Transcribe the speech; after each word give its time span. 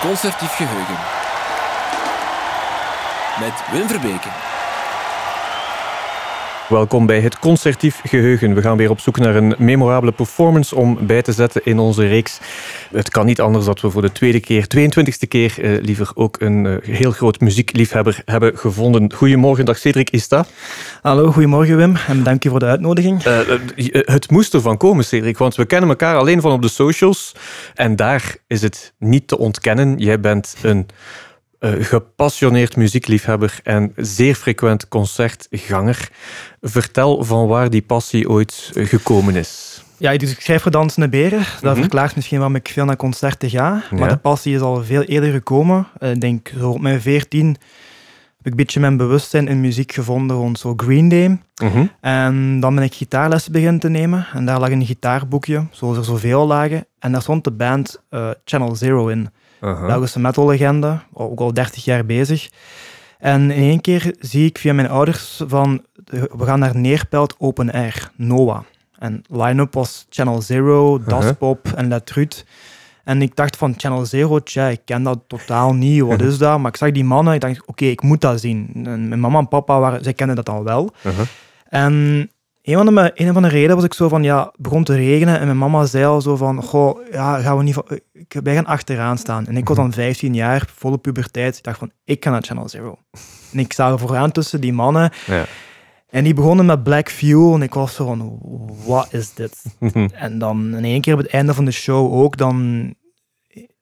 Concertief 0.00 0.54
Geheugen. 0.56 0.96
Met 3.40 3.52
Wim 3.70 3.88
Verbeke. 3.88 4.47
Welkom 6.68 7.06
bij 7.06 7.20
het 7.20 7.38
Concertief 7.38 8.00
Geheugen. 8.04 8.54
We 8.54 8.62
gaan 8.62 8.76
weer 8.76 8.90
op 8.90 9.00
zoek 9.00 9.18
naar 9.18 9.36
een 9.36 9.54
memorabele 9.58 10.12
performance 10.12 10.76
om 10.76 11.06
bij 11.06 11.22
te 11.22 11.32
zetten 11.32 11.60
in 11.64 11.78
onze 11.78 12.06
reeks. 12.06 12.38
Het 12.92 13.08
kan 13.08 13.26
niet 13.26 13.40
anders 13.40 13.64
dat 13.64 13.80
we 13.80 13.90
voor 13.90 14.02
de 14.02 14.12
tweede 14.12 14.40
keer, 14.40 14.66
22e 14.66 15.28
keer, 15.28 15.54
eh, 15.62 15.82
liever 15.82 16.10
ook 16.14 16.40
een 16.40 16.66
eh, 16.66 16.94
heel 16.94 17.10
groot 17.10 17.40
muziekliefhebber 17.40 18.22
hebben 18.24 18.58
gevonden. 18.58 19.12
Goedemorgen, 19.12 19.64
dag 19.64 19.78
Cedric 19.78 20.10
Ista. 20.10 20.46
Hallo, 21.02 21.32
goedemorgen 21.32 21.76
Wim 21.76 21.96
en 21.96 22.22
dank 22.22 22.42
je 22.42 22.48
voor 22.48 22.58
de 22.58 22.66
uitnodiging. 22.66 23.24
Uh, 23.24 23.38
het 23.92 24.30
moest 24.30 24.54
ervan 24.54 24.76
komen, 24.76 25.04
Cedric, 25.04 25.38
want 25.38 25.54
we 25.54 25.64
kennen 25.64 25.88
elkaar 25.88 26.16
alleen 26.16 26.40
van 26.40 26.52
op 26.52 26.62
de 26.62 26.68
socials. 26.68 27.34
En 27.74 27.96
daar 27.96 28.36
is 28.46 28.62
het 28.62 28.94
niet 28.98 29.28
te 29.28 29.38
ontkennen. 29.38 29.98
Jij 29.98 30.20
bent 30.20 30.56
een 30.62 30.86
uh, 31.60 31.84
gepassioneerd 31.84 32.76
muziekliefhebber 32.76 33.60
en 33.62 33.92
zeer 33.96 34.34
frequent 34.34 34.88
concertganger. 34.88 36.08
Vertel 36.60 37.24
van 37.24 37.46
waar 37.46 37.70
die 37.70 37.82
passie 37.82 38.28
ooit 38.28 38.70
gekomen 38.74 39.36
is. 39.36 39.82
Ja, 39.98 40.16
dus 40.16 40.30
ik 40.30 40.40
schrijf 40.40 40.62
voor 40.62 40.70
Dansende 40.70 41.08
Beren. 41.08 41.44
Dat 41.60 41.72
mhm. 41.72 41.80
verklaart 41.80 42.14
misschien 42.14 42.38
waarom 42.38 42.56
ik 42.56 42.68
veel 42.68 42.84
naar 42.84 42.96
concerten 42.96 43.50
ga. 43.50 43.82
Maar 43.90 44.08
de 44.08 44.16
passie 44.16 44.54
is 44.54 44.60
al 44.60 44.84
veel 44.84 45.02
eerder 45.02 45.32
gekomen. 45.32 45.86
Eh, 45.98 46.10
ik 46.10 46.20
denk, 46.20 46.52
op 46.62 46.80
mijn 46.80 47.00
veertien 47.00 47.46
heb 48.36 48.46
ik 48.46 48.50
een 48.50 48.56
beetje 48.56 48.80
mijn 48.80 48.96
bewustzijn 48.96 49.48
in 49.48 49.60
muziek 49.60 49.92
gevonden 49.92 50.36
rond 50.36 50.58
zo 50.58 50.74
Green 50.76 51.08
Day. 51.08 51.38
Mhm. 51.62 51.86
En 52.00 52.60
dan 52.60 52.74
ben 52.74 52.84
ik 52.84 52.94
gitaarlessen 52.94 53.52
beginnen 53.52 53.80
te 53.80 53.88
nemen. 53.88 54.26
En 54.32 54.44
daar 54.44 54.60
lag 54.60 54.70
een 54.70 54.86
gitaarboekje, 54.86 55.66
zoals 55.70 55.96
er 55.96 56.04
zoveel 56.04 56.46
lagen. 56.46 56.86
En 56.98 57.12
daar 57.12 57.22
stond 57.22 57.44
de 57.44 57.50
band 57.50 58.00
uh, 58.10 58.30
Channel 58.44 58.76
Zero 58.76 59.08
in. 59.08 59.28
-huh. 59.60 59.86
Belgische 59.86 60.20
metal-legende, 60.20 61.00
ook 61.12 61.40
al 61.40 61.52
30 61.52 61.84
jaar 61.84 62.06
bezig. 62.06 62.50
En 63.18 63.50
in 63.50 63.62
één 63.62 63.80
keer 63.80 64.14
zie 64.18 64.46
ik 64.46 64.58
via 64.58 64.72
mijn 64.72 64.88
ouders 64.88 65.42
van, 65.46 65.84
we 66.10 66.44
gaan 66.44 66.58
naar 66.58 66.76
Neerpelt 66.76 67.34
Open 67.38 67.72
Air, 67.72 68.10
NOAH. 68.16 68.60
En 68.98 69.22
line-up 69.30 69.74
was 69.74 70.06
Channel 70.08 70.42
Zero, 70.42 71.02
Daspop 71.02 71.66
uh 71.66 71.72
-huh. 71.72 71.80
en 71.80 71.88
Letrut. 71.88 72.46
En 73.04 73.22
ik 73.22 73.36
dacht 73.36 73.56
van 73.56 73.74
Channel 73.76 74.06
Zero, 74.06 74.40
tja, 74.42 74.66
ik 74.66 74.80
ken 74.84 75.02
dat 75.02 75.18
totaal 75.26 75.74
niet, 75.74 76.02
wat 76.02 76.22
is 76.22 76.38
dat? 76.38 76.58
Maar 76.58 76.70
ik 76.70 76.76
zag 76.76 76.90
die 76.90 77.04
mannen, 77.04 77.34
ik 77.34 77.40
dacht, 77.40 77.66
oké, 77.66 77.84
ik 77.84 78.02
moet 78.02 78.20
dat 78.20 78.40
zien. 78.40 78.70
En 78.74 79.08
mijn 79.08 79.20
mama 79.20 79.38
en 79.38 79.48
papa, 79.48 79.78
waren, 79.78 80.04
zij 80.04 80.12
kenden 80.12 80.36
dat 80.36 80.48
al 80.48 80.64
wel. 80.64 80.90
Uh 81.02 81.12
-huh. 81.12 81.26
En 81.68 82.30
een 82.68 82.84
van, 82.84 82.94
de, 82.94 83.10
een 83.14 83.32
van 83.32 83.42
de 83.42 83.48
redenen 83.48 83.76
was 83.76 83.84
ik 83.84 83.94
zo 83.94 84.08
van, 84.08 84.22
ja, 84.22 84.44
het 84.44 84.60
begon 84.60 84.84
te 84.84 84.94
regenen 84.94 85.38
en 85.38 85.46
mijn 85.46 85.58
mama 85.58 85.84
zei 85.84 86.04
al 86.04 86.20
zo 86.20 86.36
van, 86.36 86.62
goh, 86.62 86.98
ja, 87.10 87.38
gaan 87.38 87.56
we 87.56 87.62
niet, 87.62 87.76
wij 88.28 88.54
gaan 88.54 88.66
achteraan 88.66 89.18
staan. 89.18 89.46
En 89.46 89.56
ik 89.56 89.68
was 89.68 89.76
dan 89.76 89.92
15 89.92 90.34
jaar, 90.34 90.68
volle 90.74 90.98
puberteit. 90.98 91.56
Ik 91.56 91.62
dacht 91.62 91.78
van, 91.78 91.90
ik 92.04 92.24
ga 92.24 92.30
naar 92.30 92.42
Channel 92.42 92.68
Zero. 92.68 92.98
En 93.52 93.58
ik 93.58 93.72
sta 93.72 93.90
er 93.90 93.98
vooraan 93.98 94.32
tussen 94.32 94.60
die 94.60 94.72
mannen. 94.72 95.10
Ja. 95.26 95.44
En 96.08 96.24
die 96.24 96.34
begonnen 96.34 96.66
met 96.66 96.82
Black 96.82 97.10
Fuel 97.10 97.54
en 97.54 97.62
ik 97.62 97.74
was 97.74 97.94
zo 97.94 98.06
van, 98.06 98.38
wat 98.86 99.08
is 99.10 99.34
dit? 99.34 99.64
en 100.12 100.38
dan 100.38 100.74
in 100.76 100.84
één 100.84 101.00
keer 101.00 101.12
op 101.14 101.20
het 101.20 101.30
einde 101.30 101.54
van 101.54 101.64
de 101.64 101.70
show 101.70 102.14
ook, 102.14 102.36
dan 102.36 102.94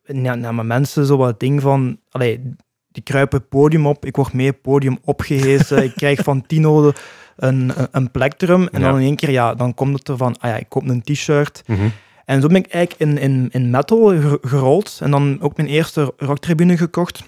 ja, 0.02 0.34
namen 0.34 0.66
mensen 0.66 1.06
zo 1.06 1.16
wat 1.16 1.40
ding 1.40 1.62
van, 1.62 1.98
allee, 2.10 2.54
die 2.88 3.02
kruipen 3.02 3.38
het 3.38 3.48
podium 3.48 3.86
op, 3.86 4.04
ik 4.04 4.16
word 4.16 4.32
mee 4.32 4.46
het 4.46 4.62
podium 4.62 4.98
opgehezen, 5.04 5.84
ik 5.84 5.94
krijg 5.94 6.22
van 6.22 6.46
Tino 6.46 6.92
een, 7.36 7.72
een 7.90 8.10
plektrum. 8.10 8.68
En 8.68 8.80
dan 8.80 8.98
in 8.98 9.04
één 9.04 9.16
keer, 9.16 9.30
ja, 9.30 9.54
dan 9.54 9.74
komt 9.74 9.98
het 9.98 10.08
er 10.08 10.16
van, 10.16 10.36
ah 10.38 10.50
ja, 10.50 10.56
ik 10.56 10.68
koop 10.68 10.88
een 10.88 11.02
t-shirt. 11.02 11.62
Mhm. 11.66 11.88
En 12.24 12.40
zo 12.40 12.46
ben 12.46 12.56
ik 12.56 12.66
eigenlijk 12.66 13.10
in, 13.10 13.18
in, 13.18 13.48
in 13.50 13.70
metal 13.70 14.14
gerold. 14.40 14.98
En 15.02 15.10
dan 15.10 15.38
ook 15.40 15.56
mijn 15.56 15.68
eerste 15.68 16.14
rocktribune 16.16 16.76
gekocht. 16.76 17.22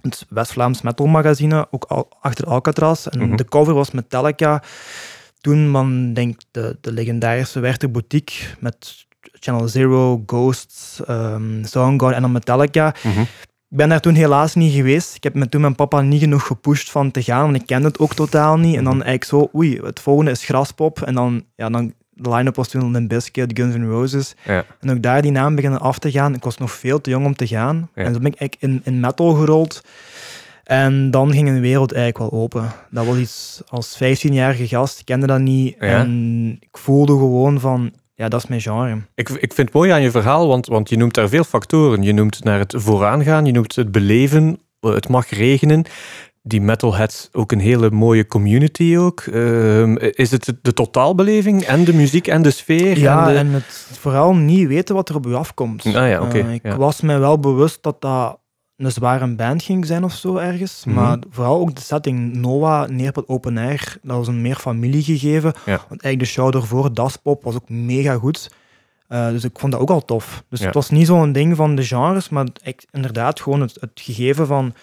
Het 0.00 0.26
West-Vlaams 0.28 0.82
Metal 0.82 1.06
Magazine, 1.06 1.66
ook 1.70 1.84
al, 1.84 2.08
achter 2.20 2.46
Alcatraz. 2.46 3.06
En 3.06 3.18
mhm. 3.26 3.36
de 3.36 3.44
cover 3.44 3.74
was 3.74 3.90
Metallica. 3.90 4.62
Toen, 5.40 5.68
man, 5.68 6.12
denk 6.12 6.40
de, 6.50 6.76
de 6.80 6.92
legendarische 6.92 7.60
Werther 7.60 7.90
Boutique 7.90 8.44
met 8.58 9.06
Channel 9.32 9.68
Zero, 9.68 10.22
Ghosts, 10.26 11.00
um, 11.08 11.64
Soundgarden 11.64 12.16
en 12.16 12.22
dan 12.22 12.32
Metallica. 12.32 12.94
Mhm. 13.02 13.22
Ik 13.70 13.76
ben 13.76 13.88
daar 13.88 14.00
toen 14.00 14.14
helaas 14.14 14.54
niet 14.54 14.74
geweest. 14.74 15.14
Ik 15.14 15.22
heb 15.22 15.34
me 15.34 15.48
toen 15.48 15.60
mijn 15.60 15.74
papa 15.74 16.00
niet 16.00 16.20
genoeg 16.20 16.46
gepusht 16.46 16.90
van 16.90 17.10
te 17.10 17.22
gaan, 17.22 17.42
want 17.42 17.56
ik 17.56 17.66
kende 17.66 17.88
het 17.88 17.98
ook 17.98 18.14
totaal 18.14 18.58
niet. 18.58 18.76
En 18.76 18.84
dan 18.84 18.92
eigenlijk 18.92 19.24
zo, 19.24 19.50
oei, 19.54 19.80
het 19.82 20.00
volgende 20.00 20.30
is 20.30 20.44
Graspop. 20.44 21.02
En 21.02 21.14
dan, 21.14 21.44
ja, 21.56 21.70
dan 21.70 21.94
de 22.10 22.30
line-up 22.30 22.56
was 22.56 22.68
toen 22.68 22.90
Limp 22.90 23.08
Bizkit, 23.08 23.58
Guns 23.58 23.74
N' 23.74 23.90
Roses. 23.90 24.34
Ja. 24.44 24.64
En 24.80 24.90
ook 24.90 25.02
daar 25.02 25.22
die 25.22 25.30
naam 25.30 25.54
beginnen 25.54 25.80
af 25.80 25.98
te 25.98 26.10
gaan. 26.10 26.34
Ik 26.34 26.44
was 26.44 26.58
nog 26.58 26.70
veel 26.72 27.00
te 27.00 27.10
jong 27.10 27.26
om 27.26 27.34
te 27.34 27.46
gaan. 27.46 27.90
En 27.94 28.12
toen 28.12 28.22
ben 28.22 28.32
ik 28.32 28.38
eigenlijk 28.38 28.62
in, 28.62 28.80
in 28.92 29.00
metal 29.00 29.34
gerold. 29.34 29.84
En 30.64 31.10
dan 31.10 31.32
ging 31.32 31.48
een 31.48 31.60
wereld 31.60 31.92
eigenlijk 31.92 32.30
wel 32.30 32.40
open. 32.40 32.72
Dat 32.90 33.06
was 33.06 33.16
iets 33.16 33.62
als 33.68 33.98
15-jarige 34.02 34.68
gast, 34.68 34.98
ik 34.98 35.04
kende 35.04 35.26
dat 35.26 35.40
niet. 35.40 35.76
En 35.78 36.56
ik 36.60 36.78
voelde 36.78 37.12
gewoon 37.12 37.60
van, 37.60 37.92
ja, 38.20 38.28
dat 38.28 38.42
is 38.42 38.48
mijn 38.48 38.60
genre. 38.60 39.02
Ik, 39.14 39.28
ik 39.28 39.52
vind 39.52 39.68
het 39.68 39.72
mooi 39.72 39.90
aan 39.90 40.02
je 40.02 40.10
verhaal, 40.10 40.48
want, 40.48 40.66
want 40.66 40.88
je 40.88 40.96
noemt 40.96 41.14
daar 41.14 41.28
veel 41.28 41.44
factoren. 41.44 42.02
Je 42.02 42.12
noemt 42.12 42.44
naar 42.44 42.58
het 42.58 42.74
vooraangaan, 42.76 43.46
je 43.46 43.52
noemt 43.52 43.76
het 43.76 43.92
beleven, 43.92 44.58
het 44.80 45.08
mag 45.08 45.30
regenen. 45.30 45.84
Die 46.42 46.60
metalheads 46.60 47.28
ook 47.32 47.52
een 47.52 47.60
hele 47.60 47.90
mooie 47.90 48.26
community 48.26 48.96
ook. 48.98 49.24
Uh, 49.24 49.94
is 49.96 50.30
het 50.30 50.54
de 50.62 50.72
totaalbeleving 50.72 51.62
en 51.62 51.84
de 51.84 51.94
muziek 51.94 52.26
en 52.26 52.42
de 52.42 52.50
sfeer? 52.50 52.98
Ja, 52.98 53.28
en, 53.30 53.36
en 53.36 53.52
het 53.52 53.88
vooral 53.98 54.34
niet 54.34 54.68
weten 54.68 54.94
wat 54.94 55.08
er 55.08 55.14
op 55.14 55.26
u 55.26 55.34
afkomt. 55.34 55.86
Ah, 55.86 55.92
ja, 55.92 56.22
okay, 56.22 56.40
uh, 56.40 56.54
ik 56.54 56.72
was 56.72 57.00
mij 57.00 57.18
wel 57.18 57.38
bewust 57.38 57.82
dat 57.82 58.00
dat 58.00 58.38
een 58.84 58.92
zware 58.92 59.34
band 59.34 59.62
ging 59.62 59.86
zijn 59.86 60.04
of 60.04 60.12
zo 60.12 60.36
ergens. 60.36 60.84
Mhm. 60.84 60.94
Maar 60.94 61.18
vooral 61.30 61.60
ook 61.60 61.74
de 61.74 61.80
setting 61.80 62.34
Noah, 62.34 62.88
Neerpad 62.88 63.28
Open 63.28 63.58
Air, 63.58 63.98
dat 64.02 64.16
was 64.16 64.28
een 64.28 64.42
meer 64.42 64.56
familiegegeven. 64.56 65.52
Ja. 65.64 65.76
Want 65.88 66.02
eigenlijk 66.02 66.18
de 66.18 66.24
show 66.24 66.54
ervoor, 66.54 66.94
Daspop, 66.94 67.44
was 67.44 67.54
ook 67.54 67.68
mega 67.68 68.14
goed. 68.14 68.50
Uh, 69.08 69.28
dus 69.28 69.44
ik 69.44 69.58
vond 69.58 69.72
dat 69.72 69.80
ook 69.80 69.90
al 69.90 70.04
tof. 70.04 70.44
Dus 70.48 70.60
het 70.60 70.74
was 70.74 70.90
niet 70.90 71.06
zo'n 71.06 71.32
ding 71.32 71.56
van 71.56 71.74
de 71.74 71.84
genres, 71.84 72.28
maar 72.28 72.46
ik, 72.62 72.84
inderdaad 72.90 73.40
gewoon 73.40 73.60
het, 73.60 73.76
het 73.80 73.90
gegeven 73.94 74.46
van 74.46 74.74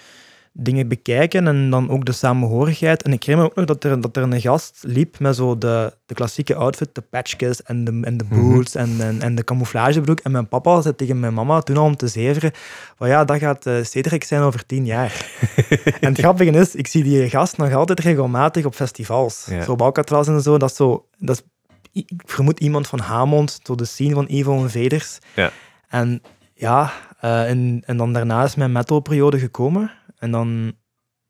dingen 0.60 0.88
bekijken 0.88 1.48
en 1.48 1.70
dan 1.70 1.90
ook 1.90 2.06
de 2.06 2.12
samenhorigheid. 2.12 3.04
En 3.04 3.14
ik 3.14 3.24
herinner 3.24 3.44
me 3.44 3.50
ook 3.50 3.68
nog 3.68 3.78
dat 3.78 3.92
er, 3.92 4.02
dat 4.02 4.18
er 4.18 4.24
een 4.24 4.42
gast 4.42 4.80
liep 4.82 5.20
met 5.20 5.36
zo 5.36 5.58
de, 5.58 5.94
de 6.06 6.14
klassieke 6.14 6.56
outfit, 6.56 6.96
de 6.96 7.02
patchkes 7.02 7.64
en 7.64 7.84
de, 7.84 8.00
en 8.02 8.18
de 8.18 8.26
mhm. 8.30 8.42
boots 8.42 8.76
en, 8.76 8.96
en, 9.00 9.22
en, 9.22 9.36
de 9.36 9.44
camouflagebroek. 9.44 10.20
En 10.20 10.32
mijn 10.32 10.48
papa 10.48 10.82
zei 10.82 10.96
tegen 10.96 11.20
mijn 11.20 11.34
mama 11.34 11.62
toen 11.62 11.78
al 11.78 11.86
om 11.86 11.96
te 11.96 12.08
zeveren 12.08 12.52
van 12.96 13.08
ja, 13.08 13.26
dat 13.26 13.38
gaat 13.38 13.66
uh, 13.66 13.84
Cedric 13.84 14.24
zijn 14.24 14.42
over 14.42 14.66
tien 14.66 14.86
jaar. 14.86 15.26
en 16.02 16.10
het 16.10 16.20
grappige 16.20 16.52
is, 16.52 16.76
ik 16.76 16.88
zie 16.88 17.04
die 17.04 17.30
gast 17.30 17.58
nog 17.58 17.74
altijd 17.74 18.00
regelmatig 18.00 18.66
op 18.66 18.76
festivals. 18.76 19.44
Zo 19.44 19.72
op 19.72 19.82
Alcatraz 19.82 20.28
en 20.28 20.42
zo. 20.42 20.58
Dat 20.58 20.70
is 20.70 20.76
zo... 20.76 21.06
Dat 21.18 21.36
is, 21.36 21.44
ik 21.92 22.22
vermoed 22.26 22.60
iemand 22.60 22.88
van 22.88 23.00
Hamond, 23.00 23.60
zo 23.64 23.76
de 23.76 23.86
scene 23.86 24.14
van 24.14 24.26
Evo 24.26 24.62
en 24.62 24.70
Veders. 24.70 25.20
Ja. 25.36 25.52
En 25.88 26.22
ja, 26.54 26.92
uh, 27.22 27.50
en, 27.50 27.84
en 27.86 27.98
dan 27.98 28.14
daarna 28.14 28.44
is 28.44 28.56
mijn 28.56 28.72
metalperiode 28.72 29.40
gekomen. 29.40 29.92
En 30.20 30.32
dan 30.32 30.74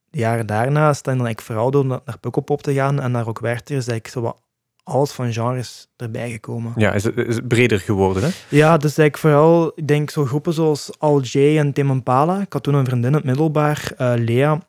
de 0.09 0.19
jaren 0.19 0.45
daarna 0.45 0.93
dan 1.01 1.27
ik 1.27 1.41
vooral 1.41 1.71
door 1.71 1.85
naar 1.85 2.19
Pukkelpop 2.19 2.61
te 2.61 2.73
gaan 2.73 3.01
en 3.01 3.11
naar 3.11 3.27
ook 3.27 3.39
Werther 3.39 3.77
is 3.77 3.87
ik 3.87 4.07
zo 4.07 4.21
wat 4.21 4.41
alles 4.83 5.11
van 5.11 5.33
genres 5.33 5.87
erbij 5.95 6.31
gekomen. 6.31 6.73
Ja, 6.75 6.93
is 6.93 7.03
het, 7.03 7.17
is 7.17 7.35
het 7.35 7.47
breder 7.47 7.79
geworden, 7.79 8.23
hè? 8.23 8.29
Ja, 8.49 8.77
dus 8.77 8.97
ik 8.97 9.17
vooral, 9.17 9.71
ik 9.75 9.87
denk 9.87 10.09
zo 10.09 10.25
groepen 10.25 10.53
zoals 10.53 10.91
Al 10.97 11.21
J 11.21 11.57
en 11.57 11.73
Tim 11.73 11.89
Impala. 11.89 12.41
Ik 12.41 12.53
had 12.53 12.63
toen 12.63 12.73
een 12.73 12.85
vriendin 12.85 13.09
in 13.09 13.15
het 13.15 13.23
middelbaar, 13.23 13.91
uh, 14.01 14.13
Lea. 14.15 14.59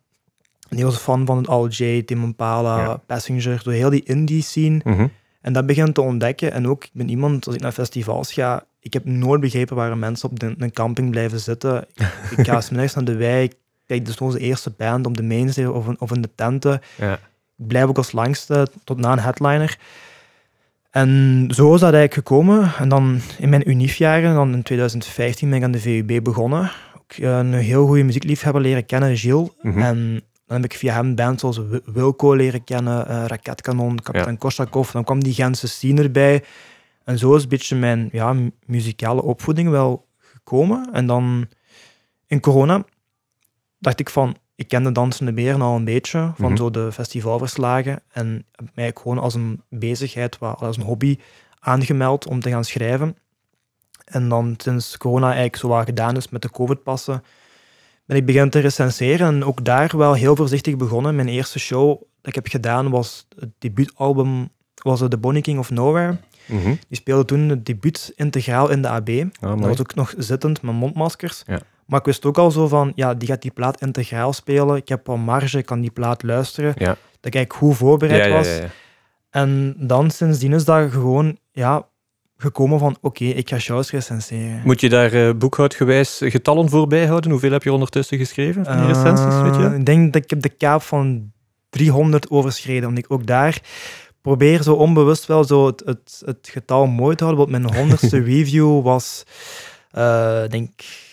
Die 0.69 0.85
was 0.85 0.97
fan 0.97 1.27
van 1.27 1.37
het 1.37 1.49
Al 1.49 1.69
J, 1.69 2.03
Tim 2.03 2.23
Impala, 2.23 3.01
Passenger, 3.07 3.61
door 3.65 3.73
heel 3.73 3.91
die 3.91 4.05
indie 4.05 4.43
scene. 4.43 4.81
Mhm. 4.85 5.07
En 5.41 5.53
dat 5.53 5.67
begint 5.67 5.95
te 5.95 6.01
ontdekken. 6.01 6.53
En 6.53 6.69
ook, 6.69 6.85
ik 6.85 6.91
ben 6.93 7.09
iemand, 7.09 7.47
als 7.47 7.55
ik 7.55 7.61
naar 7.61 7.73
festivals 7.73 8.33
ga, 8.33 8.65
ik 8.81 8.93
heb 8.93 9.05
nooit 9.05 9.41
begrepen 9.41 9.77
waarom 9.77 9.99
mensen 9.99 10.31
op 10.31 10.41
de, 10.41 10.55
een 10.59 10.73
camping 10.73 11.11
blijven 11.11 11.41
zitten. 11.41 11.87
Ik, 12.37 12.47
ga 12.47 12.61
smiddags 12.71 12.95
naar 12.95 13.05
de 13.05 13.17
wijk, 13.17 13.55
kijk, 13.89 14.07
dus 14.07 14.17
onze 14.17 14.39
eerste 14.39 14.71
band 14.77 15.07
op 15.07 15.17
de 15.17 15.23
mainstage 15.23 15.73
of, 15.73 15.87
of 15.99 16.13
in 16.13 16.23
de 16.23 16.31
tenten. 16.35 16.81
Ja. 16.97 17.13
Ik 17.59 17.67
blijf 17.67 17.87
ook 17.87 17.97
als 17.97 18.13
langste 18.13 18.69
tot 18.85 18.99
na 18.99 19.13
een 19.13 19.19
headliner. 19.19 19.79
En 20.91 21.45
zo 21.55 21.75
is 21.75 21.81
dat 21.81 21.93
eigenlijk 21.93 22.15
gekomen. 22.15 22.73
En 22.79 22.89
dan 22.89 23.21
in 23.39 23.49
mijn 23.49 23.71
uniefjaren, 23.71 24.35
dan 24.35 24.53
in 24.53 24.63
2015 24.63 25.49
ben 25.49 25.59
ik 25.59 25.65
aan 25.65 25.71
de 25.71 25.81
VUB 25.81 26.25
begonnen. 26.25 26.71
Ook 26.97 27.13
eh, 27.13 27.39
een 27.39 27.53
heel 27.53 27.87
goede 27.87 28.03
muziekliefhebber 28.03 28.63
leren 28.63 28.87
kennen, 28.87 29.17
Gilles. 29.17 29.49
Mhm. 29.63 29.79
En 29.79 30.23
dan 30.47 30.57
heb 30.61 30.65
ik 30.65 30.79
via 30.79 30.95
hem 30.95 31.15
bands 31.15 31.41
zoals 31.41 31.61
Wilco 31.85 32.35
leren 32.35 32.65
kennen, 32.65 33.11
uh, 33.11 33.25
Raketkanon, 33.27 34.01
Kapitein 34.03 34.39
ja. 34.41 34.85
Dan 34.93 35.05
kwam 35.05 35.23
die 35.23 35.35
Gentse 35.35 35.69
scene 35.69 36.03
erbij. 36.03 36.45
En 37.05 37.19
zo 37.19 37.35
is 37.35 37.43
een 37.43 37.49
beetje 37.49 37.77
mijn 37.77 38.09
ja, 38.13 38.37
muzikale 38.67 39.23
opvoeding 39.23 39.71
wel 39.71 40.07
gekomen. 40.19 40.89
En 40.93 41.07
dan 41.07 41.49
in 42.27 42.41
corona 42.41 42.85
dacht 43.79 44.01
ik 44.01 44.11
van, 44.11 44.37
ik 44.55 44.69
ken 44.69 44.83
de 44.83 44.93
Dansende 44.93 45.33
Beren 45.33 45.61
al 45.61 45.77
een 45.77 45.85
beetje, 45.85 46.33
van 46.37 46.49
mhm. 46.49 46.57
zo 46.57 46.71
de 46.71 46.93
festivalverslagen. 46.93 48.03
En 48.13 48.47
heb 48.53 48.69
mij 48.75 48.93
gewoon 48.95 49.19
als 49.19 49.35
een 49.35 49.63
bezigheid, 49.69 50.39
als 50.41 50.77
een 50.77 50.83
hobby, 50.83 51.19
aangemeld 51.61 52.27
om 52.27 52.41
te 52.41 52.51
gaan 52.51 52.65
schrijven. 52.65 53.17
En 54.05 54.29
dan 54.29 54.55
sinds 54.57 54.97
corona 54.97 55.27
eigenlijk 55.27 55.57
zo 55.57 55.69
wat 55.69 55.85
gedaan 55.85 56.17
is 56.17 56.29
met 56.29 56.43
de 56.43 56.51
COVID-passen, 56.51 57.23
ben 58.05 58.17
ik 58.17 58.27
beginnen 58.27 58.51
te 58.51 58.59
recenseren. 58.59 59.27
En 59.27 59.45
ook 59.45 59.65
daar 59.65 59.97
wel 59.97 60.15
heel 60.15 60.37
voorzichtig 60.37 60.77
begonnen. 60.77 61.17
Mijn 61.17 61.29
eerste 61.29 61.59
show 61.59 61.89
dat 61.89 62.29
ik 62.29 62.35
heb 62.35 62.47
gedaan 62.47 62.91
was 62.91 63.27
het 63.39 63.51
debuutalbum, 63.59 64.49
was 64.75 64.99
The 65.09 65.19
Bonnie 65.19 65.43
King 65.43 65.59
of 65.59 65.71
Nowhere. 65.71 66.17
Mhm. 66.47 66.75
Die 66.89 66.97
speelde 66.97 67.25
toen 67.25 67.49
het 67.49 67.67
debuut 67.67 68.13
integraal 68.17 68.71
in 68.71 68.83
de 68.83 68.89
AB. 68.89 69.09
Ah, 69.09 69.51
dat 69.51 69.61
was 69.61 69.81
ook 69.81 69.95
nog 69.95 70.15
zittend 70.19 70.63
met 70.63 70.75
mondmaskers. 70.75 71.43
Ja. 71.47 71.61
Maar 71.89 71.99
ik 71.99 72.07
wist 72.07 72.25
ook 72.25 72.39
al 72.39 72.51
zo 72.51 72.69
van, 72.69 72.93
ja, 72.95 73.15
die 73.15 73.29
gaat 73.29 73.43
die 73.43 73.51
plaat 73.51 73.81
integraal 73.81 74.33
spelen. 74.33 74.77
Ik 74.77 74.89
heb 74.89 75.07
wel 75.07 75.17
marge, 75.17 75.59
ik 75.59 75.67
kan 75.67 75.81
die 75.81 75.91
plaat 75.91 76.23
luisteren. 76.23 76.75
Ja. 76.77 76.97
Dat 77.21 77.35
ik 77.35 77.53
goed 77.53 77.77
voorbereid 77.77 78.25
Ja, 78.25 78.33
was. 78.33 78.47
ja, 78.47 78.55
ja. 78.55 78.69
En 79.31 79.75
dan 79.79 80.11
sindsdien 80.11 80.53
is 80.53 80.65
dat 80.65 80.91
gewoon 80.91 81.39
ja, 81.53 81.87
gekomen 82.37 82.79
van 82.79 82.97
oké, 83.01 83.25
ik 83.25 83.49
ga 83.49 83.59
shows 83.59 83.91
recenseren. 83.91 84.61
Moet 84.65 84.81
je 84.81 84.89
daar 84.89 85.13
eh, 85.13 85.35
boekhoudgewijs 85.35 86.21
getallen 86.25 86.69
voor 86.69 86.87
bijhouden? 86.87 87.31
Hoeveel 87.31 87.53
heb 87.53 87.63
je 87.63 87.73
ondertussen 87.73 88.19
geschreven 88.19 88.65
van 88.65 88.77
die 88.77 88.87
recensies? 88.87 89.41
Weet 89.41 89.57
je? 89.57 89.67
Eh, 89.67 89.75
ik 89.75 89.87
denk 89.87 90.13
dat 90.13 90.23
ik 90.23 90.31
heb 90.31 90.43
de 90.43 90.49
kaap 90.49 90.83
van 90.83 91.33
300 91.71 92.31
overschreden. 92.31 92.89
Omdat 92.89 93.05
ik 93.05 93.13
ook 93.13 93.27
daar 93.27 93.61
probeer 94.21 94.63
zo 94.63 94.75
onbewust 94.75 95.27
wel 95.27 95.45
zo 95.45 95.67
het, 95.67 95.83
het, 95.85 96.23
het 96.25 96.49
getal 96.53 96.87
mooi 96.87 97.17
te 97.17 97.25
houden. 97.25 97.47
Want 97.49 97.63
mijn 97.63 97.75
honderdste 97.77 98.19
review 98.35 98.83
was, 98.83 99.25
eh 99.91 100.43
denk 100.49 100.71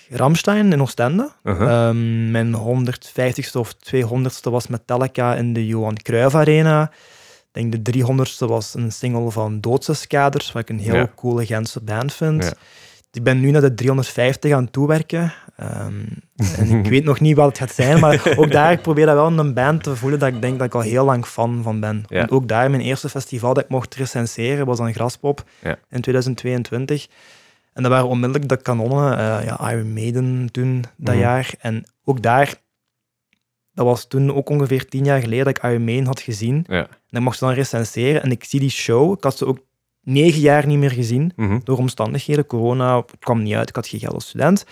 Ramstein 0.10 0.72
in 0.72 0.82
Oostende. 0.82 1.32
Ehm, 1.44 2.32
mijn 2.32 2.54
150ste 2.54 3.60
of 3.60 3.74
200ste 3.74 4.50
was 4.52 4.68
Metallica 4.68 5.36
in 5.36 5.54
de 5.54 5.68
Johan 5.68 5.98
Cruijff 6.02 6.36
Arena. 6.36 6.92
Ik 7.54 7.72
denk 7.72 7.72
de 7.72 7.82
300ste 7.82 8.46
was 8.48 8.74
een 8.74 8.92
single 8.92 9.32
van 9.32 9.62
Doodse 9.62 9.94
Skaders, 9.94 10.52
wat 10.52 10.62
ik 10.62 10.70
een 10.70 10.80
heel 10.80 10.96
Ja. 10.96 11.12
coole 11.16 11.46
Gentse 11.46 11.82
band 11.82 12.14
vind. 12.14 12.44
Ja. 12.44 12.54
Ik 13.12 13.24
ben 13.24 13.40
nu 13.40 13.52
naar 13.52 13.62
de 13.62 13.74
350 13.74 14.52
aan 14.52 14.64
het 14.64 14.72
toewerken. 14.74 15.34
Ehm, 15.56 15.94
en 16.58 16.70
ik 16.80 16.90
weet 16.90 17.04
nog 17.04 17.20
niet 17.20 17.36
wat 17.36 17.48
het 17.48 17.58
gaat 17.58 17.74
zijn, 17.74 18.00
maar 18.00 18.34
ook 18.36 18.52
daar 18.52 18.72
ik 18.72 18.82
probeer 18.82 19.06
dat 19.06 19.16
wel 19.16 19.40
een 19.40 19.54
band 19.54 19.84
te 19.84 19.96
voelen 19.96 20.20
dat 20.20 20.34
ik 20.34 20.42
denk 20.42 20.58
dat 20.58 20.68
ik 20.68 20.76
al 20.76 20.82
heel 20.82 21.06
lang 21.06 21.26
fan 21.26 21.60
van 21.64 21.80
ben. 21.80 22.04
Ja. 22.08 22.18
Want 22.18 22.32
ook 22.32 22.48
daar, 22.48 22.70
mijn 22.70 22.82
eerste 22.82 23.10
festival 23.10 23.54
dat 23.54 23.64
ik 23.64 23.70
mocht 23.70 23.96
recenseren, 23.96 24.66
was 24.66 24.80
aan 24.80 24.94
Graspop 24.94 25.44
in 25.90 26.02
2022. 26.02 27.08
En 27.76 27.84
dat 27.84 27.92
waren 27.92 28.08
onmiddellijk 28.08 28.50
de 28.50 28.58
kanonnen, 28.62 29.18
eh, 29.18 29.46
ja, 29.46 29.72
Iron 29.72 29.94
Maiden 29.94 30.50
toen, 30.52 30.84
dat 30.98 31.14
Mhm. 31.14 31.24
jaar. 31.24 31.54
En 31.60 31.84
ook 32.04 32.22
daar, 32.22 32.54
dat 33.74 33.86
was 33.86 34.08
toen 34.08 34.34
ook 34.34 34.50
ongeveer 34.50 34.88
tien 34.88 35.04
jaar 35.06 35.20
geleden 35.22 35.46
dat 35.46 35.58
ik 35.58 35.64
Iron 35.64 35.84
Maiden 35.84 36.06
had 36.06 36.20
gezien. 36.20 36.66
Ja. 36.68 36.88
En 37.10 37.18
ik 37.18 37.20
mocht 37.20 37.38
ze 37.38 37.46
dan 37.46 37.54
recenseren 37.54 38.24
en 38.24 38.32
ik 38.32 38.44
zie 38.44 38.60
die 38.60 38.70
show. 38.70 39.14
Ik 39.18 39.24
had 39.24 39.38
ze 39.38 39.46
ook 39.46 39.60
negen 40.02 40.40
jaar 40.42 40.68
niet 40.68 40.78
meer 40.78 40.92
gezien 40.92 41.32
Mhm. 41.36 41.60
door 41.64 41.78
omstandigheden. 41.78 42.46
Corona, 42.46 42.96
het 42.98 43.12
kwam 43.20 43.44
niet 43.44 43.56
uit, 43.56 43.70
ik 43.70 43.76
had 43.76 43.88
geen 43.88 44.00
geld 44.00 44.14
als 44.14 44.28
student. 44.28 44.66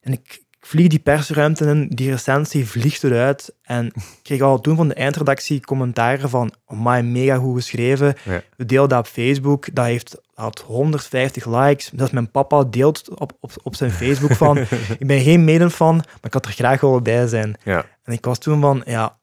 En 0.00 0.12
ik, 0.12 0.42
ik 0.50 0.66
vlieg 0.68 0.86
die 0.86 0.98
persruimte 0.98 1.64
in, 1.66 1.88
die 1.88 2.10
recensie 2.10 2.66
vliegt 2.66 3.04
eruit. 3.04 3.54
En 3.62 3.86
ik 3.86 3.92
kreeg 4.22 4.40
al 4.40 4.60
toen 4.60 4.76
van 4.76 4.88
de 4.88 4.94
eindredactie 4.94 5.60
commentaren 5.60 6.28
van, 6.30 6.52
amai, 6.66 7.02
mega 7.02 7.36
goed 7.36 7.54
geschreven. 7.56 8.14
Ja. 8.24 8.42
We 8.56 8.64
deelden 8.64 8.88
dat 8.88 8.98
op 8.98 9.06
Facebook, 9.12 9.74
dat 9.74 9.84
heeft, 9.84 10.20
had 10.42 10.60
150 10.66 11.46
likes. 11.46 11.90
Dat 11.92 12.06
is 12.06 12.12
mijn 12.12 12.30
papa 12.30 12.64
deelt 12.64 13.18
op, 13.18 13.32
op, 13.40 13.52
op 13.62 13.74
zijn 13.74 13.90
Facebook 13.90 14.32
van, 14.32 14.58
ik 14.98 15.06
ben 15.06 15.20
geen 15.20 15.44
medenfan, 15.44 15.94
maar 15.96 16.06
ik 16.22 16.32
had 16.32 16.46
er 16.46 16.52
graag 16.52 16.80
wel 16.80 17.00
bij 17.00 17.26
zijn. 17.26 17.54
Ja. 17.64 17.84
En 18.02 18.12
ik 18.12 18.24
was 18.24 18.38
toen 18.38 18.60
van, 18.60 18.82
ja, 18.86 19.18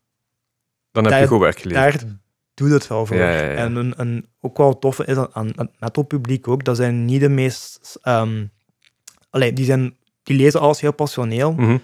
Dan 0.91 1.05
heb 1.05 1.19
je 1.21 1.27
goed 1.27 1.39
werk 1.39 1.59
geleverd. 1.59 1.99
daar 2.01 2.09
doet 2.53 2.71
het 2.71 2.87
wel 2.87 3.05
voor. 3.05 3.17
Ja, 3.17 3.29
ja, 3.31 3.41
ja. 3.41 3.55
En 3.55 3.75
een, 3.75 3.93
een, 3.97 4.25
ook 4.41 4.57
wel 4.57 4.79
toffe 4.79 5.05
is 5.05 5.17
aan- 5.17 5.29
aan 5.33 5.47
het 5.55 5.69
metalpubliek 5.79 6.47
ook, 6.47 6.63
dat 6.63 6.75
zijn 6.75 7.05
niet 7.05 7.21
de 7.21 7.29
meest... 7.29 7.97
ehm 8.01 8.45
allee, 9.29 9.53
die, 9.53 9.65
zijn, 9.65 9.95
die 10.23 10.37
lezen 10.37 10.59
alles 10.59 10.81
heel 10.81 10.93
passioneel, 10.93 11.51
Mhm. 11.53 11.77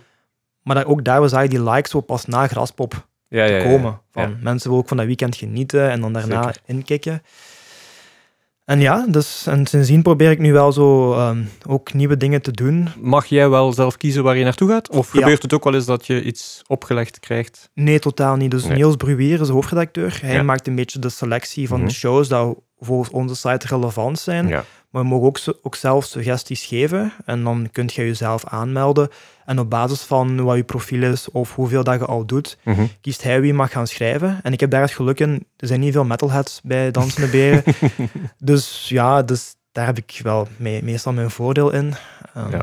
maar 0.61 0.75
dat 0.75 0.85
ook 0.85 1.03
daar 1.03 1.21
we 1.21 1.27
zagen 1.27 1.49
die 1.49 1.63
likes 1.63 1.91
zo 1.91 1.99
pas 2.01 2.25
na 2.25 2.47
Graspop 2.47 3.07
komen. 3.63 4.01
Van. 4.11 4.37
Mensen 4.41 4.67
willen 4.69 4.83
ook 4.83 4.87
van 4.87 4.97
dat 4.97 5.05
weekend 5.05 5.35
genieten 5.35 5.89
en 5.89 6.01
dan 6.01 6.13
daarna 6.13 6.43
Zeker. 6.43 6.61
inkikken. 6.65 7.21
En 8.65 8.79
ja, 8.79 9.05
dus 9.09 9.47
en 9.47 9.65
sindsdien 9.67 10.01
probeer 10.01 10.31
ik 10.31 10.39
nu 10.39 10.53
wel 10.53 10.71
zo 10.71 11.13
ehm, 11.13 11.43
ook 11.67 11.93
nieuwe 11.93 12.17
dingen 12.17 12.41
te 12.41 12.51
doen. 12.51 12.87
Mag 13.01 13.25
jij 13.25 13.49
wel 13.49 13.73
zelf 13.73 13.97
kiezen 13.97 14.23
waar 14.23 14.37
je 14.37 14.43
naartoe 14.43 14.69
gaat? 14.69 14.89
Of 14.89 15.13
Ja. 15.13 15.19
gebeurt 15.19 15.41
het 15.41 15.53
ook 15.53 15.63
wel 15.63 15.73
eens 15.73 15.85
dat 15.85 16.07
je 16.07 16.23
iets 16.23 16.61
opgelegd 16.67 17.19
krijgt? 17.19 17.69
Nee, 17.73 17.99
totaal 17.99 18.35
niet. 18.35 18.51
Dus 18.51 18.63
Nee. 18.65 18.75
Niels 18.77 18.95
Bruwier 18.95 19.41
is 19.41 19.49
hoofdredacteur. 19.49 20.17
Hij 20.21 20.33
Ja. 20.33 20.43
maakt 20.43 20.67
een 20.67 20.75
beetje 20.75 20.99
de 20.99 21.09
selectie 21.09 21.67
van 21.67 21.77
Mhm. 21.79 21.87
de 21.87 21.93
shows 21.93 22.27
die 22.29 22.53
volgens 22.79 23.09
onze 23.09 23.35
site 23.35 23.67
relevant 23.67 24.19
zijn. 24.19 24.47
Ja. 24.47 24.63
Maar 24.95 25.03
we 25.03 25.09
mogen 25.09 25.27
ook, 25.27 25.39
ook 25.61 25.75
zelf 25.75 26.05
suggesties 26.05 26.65
geven. 26.65 27.13
En 27.25 27.43
dan 27.43 27.69
kunt 27.71 27.93
je 27.93 28.05
jezelf 28.05 28.45
aanmelden. 28.45 29.09
En 29.45 29.59
op 29.59 29.69
basis 29.69 30.01
van 30.01 30.43
wat 30.43 30.55
je 30.55 30.63
profiel 30.63 31.03
is 31.11 31.31
of 31.31 31.55
hoeveel 31.55 31.83
dat 31.83 31.99
je 31.99 32.05
al 32.05 32.25
doet, 32.25 32.57
Mhm. 32.63 32.85
kiest 33.01 33.23
hij 33.23 33.41
wie 33.41 33.53
mag 33.53 33.71
gaan 33.71 33.87
schrijven. 33.87 34.39
En 34.43 34.53
ik 34.53 34.59
heb 34.59 34.69
daar 34.69 34.81
het 34.81 34.91
geluk 34.91 35.19
in. 35.19 35.47
Er 35.57 35.67
zijn 35.67 35.79
niet 35.79 35.93
veel 35.93 36.05
metalheads 36.05 36.59
bij 36.63 36.91
Dansende 36.91 37.27
Beren. 37.27 37.63
dus 38.37 38.89
ja, 38.89 39.21
dus 39.23 39.55
daar 39.71 39.85
heb 39.85 39.97
ik 39.97 40.19
wel 40.23 40.47
me- 40.57 40.79
meestal 40.83 41.13
mijn 41.13 41.31
voordeel 41.31 41.71
in. 41.71 41.93
Ehm, 42.33 42.51
Ja. 42.51 42.61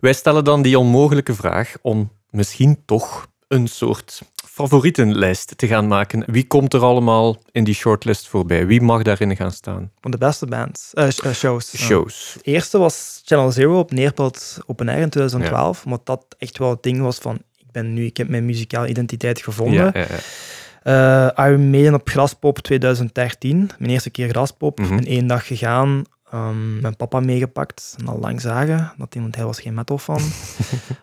Wij 0.00 0.12
stellen 0.12 0.44
dan 0.44 0.62
die 0.62 0.78
onmogelijke 0.78 1.34
vraag 1.34 1.74
om 1.82 2.10
misschien 2.30 2.82
toch 2.84 3.26
een 3.48 3.66
soort 3.66 4.22
favorietenlijst 4.54 5.58
te 5.58 5.66
gaan 5.66 5.86
maken. 5.86 6.24
Wie 6.26 6.46
komt 6.46 6.74
er 6.74 6.80
allemaal 6.80 7.36
in 7.52 7.64
die 7.64 7.74
shortlist 7.74 8.28
voorbij? 8.28 8.66
Wie 8.66 8.80
mag 8.80 9.02
daarin 9.02 9.36
gaan 9.36 9.52
staan? 9.52 9.90
Van 10.00 10.10
de 10.10 10.18
beste 10.18 10.46
bands, 10.46 10.90
eh, 10.92 11.08
shows. 11.32 11.70
Ja. 11.70 11.78
Shows. 11.78 12.32
Het 12.34 12.46
eerste 12.46 12.78
was 12.78 13.22
Channel 13.24 13.52
Zero 13.52 13.78
op 13.78 13.92
Neerpelt 13.92 14.58
Open 14.66 14.88
Air 14.88 15.00
in 15.00 15.10
2012. 15.10 15.84
Omdat 15.84 16.06
dat 16.06 16.24
echt 16.38 16.58
wel 16.58 16.70
het 16.70 16.82
ding 16.82 17.00
was 17.00 17.18
van... 17.18 17.34
Ik 17.34 17.70
ben 17.72 17.92
nu, 17.92 18.04
ik 18.04 18.16
heb 18.16 18.28
mijn 18.28 18.46
muzikale 18.46 18.88
identiteit 18.88 19.42
gevonden. 19.42 19.84
Ja, 19.84 19.90
ja, 19.94 20.06
ja. 20.08 20.18
Eh, 21.36 21.46
Iron 21.46 21.70
Maiden 21.70 21.94
op 21.94 22.08
Graspop 22.08 22.58
2013. 22.58 23.70
Mijn 23.78 23.90
eerste 23.90 24.10
keer 24.10 24.28
Graspop. 24.28 24.78
Mhm. 24.78 24.92
In 24.92 25.06
één 25.06 25.26
dag 25.26 25.46
gegaan. 25.46 26.04
Ehm, 26.30 26.80
mijn 26.80 26.96
papa 26.96 27.20
meegepakt. 27.20 27.94
En 27.98 28.08
al 28.08 28.18
lang 28.18 28.40
zagen. 28.40 28.92
Dat 28.96 29.14
iemand, 29.14 29.36
hij 29.36 29.44
was 29.44 29.60
geen 29.60 29.74
metal 29.74 29.98
fan. 29.98 30.20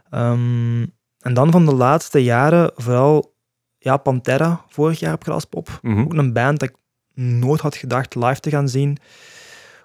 Ehm, 0.10 0.82
en 1.20 1.34
dan 1.34 1.52
van 1.52 1.66
de 1.66 1.74
laatste 1.74 2.24
jaren 2.24 2.72
vooral 2.76 3.32
ja, 3.84 3.98
Pantera 3.98 4.62
vorig 4.68 5.00
jaar 5.00 5.14
op 5.14 5.24
Graspop. 5.24 5.80
Mhm. 5.82 6.00
Ook 6.02 6.14
een 6.14 6.34
band 6.34 6.60
dat 6.60 6.70
ik 6.70 6.76
nooit 7.24 7.62
had 7.62 7.76
gedacht 7.76 8.16
live 8.16 8.40
te 8.40 8.50
gaan 8.50 8.70
zien. 8.70 8.98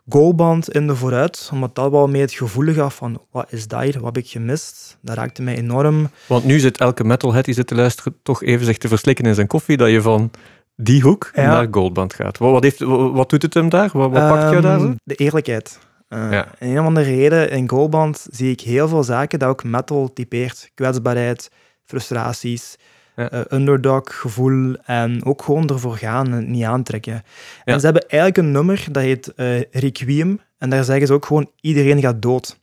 Goalband 0.09 0.71
in 0.71 0.87
de 0.87 0.97
vooruit, 0.97 1.49
omdat 1.53 1.75
dat 1.75 1.91
wel 1.91 2.09
mee 2.09 2.21
het 2.21 2.33
gevoel 2.33 2.73
gaf 2.75 2.95
van 2.95 3.23
wat 3.31 3.53
is 3.53 3.69
dat 3.69 3.83
hier, 3.83 3.93
wat 3.93 4.05
heb 4.15 4.25
ik 4.25 4.31
gemist? 4.31 4.99
Dat 5.00 5.17
raakte 5.17 5.43
mij 5.43 5.57
enorm. 5.57 6.09
Want 6.26 6.45
nu 6.45 6.59
zit 6.59 6.79
elke 6.79 7.05
metalhead 7.05 7.45
die 7.45 7.55
zit 7.55 7.67
te 7.67 7.75
luisteren 7.75 8.17
toch 8.23 8.43
even 8.43 8.67
zich 8.67 8.79
te 8.79 8.88
verslikken 8.88 9.25
in 9.25 9.35
zijn 9.35 9.47
koffie, 9.47 9.76
dat 9.76 9.91
je 9.91 10.03
van 10.03 10.31
die 10.76 11.03
hoek 11.03 11.31
Ja. 11.35 11.47
naar 11.47 11.67
Goldband 11.71 12.15
gaat. 12.15 12.38
Wat, 12.38 12.62
heeft, 12.62 12.79
wat, 13.12 13.31
doet 13.31 13.43
het 13.43 13.55
hem 13.55 13.69
daar? 13.69 13.91
Wat, 13.93 14.11
wat 14.11 14.29
pakt 14.29 14.50
jou 14.50 14.61
daar 14.61 14.79
zo? 14.79 14.85
Ehm, 14.87 14.95
De 15.05 15.15
eerlijkheid. 15.15 15.79
Eh 16.09 16.31
Ja. 16.31 16.47
En 16.59 16.69
een 16.76 16.83
van 16.83 16.95
de 16.95 17.00
reden 17.03 17.50
in 17.50 17.69
Goalband 17.69 18.26
zie 18.31 18.50
ik 18.50 18.61
heel 18.61 18.88
veel 18.88 19.03
zaken 19.05 19.38
dat 19.38 19.49
ook 19.49 19.65
metal 19.65 20.12
typeert. 20.12 20.71
Kwetsbaarheid, 20.75 21.50
frustraties, 21.85 22.76
Ja. 23.16 23.30
eh, 23.30 23.40
underdog 23.50 24.20
gevoel 24.20 24.76
en 24.85 25.25
ook 25.25 25.42
gewoon 25.42 25.68
ervoor 25.68 25.96
gaan 25.96 26.26
en 26.26 26.32
het 26.32 26.46
niet 26.46 26.64
aantrekken. 26.64 27.12
Ja. 27.12 27.23
En 27.64 27.78
ze 27.78 27.85
hebben 27.85 28.08
eigenlijk 28.08 28.40
een 28.40 28.52
nummer 28.52 28.87
dat 28.90 29.02
heet 29.02 29.35
eh, 29.35 29.61
Requiem 29.70 30.40
en 30.58 30.70
daar 30.70 30.85
zeggen 30.85 31.06
ze 31.06 31.12
ook 31.12 31.26
gewoon 31.26 31.50
iedereen 31.61 32.00
gaat 32.00 32.23
dood. 32.23 32.58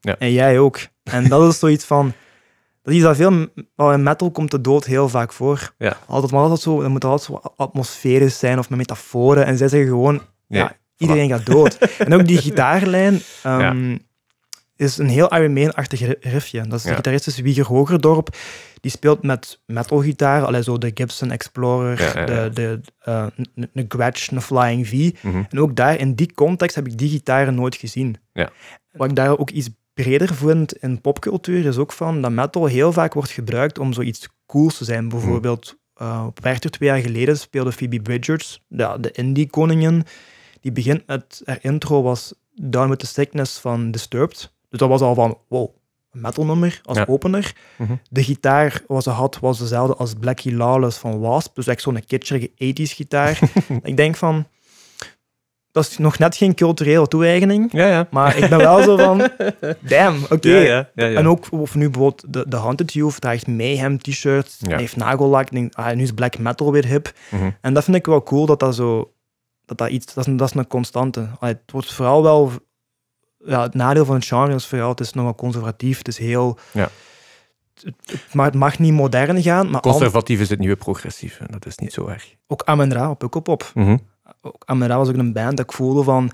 Ja. 0.00 0.16
En 0.18 0.32
jij 0.32 0.58
ook. 0.58 0.78
En 1.02 1.28
dat 1.28 1.52
is 1.52 1.58
zoiets 1.58 1.84
van... 1.84 2.12
Dat 2.82 2.94
is 2.94 3.02
dat 3.02 3.16
veel... 3.16 3.48
In 3.76 4.02
metal 4.02 4.30
komt 4.30 4.50
de 4.50 4.60
dood 4.60 4.84
heel 4.84 5.08
vaak 5.08 5.32
voor. 5.32 5.72
Ja. 5.78 5.96
Altijd, 6.06 6.32
maar 6.32 6.40
altijd 6.40 6.60
zo... 6.60 6.80
Dat 6.80 6.90
moet 6.90 7.04
altijd 7.04 7.22
zo 7.22 7.50
atmosferisch 7.56 8.38
zijn 8.38 8.58
of 8.58 8.68
met 8.68 8.78
metaforen. 8.78 9.46
En 9.46 9.56
zij 9.56 9.68
zeggen 9.68 9.88
gewoon... 9.88 10.22
Nee, 10.48 10.60
ja, 10.60 10.76
iedereen 10.96 11.28
gaat 11.28 11.46
dood. 11.46 11.78
en 11.98 12.14
ook 12.14 12.26
die 12.26 12.38
gitaarlijn 12.38 13.20
ehm, 13.42 13.96
is 14.76 14.98
een 14.98 15.08
heel 15.08 15.28
Iron 15.34 15.52
Maiden-achtig 15.52 16.00
ri- 16.00 16.16
riffje. 16.20 16.60
Dat 16.66 16.72
is 16.78 16.82
de 16.82 16.88
Ja. 16.88 16.94
gitarist 16.94 17.26
is 17.26 17.38
Wieger 17.38 17.66
Hogerdorp. 17.66 18.36
Die 18.80 18.90
speelt 18.90 19.22
met 19.22 19.60
metalgitaar, 19.66 20.62
zo 20.62 20.78
de 20.78 20.90
Gibson 20.94 21.30
Explorer, 21.30 22.02
Ja, 22.02 22.12
ja, 22.14 22.20
ja. 22.20 22.48
de, 22.48 22.50
de, 22.54 22.80
eh, 22.98 23.26
een- 23.54 23.70
een 23.74 23.84
Gretsch, 23.88 24.30
een 24.30 24.42
Flying 24.42 24.88
V. 24.88 25.10
Mhm. 25.22 25.42
En 25.50 25.60
ook 25.60 25.76
daar, 25.76 25.98
in 25.98 26.14
die 26.14 26.32
context, 26.34 26.76
heb 26.76 26.86
ik 26.86 26.98
die 26.98 27.08
gitaren 27.10 27.54
nooit 27.54 27.74
gezien. 27.76 28.16
Ja. 28.32 28.50
Wat 28.92 29.08
ik 29.10 29.16
daar 29.16 29.38
ook 29.38 29.50
iets 29.50 29.68
breder 29.94 30.34
vind 30.34 30.72
in 30.76 31.00
popcultuur, 31.00 31.64
is 31.66 31.76
ook 31.78 31.92
van 31.92 32.22
dat 32.22 32.30
metal 32.30 32.66
heel 32.66 32.92
vaak 32.92 33.14
wordt 33.14 33.30
gebruikt 33.30 33.78
om 33.78 33.92
zoiets 33.92 34.28
cools 34.46 34.76
te 34.78 34.84
zijn. 34.84 35.08
Bijvoorbeeld, 35.08 35.76
eh, 35.94 36.24
op 36.26 36.40
Werchter 36.40 36.70
twee 36.70 36.88
jaar 36.88 36.98
geleden 37.00 37.38
speelde 37.38 37.72
Phoebe 37.72 38.00
Bridgers, 38.00 38.60
ja, 38.68 38.98
de 38.98 39.10
indie-koningin. 39.10 40.04
Die 40.60 40.72
begint 40.72 41.06
met, 41.06 41.42
haar 41.44 41.58
intro 41.60 42.02
was 42.02 42.34
Down 42.54 42.88
with 42.88 42.98
the 42.98 43.06
Sickness 43.06 43.58
van 43.58 43.90
Disturbed. 43.90 44.52
Dus 44.74 44.82
dat 44.82 44.88
was 44.88 45.00
al 45.00 45.14
van, 45.14 45.38
wow, 45.48 45.68
een 46.12 46.20
metalnummer 46.20 46.80
als 46.84 46.98
Ja. 46.98 47.04
opener. 47.08 47.52
Mhm. 47.76 47.92
De 48.10 48.22
gitaar 48.24 48.82
wat 48.86 49.02
ze 49.02 49.10
had, 49.10 49.38
was 49.40 49.58
dezelfde 49.58 49.94
als 49.94 50.14
Blackie 50.14 50.54
Lawless 50.54 50.98
van 50.98 51.20
Wasp. 51.20 51.54
Dus 51.54 51.66
echt 51.66 51.82
zo'n 51.82 52.04
kitscherige 52.06 52.50
80s 52.50 52.92
gitaar. 52.94 53.38
ik 53.82 53.96
denk 53.96 54.16
van, 54.16 54.46
dat 55.72 55.84
is 55.86 55.98
nog 55.98 56.18
net 56.18 56.36
geen 56.36 56.54
culturele 56.54 57.08
toe-eigening. 57.08 57.72
Ja, 57.72 57.86
ja. 57.86 58.06
Maar 58.10 58.36
ik 58.36 58.48
ben 58.48 58.58
wel 58.58 58.82
zo 58.82 58.96
van, 58.96 59.18
damn, 59.80 60.18
oké. 60.30 60.48
Ja. 60.58 60.88
En 60.94 61.28
ook 61.28 61.46
of 61.50 61.74
nu 61.74 61.90
bijvoorbeeld 61.90 62.24
de, 62.32 62.44
de 62.48 62.56
Haunted 62.56 62.92
Youth 62.92 63.20
draagt 63.20 63.46
Mayhem 63.46 63.98
t-shirts, 63.98 64.56
hij 64.68 64.78
heeft 64.78 64.96
nagellak, 64.96 65.50
denk, 65.50 65.74
ah, 65.74 65.94
nu 65.94 66.02
is 66.02 66.12
black 66.12 66.38
metal 66.38 66.72
weer 66.72 66.86
hip. 66.86 67.12
Mhm. 67.30 67.50
En 67.60 67.74
dat 67.74 67.84
vind 67.84 67.96
ik 67.96 68.06
wel 68.06 68.22
cool, 68.22 68.46
dat 68.46 68.60
dat 68.60 68.74
zo, 68.74 69.12
dat 69.64 69.78
dat 69.78 69.88
iets, 69.88 70.14
dat 70.14 70.16
is, 70.26 70.32
een- 70.32 70.36
dat 70.36 70.48
is 70.48 70.54
een 70.54 70.66
constante. 70.66 71.28
Allee, 71.40 71.54
het 71.54 71.72
wordt 71.72 71.92
vooral 71.92 72.22
wel, 72.22 72.52
ja, 73.46 73.62
het 73.62 73.74
nadeel 73.74 74.04
van 74.04 74.14
het 74.14 74.24
genre 74.24 74.54
is 74.54 74.66
vooral, 74.66 74.90
het 74.90 75.00
is 75.00 75.12
nogal 75.12 75.34
conservatief, 75.34 75.98
het 75.98 76.08
is 76.08 76.18
heel, 76.18 76.58
Ja. 76.72 76.88
het, 77.82 77.94
het, 78.04 78.34
mag, 78.34 78.44
het 78.46 78.54
mag 78.54 78.78
niet 78.78 78.92
modern 78.92 79.42
gaan, 79.42 79.70
maar 79.70 79.80
Conservatief 79.80 80.40
is 80.40 80.48
het 80.48 80.58
nieuwe 80.58 80.76
progressief. 80.76 81.40
en 81.40 81.46
Dat 81.50 81.66
is 81.66 81.78
niet 81.78 81.92
zo 81.92 82.06
erg. 82.06 82.34
ook 82.46 82.62
Amen 82.64 82.92
Ra 82.92 83.10
op 83.10 83.18
Pukkelpop. 83.18 83.70
Mhm. 83.74 83.96
ook 84.42 84.62
Amen 84.64 84.88
Ra 84.88 84.96
was 84.96 85.08
ook 85.08 85.16
een 85.16 85.32
band 85.32 85.56
dat 85.56 85.66
ik 85.66 85.72
voelde 85.72 86.02
van... 86.02 86.30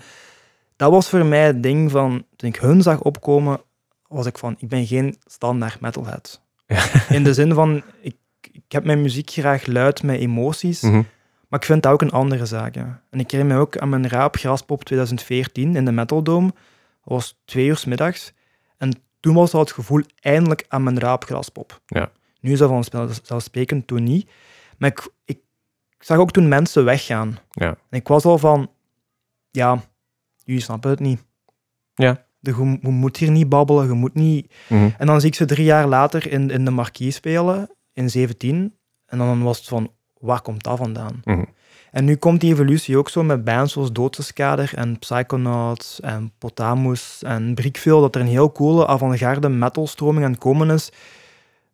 Dat 0.76 0.90
was 0.90 1.09
voor 1.09 1.25
mij 1.26 1.47
het 1.47 1.62
ding 1.62 1.90
van... 1.90 2.25
Toen 2.37 2.49
ik 2.49 2.57
hun 2.57 2.83
zag 2.83 3.00
opkomen, 3.00 3.61
was 4.09 4.26
ik 4.26 4.38
van... 4.38 4.55
Ik 4.59 4.69
ben 4.69 4.87
geen 4.87 5.17
standaard 5.26 5.81
metalhead. 5.81 6.40
Ja. 6.67 6.83
In 7.17 7.25
de 7.25 7.35
zin 7.35 7.55
van... 7.55 7.83
Ik, 8.00 8.17
ik 8.52 8.62
heb 8.69 8.85
mijn 8.85 9.00
muziek 9.02 9.31
graag 9.31 9.67
luid 9.67 10.02
met 10.02 10.19
emoties, 10.21 10.81
Mhm. 10.81 11.02
maar 11.49 11.61
ik 11.61 11.64
vind 11.67 11.83
dat 11.83 11.93
ook 11.93 12.02
een 12.02 12.11
andere 12.11 12.47
zaak. 12.47 12.75
hè. 12.75 12.83
En 13.11 13.21
ik 13.21 13.26
kreeg 13.26 13.43
mij 13.45 13.59
ook 13.59 13.79
Amen 13.79 14.09
Ra 14.09 14.25
op 14.25 14.37
Graspop 14.37 14.85
2014 14.85 15.76
in 15.76 15.85
de 15.85 15.93
Metal 15.93 16.23
Dome. 16.23 16.52
Dat 17.11 17.19
was 17.19 17.38
twee 17.45 17.67
uur 17.67 17.76
's 17.76 17.85
middags. 17.85 18.33
En 18.76 19.02
toen 19.21 19.35
was 19.35 19.55
al 19.55 19.61
het 19.61 19.73
gevoel 19.73 20.02
eindelijk 20.21 20.64
Amen 20.69 20.99
Ra 20.99 21.12
op 21.12 21.25
Graspop. 21.25 21.81
Ja. 21.87 22.11
Nu 22.40 22.52
is 22.52 22.59
dat 22.59 22.88
vanzelfsprekend, 22.90 23.87
toen 23.87 24.02
niet. 24.02 24.31
Maar 24.79 24.90
ik, 24.90 25.09
ik 25.25 25.38
zag 25.99 26.19
ook 26.19 26.31
toen 26.31 26.49
mensen 26.49 26.85
weggaan. 26.85 27.38
Ja. 27.50 27.69
En 27.69 27.99
ik 27.99 28.09
was 28.09 28.25
al 28.25 28.38
van, 28.38 28.71
ja, 29.50 29.83
jullie 30.45 30.62
snappen 30.62 30.90
het 30.90 31.00
niet. 31.00 31.25
Ja. 31.95 32.26
De, 32.38 32.50
je, 32.50 32.79
je 32.83 32.88
moet 32.88 33.17
hier 33.17 33.31
niet 33.31 33.49
babbelen, 33.49 33.87
je 33.87 33.93
moet 33.93 34.14
niet... 34.14 34.55
Mhm. 34.69 34.90
En 34.99 35.07
dan 35.07 35.21
zie 35.21 35.29
ik 35.29 35.35
ze 35.35 35.45
drie 35.45 35.64
jaar 35.64 35.87
later 35.87 36.33
in, 36.33 36.50
in 36.50 36.64
de 36.64 36.71
Marquis 36.71 37.14
spelen, 37.14 37.71
in 37.93 38.11
17. 38.11 38.76
En 39.07 39.19
dan 39.19 39.43
was 39.43 39.59
het 39.59 39.69
van, 39.69 39.93
waar 40.19 40.43
komt 40.43 40.62
dat 40.62 40.79
vandaan? 40.79 41.21
Mhm. 41.25 41.45
En 41.90 42.04
nu 42.04 42.16
komt 42.16 42.40
die 42.40 42.52
evolutie 42.52 42.99
ook 42.99 43.09
zo 43.09 43.23
met 43.23 43.44
bands 43.44 43.73
zoals 43.73 43.92
Doodseskader 43.92 44.73
en 44.75 44.99
Psychonauts 44.99 46.00
en 46.00 46.32
Potamus 46.38 47.23
en 47.23 47.54
Brickville, 47.54 48.00
dat 48.00 48.14
er 48.14 48.20
een 48.20 48.26
heel 48.26 48.52
coole 48.52 48.87
avant-garde 48.87 49.49
metalstroming 49.49 50.25
aan 50.25 50.30
het 50.30 50.40
komen 50.40 50.70
is, 50.70 50.92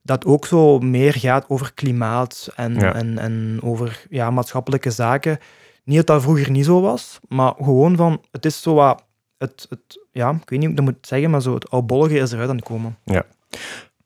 dat 0.03 0.25
ook 0.25 0.47
zo 0.47 0.79
meer 0.79 1.13
gaat 1.15 1.45
over 1.49 1.73
klimaat 1.75 2.49
en, 2.57 2.75
Ja. 2.75 2.95
en, 2.95 3.19
en 3.19 3.59
over 3.63 4.05
ja, 4.11 4.31
maatschappelijke 4.31 4.91
zaken. 4.91 5.39
Niet 5.85 5.97
dat 5.97 6.07
dat 6.07 6.23
vroeger 6.23 6.51
niet 6.51 6.65
zo 6.65 6.81
was, 6.81 7.19
maar 7.29 7.53
gewoon 7.57 7.97
van, 7.97 8.21
het 8.31 8.45
is 8.45 8.63
zo 8.63 8.75
wat, 8.75 9.05
het, 9.39 9.67
het, 9.69 10.07
ja, 10.13 10.31
ik 10.31 10.51
weet 10.51 10.51
niet 10.51 10.61
hoe 10.61 10.69
ik 10.71 10.77
dat 10.77 10.85
moet 10.85 11.07
zeggen, 11.07 11.31
maar 11.31 11.43
zo 11.43 11.55
het 11.55 11.71
oudbollige 11.71 12.19
is 12.19 12.33
eruit 12.33 12.49
aan 12.49 12.57
het 12.57 12.65
komen. 12.65 12.97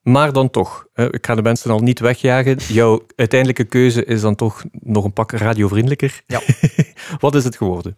Maar 0.03 0.33
dan 0.33 0.51
toch, 0.51 0.87
ik 0.95 1.27
ga 1.27 1.35
de 1.35 1.43
mensen 1.43 1.71
al 1.71 1.79
niet 1.79 2.01
wegjagen. 2.01 2.57
Jouw 2.69 3.07
uiteindelijke 3.17 3.65
keuze 3.65 4.05
is 4.05 4.21
dan 4.21 4.35
toch 4.35 4.65
nog 4.73 5.05
een 5.05 5.13
pak 5.13 5.33
radiovriendelijker. 5.33 6.23
Ja. 6.27 6.41
Wat 7.19 7.35
is 7.35 7.45
het 7.45 7.57
geworden? 7.57 7.97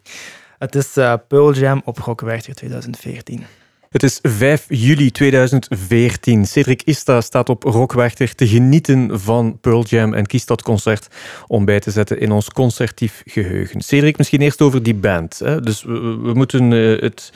Het 0.57 0.75
is 0.75 0.97
eh, 0.97 1.13
Pearl 1.27 1.53
Jam 1.53 1.81
op 1.85 1.97
Rockwerchter 1.97 2.55
2014. 2.55 3.45
Het 3.89 4.03
is 4.03 4.19
5 4.21 4.65
juli 4.69 5.11
2014. 5.11 6.45
Cedric 6.45 6.81
Ista 6.81 7.21
staat 7.21 7.49
op 7.49 7.63
Rockwerchter 7.63 8.35
te 8.35 8.47
genieten 8.47 9.19
van 9.19 9.59
Pearl 9.59 9.83
Jam 9.83 10.13
en 10.13 10.25
kiest 10.25 10.47
dat 10.47 10.61
concert 10.61 11.07
om 11.47 11.65
bij 11.65 11.79
te 11.79 11.91
zetten 11.91 12.19
in 12.19 12.31
ons 12.31 12.49
concertief 12.49 13.21
geheugen. 13.25 13.81
Cedric, 13.81 14.17
misschien 14.17 14.41
eerst 14.41 14.61
over 14.61 14.83
die 14.83 14.95
band. 14.95 15.39
Hè? 15.39 15.59
Dus 15.59 15.83
we, 15.83 15.99
we 15.99 16.33
moeten 16.33 16.73
eh, 16.73 17.01
het 17.01 17.33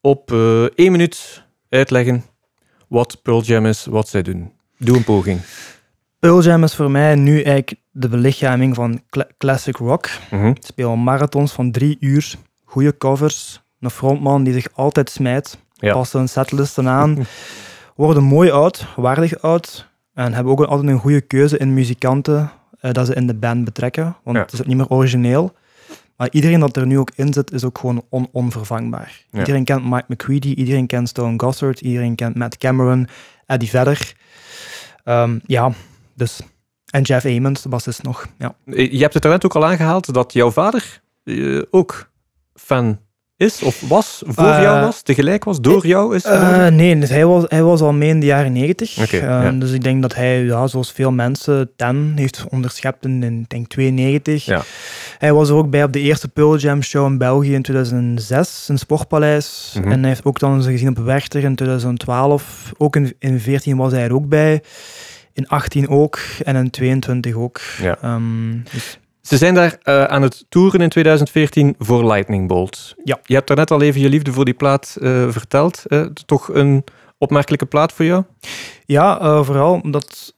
op 0.00 0.32
eh, 0.32 0.64
één 0.64 0.92
minuut 0.92 1.44
uitleggen 1.68 2.24
wat 2.92 3.22
Pearl 3.22 3.42
Jam 3.42 3.66
is, 3.66 3.84
wat 3.86 4.08
zij 4.08 4.22
doen. 4.22 4.52
Doe 4.78 4.96
een 4.96 5.04
poging. 5.04 5.40
Pearl 6.18 6.42
Jam 6.42 6.62
is 6.64 6.74
voor 6.74 6.90
mij 6.90 7.14
nu 7.14 7.34
eigenlijk 7.34 7.74
de 7.90 8.08
belichaming 8.08 8.74
van 8.74 9.00
cla- 9.10 9.28
classic 9.38 9.76
rock. 9.76 10.08
Mhm. 10.30 10.46
Ik 10.46 10.64
speel 10.64 10.96
marathons 10.96 11.52
van 11.52 11.70
drie 11.70 11.96
uur, 12.00 12.34
goede 12.64 12.96
covers, 12.96 13.62
een 13.80 13.90
frontman 13.90 14.44
die 14.44 14.52
zich 14.52 14.66
altijd 14.74 15.10
smijt, 15.10 15.58
Ja. 15.72 15.92
passen 15.92 16.20
een 16.20 16.28
setlisten 16.28 16.88
aan, 16.88 17.26
worden 17.96 18.22
mooi 18.22 18.50
oud, 18.50 18.86
waardig 18.96 19.40
oud 19.42 19.88
en 20.14 20.32
hebben 20.32 20.52
ook 20.52 20.60
altijd 20.64 20.88
een 20.88 20.98
goede 20.98 21.20
keuze 21.20 21.58
in 21.58 21.74
muzikanten 21.74 22.50
eh, 22.80 22.92
dat 22.92 23.06
ze 23.06 23.14
in 23.14 23.26
de 23.26 23.34
band 23.34 23.64
betrekken, 23.64 24.16
want 24.24 24.36
Ja. 24.36 24.42
het 24.42 24.52
is 24.52 24.60
ook 24.60 24.66
niet 24.66 24.76
meer 24.76 24.88
origineel. 24.88 25.52
Maar 26.22 26.30
iedereen 26.30 26.60
dat 26.60 26.76
er 26.76 26.86
nu 26.86 26.98
ook 26.98 27.10
in 27.14 27.32
zit, 27.32 27.52
is 27.52 27.64
ook 27.64 27.78
gewoon 27.78 28.04
on- 28.08 28.28
onvervangbaar. 28.32 29.24
Ja. 29.30 29.38
Iedereen 29.38 29.64
kent 29.64 29.84
Mike 29.84 30.04
McCready, 30.08 30.48
iedereen 30.48 30.86
kent 30.86 31.08
Stone 31.08 31.34
Gossard, 31.36 31.80
iedereen 31.80 32.14
kent 32.14 32.36
Matt 32.36 32.56
Cameron, 32.56 33.08
Eddie 33.46 33.68
Vedder. 33.68 34.14
Ehm, 35.04 35.38
ja, 35.46 35.72
dus... 36.14 36.40
En 36.90 37.02
Jeff 37.02 37.24
Ament, 37.24 37.62
de 37.62 37.68
bassist 37.68 38.02
nog. 38.02 38.26
Ja. 38.38 38.54
Je 38.64 38.98
hebt 38.98 39.14
het 39.14 39.22
daarnet 39.22 39.44
ook 39.44 39.54
al 39.54 39.64
aangehaald 39.64 40.14
dat 40.14 40.32
jouw 40.32 40.50
vader 40.50 41.00
eh, 41.24 41.62
ook 41.70 42.10
fan 42.54 42.98
is 43.42 43.62
of 43.62 43.80
was, 43.80 44.22
voor 44.26 44.44
Eh, 44.44 44.62
jou 44.62 44.80
was, 44.80 45.02
tegelijk 45.02 45.44
was, 45.44 45.60
door 45.60 45.86
jou 45.86 46.14
is? 46.14 46.24
Eh, 46.24 46.66
nee, 46.66 46.98
dus 46.98 47.08
hij, 47.08 47.26
was, 47.26 47.44
hij 47.48 47.62
was 47.62 47.80
al 47.80 47.92
mee 47.92 48.08
in 48.08 48.20
de 48.20 48.26
jaren 48.26 48.52
negentig. 48.52 48.98
Oké, 48.98 49.16
Eh, 49.16 49.22
ja. 49.22 49.50
Dus 49.50 49.70
ik 49.72 49.82
denk 49.82 50.02
dat 50.02 50.14
hij, 50.14 50.42
ja, 50.42 50.66
zoals 50.66 50.92
veel 50.92 51.12
mensen, 51.12 51.70
Ten 51.76 52.12
heeft 52.16 52.44
onderschept 52.48 53.04
in, 53.04 53.22
in 53.22 53.44
denk 53.48 53.68
92. 53.68 54.44
Ja. 54.44 54.62
Hij 55.18 55.32
was 55.32 55.48
er 55.48 55.54
ook 55.54 55.70
bij 55.70 55.84
op 55.84 55.92
de 55.92 56.00
eerste 56.00 56.28
Pearl 56.28 56.56
Jam 56.56 56.82
show 56.82 57.06
in 57.06 57.18
België 57.18 57.54
in 57.54 57.62
2006, 57.62 58.68
in 58.68 58.78
Sportpaleis. 58.78 59.74
Mhm. 59.78 59.90
En 59.90 59.98
hij 59.98 60.08
heeft 60.08 60.24
ook 60.24 60.38
dan 60.38 60.62
gezien 60.62 60.88
op 60.88 60.98
Werchter 60.98 61.44
in 61.44 61.54
2012. 61.54 62.72
Ook 62.78 62.96
in, 62.96 63.14
in 63.18 63.40
14 63.40 63.76
was 63.76 63.92
hij 63.92 64.02
er 64.02 64.14
ook 64.14 64.28
bij. 64.28 64.62
In 65.32 65.48
18 65.48 65.88
ook 65.88 66.18
en 66.44 66.56
in 66.56 66.70
22 66.70 67.34
ook. 67.34 67.60
Ja. 67.80 67.98
Ehm, 68.02 68.52
dus 68.72 68.98
Ze 69.22 69.36
zijn 69.36 69.54
daar 69.54 69.78
eh, 69.82 70.04
aan 70.04 70.22
het 70.22 70.44
toeren 70.48 70.80
in 70.80 70.88
2014 70.88 71.74
voor 71.78 72.06
Lightning 72.06 72.48
Bolt. 72.48 72.94
Ja. 73.04 73.18
Je 73.24 73.34
hebt 73.34 73.46
daarnet 73.46 73.70
al 73.70 73.82
even 73.82 74.00
je 74.00 74.08
liefde 74.08 74.32
voor 74.32 74.44
die 74.44 74.54
plaat 74.54 74.96
eh, 75.00 75.28
verteld. 75.28 75.84
Toch 76.26 76.48
een 76.48 76.84
opmerkelijke 77.18 77.66
plaat 77.66 77.92
voor 77.92 78.04
jou? 78.04 78.24
Ja, 78.84 79.20
eh, 79.20 79.44
vooral 79.44 79.80
omdat 79.82 80.32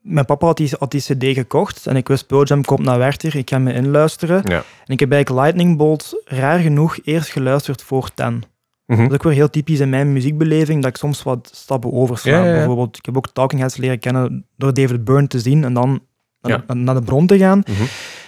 mijn 0.00 0.24
papa 0.24 0.46
had 0.46 0.56
die, 0.56 0.70
had 0.78 0.90
die 0.90 1.00
cd 1.00 1.24
gekocht 1.24 1.86
en 1.86 1.96
ik 1.96 2.08
wist 2.08 2.26
Pearl 2.26 2.44
Jam 2.44 2.64
komt 2.64 2.84
naar 2.84 2.98
Werchter, 2.98 3.36
ik 3.36 3.50
ga 3.50 3.58
me 3.58 3.72
inluisteren. 3.72 4.40
Ja. 4.44 4.56
En 4.56 4.92
ik 4.92 5.00
heb 5.00 5.12
eigenlijk 5.12 5.44
Lightning 5.44 5.76
Bolt 5.76 6.22
raar 6.24 6.58
genoeg 6.58 6.98
eerst 7.04 7.30
geluisterd 7.30 7.82
voor 7.82 8.10
Ten. 8.14 8.42
Mhm. 8.86 9.02
Dat 9.02 9.10
is 9.10 9.14
ook 9.14 9.22
weer 9.22 9.32
heel 9.32 9.50
typisch 9.50 9.80
in 9.80 9.88
mijn 9.88 10.12
muziekbeleving, 10.12 10.82
dat 10.82 10.90
ik 10.90 10.96
soms 10.96 11.22
wat 11.22 11.50
stappen 11.52 11.92
oversla. 11.92 12.30
Ja, 12.30 12.38
ja, 12.38 12.50
ja. 12.50 12.56
Bijvoorbeeld, 12.56 12.96
ik 12.96 13.06
heb 13.06 13.16
ook 13.16 13.28
Talking 13.32 13.60
Heads 13.60 13.76
leren 13.76 13.98
kennen 13.98 14.46
door 14.56 14.74
David 14.74 15.04
Byrne 15.04 15.26
te 15.26 15.38
zien 15.38 15.64
en 15.64 15.74
dan 15.74 16.00
naar, 16.48 16.64
Ja. 16.66 16.74
naar 16.74 16.94
de 16.94 17.02
bron 17.02 17.26
te 17.26 17.38
gaan. 17.38 17.62
Mhm. 17.66 17.82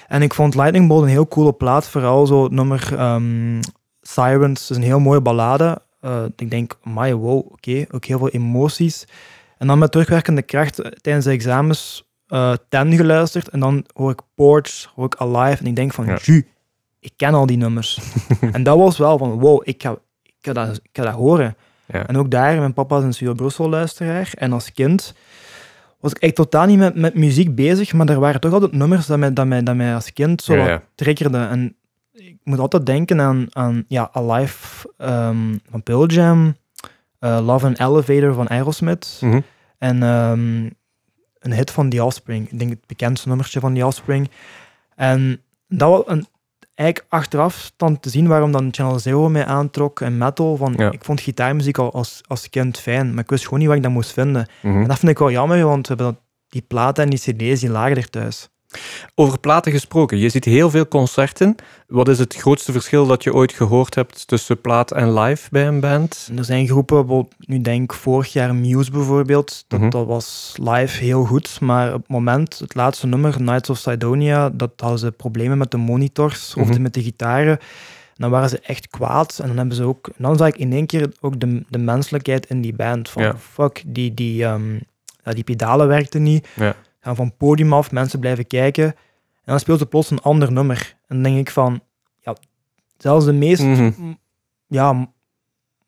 En 0.09 0.23
ik 0.23 0.35
vond 0.35 0.55
Lightning 0.55 0.89
Bolt 0.89 1.03
een 1.03 1.09
heel 1.09 1.29
coole 1.29 1.53
plaat, 1.53 1.89
vooral 1.89 2.27
zo 2.27 2.43
het 2.43 2.53
nummer 2.53 2.89
ehm, 2.97 3.61
Sirens, 4.03 4.71
is 4.71 4.77
een 4.77 4.83
heel 4.83 5.01
mooie 5.01 5.21
ballade. 5.21 5.79
Eh, 6.01 6.23
ik 6.37 6.51
denk, 6.51 6.79
my 6.85 7.15
wow, 7.15 7.39
oké, 7.53 7.85
ook 7.91 8.05
heel 8.05 8.19
veel 8.19 8.29
emoties. 8.29 9.07
En 9.59 9.67
dan 9.67 9.79
met 9.79 9.91
terugwerkende 9.93 10.43
kracht 10.43 10.79
eh, 10.79 10.91
tijdens 10.91 11.25
de 11.25 11.31
examens 11.31 12.07
eh 12.27 12.53
Ten 12.69 12.93
geluisterd 12.93 13.49
en 13.49 13.61
dan 13.61 13.85
hoor 13.95 14.11
ik 14.11 14.21
Porch, 14.35 14.93
hoor 14.95 15.05
ik 15.07 15.15
Alive 15.17 15.61
en 15.63 15.67
ik 15.67 15.77
denk 15.77 15.93
van, 15.93 16.07
Ja. 16.07 16.19
ju, 16.23 16.47
ik 17.01 17.13
ken 17.17 17.35
al 17.35 17.47
die 17.47 17.57
nummers. 17.57 18.01
en 18.53 18.63
dat 18.63 18.79
was 18.79 18.99
wel 18.99 19.19
van, 19.19 19.31
wow, 19.39 19.61
ik 19.65 19.83
ga, 19.83 19.97
ik 20.23 20.35
ga, 20.41 20.53
dat, 20.53 20.75
ik 20.83 20.91
ga 20.93 21.03
dat 21.03 21.13
horen. 21.15 21.57
Ja. 21.87 22.07
En 22.07 22.17
ook 22.17 22.31
daar, 22.31 22.59
mijn 22.59 22.73
papa 22.73 22.99
is 22.99 23.05
een 23.05 23.13
Studio 23.15 23.35
Brussel 23.35 23.69
luisteraar 23.69 24.31
en 24.35 24.53
als 24.53 24.73
kind 24.73 25.15
was 26.01 26.13
ik 26.13 26.23
eigenlijk 26.23 26.51
totaal 26.51 26.67
niet 26.67 26.79
met, 26.79 26.95
met 26.95 27.15
muziek 27.15 27.55
bezig, 27.55 27.93
maar 27.93 28.09
er 28.09 28.21
waren 28.21 28.41
toch 28.41 28.53
altijd 28.53 28.73
nummers 28.73 29.07
dat 29.07 29.19
mij, 29.19 29.33
dat 29.33 29.47
mij, 29.47 29.63
dat 29.63 29.75
mij 29.77 29.95
als 29.95 30.13
kind 30.13 30.43
zo 30.43 30.53
Ja, 30.53 30.59
wat 30.59 30.69
ja. 30.69 30.83
triggerde. 30.95 31.39
En 31.39 31.77
ik 32.13 32.37
moet 32.45 32.59
altijd 32.59 32.87
denken 32.87 33.21
aan, 33.21 33.47
aan 33.51 33.85
ja, 33.89 34.09
Alive 34.13 34.93
ehm, 34.97 35.57
van 35.71 35.83
Pearl 35.83 36.07
Jam, 36.07 36.57
eh, 37.19 37.39
Love 37.43 37.67
and 37.67 37.81
Elevator 37.81 38.35
van 38.35 38.49
Aerosmith 38.49 39.19
Mhm. 39.21 39.41
en 39.79 40.03
ehm, 40.03 40.65
een 41.39 41.53
hit 41.53 41.71
van 41.71 41.89
The 41.89 42.05
Offspring. 42.05 42.51
Ik 42.51 42.59
denk 42.59 42.71
het 42.71 42.87
bekendste 42.87 43.29
nummertje 43.29 43.61
van 43.61 43.75
The 43.75 43.87
Offspring. 43.87 44.31
En 44.95 45.41
dat 45.69 46.05
was 46.07 46.17
eigenlijk 46.79 47.07
achteraf 47.09 47.73
dan 47.77 48.01
te 48.01 48.09
zien 48.11 48.27
waarom 48.27 48.53
dan 48.53 48.69
Channel 48.71 48.99
Zero 48.99 49.29
mij 49.29 49.45
aantrok 49.45 50.01
en 50.01 50.19
metal. 50.19 50.57
Van, 50.57 50.75
Ja. 50.77 50.91
Ik 50.91 51.05
vond 51.05 51.21
gitaarmuziek 51.21 51.79
al 51.79 51.93
als, 51.93 52.21
als 52.27 52.51
kind 52.51 52.79
fijn, 52.79 53.15
maar 53.15 53.23
ik 53.23 53.31
wist 53.31 53.45
gewoon 53.45 53.59
niet 53.59 53.69
waar 53.69 53.77
ik 53.77 53.83
dat 53.83 53.93
moest 53.93 54.13
vinden. 54.13 54.49
Mhm. 54.63 54.81
En 54.81 54.89
dat 54.89 54.99
vind 54.99 55.11
ik 55.11 55.19
wel 55.19 55.31
jammer, 55.31 55.65
want 55.65 55.89
we 55.89 55.95
hebben 55.95 56.15
dat, 56.15 56.23
die 56.49 56.63
platen 56.63 57.05
en 57.05 57.11
die 57.11 57.19
cd's, 57.19 57.61
die 57.61 57.71
lagen 57.71 57.97
er 57.97 58.11
thuis. 58.11 58.49
Over 59.15 59.39
platen 59.39 59.73
gesproken, 59.73 60.19
je 60.19 60.29
ziet 60.29 60.45
heel 60.45 60.71
veel 60.71 60.89
concerten. 60.89 61.55
Wat 61.87 62.09
is 62.09 62.19
het 62.19 62.35
grootste 62.35 62.73
verschil 62.73 63.07
dat 63.07 63.23
je 63.23 63.35
ooit 63.35 63.53
gehoord 63.53 63.95
hebt 63.95 64.27
tussen 64.27 64.61
plaat 64.61 64.91
en 64.93 65.19
live 65.19 65.49
bij 65.51 65.67
een 65.67 65.81
band? 65.81 66.31
Er 66.37 66.45
zijn 66.45 66.67
groepen, 66.67 67.29
nu 67.39 67.61
denk 67.61 67.95
vorig 67.95 68.33
jaar 68.33 68.55
Muse 68.55 68.91
bijvoorbeeld, 68.91 69.65
dat, 69.69 69.81
Mhm. 69.81 69.91
dat 69.91 70.07
was 70.07 70.55
live 70.63 71.05
heel 71.05 71.25
goed, 71.25 71.61
maar 71.61 71.89
op 71.95 72.01
het 72.01 72.09
moment, 72.09 72.59
het 72.59 72.75
laatste 72.75 73.07
nummer, 73.07 73.43
Nights 73.43 73.71
of 73.71 73.79
Sidonia, 73.79 74.51
dat 74.51 74.71
hadden 74.77 74.99
ze 74.99 75.13
problemen 75.13 75.59
met 75.59 75.71
de 75.71 75.77
monitors 75.77 76.55
of 76.55 76.69
Mhm. 76.69 76.83
met 76.83 76.95
de 76.95 77.03
gitaren. 77.03 77.59
dan 78.17 78.31
waren 78.31 78.49
ze 78.49 78.61
echt 78.61 78.89
kwaad. 78.89 79.39
En 79.43 79.49
dan 79.49 79.57
hebben 79.57 79.77
ze 79.77 79.83
ook, 79.85 80.11
dan 80.17 80.37
zag 80.37 80.49
ik 80.49 80.57
in 80.57 80.73
één 80.73 80.87
keer 80.87 81.13
ook 81.21 81.41
de, 81.41 81.65
de 81.69 81.79
menselijkheid 81.79 82.47
in 82.47 82.61
die 82.61 82.73
band. 82.75 83.09
Van 83.09 83.23
Ja. 83.23 83.37
fuck, 83.39 83.83
die, 83.87 84.15
die, 84.15 84.45
ehm, 84.45 84.75
ja, 85.25 85.33
die 85.33 85.45
pedalen 85.45 85.89
werkten 85.89 86.23
niet. 86.23 86.49
Ja. 86.55 86.75
Gaan 87.09 87.17
van 87.17 87.37
podium 87.37 87.73
af, 87.73 87.91
mensen 87.93 88.21
blijven 88.21 88.47
kijken. 88.47 88.85
En 88.85 88.95
dan 89.45 89.61
speelt 89.61 89.79
ze 89.79 89.87
plots 89.87 90.11
een 90.11 90.21
ander 90.21 90.53
nummer. 90.53 90.97
En 91.07 91.23
dan 91.23 91.23
denk 91.33 91.39
ik 91.39 91.51
van, 91.51 91.81
ja, 92.21 92.35
zelfs 92.97 93.25
de 93.25 93.33
meest 93.33 93.63
Mhm. 93.63 93.91
ja, 94.67 95.09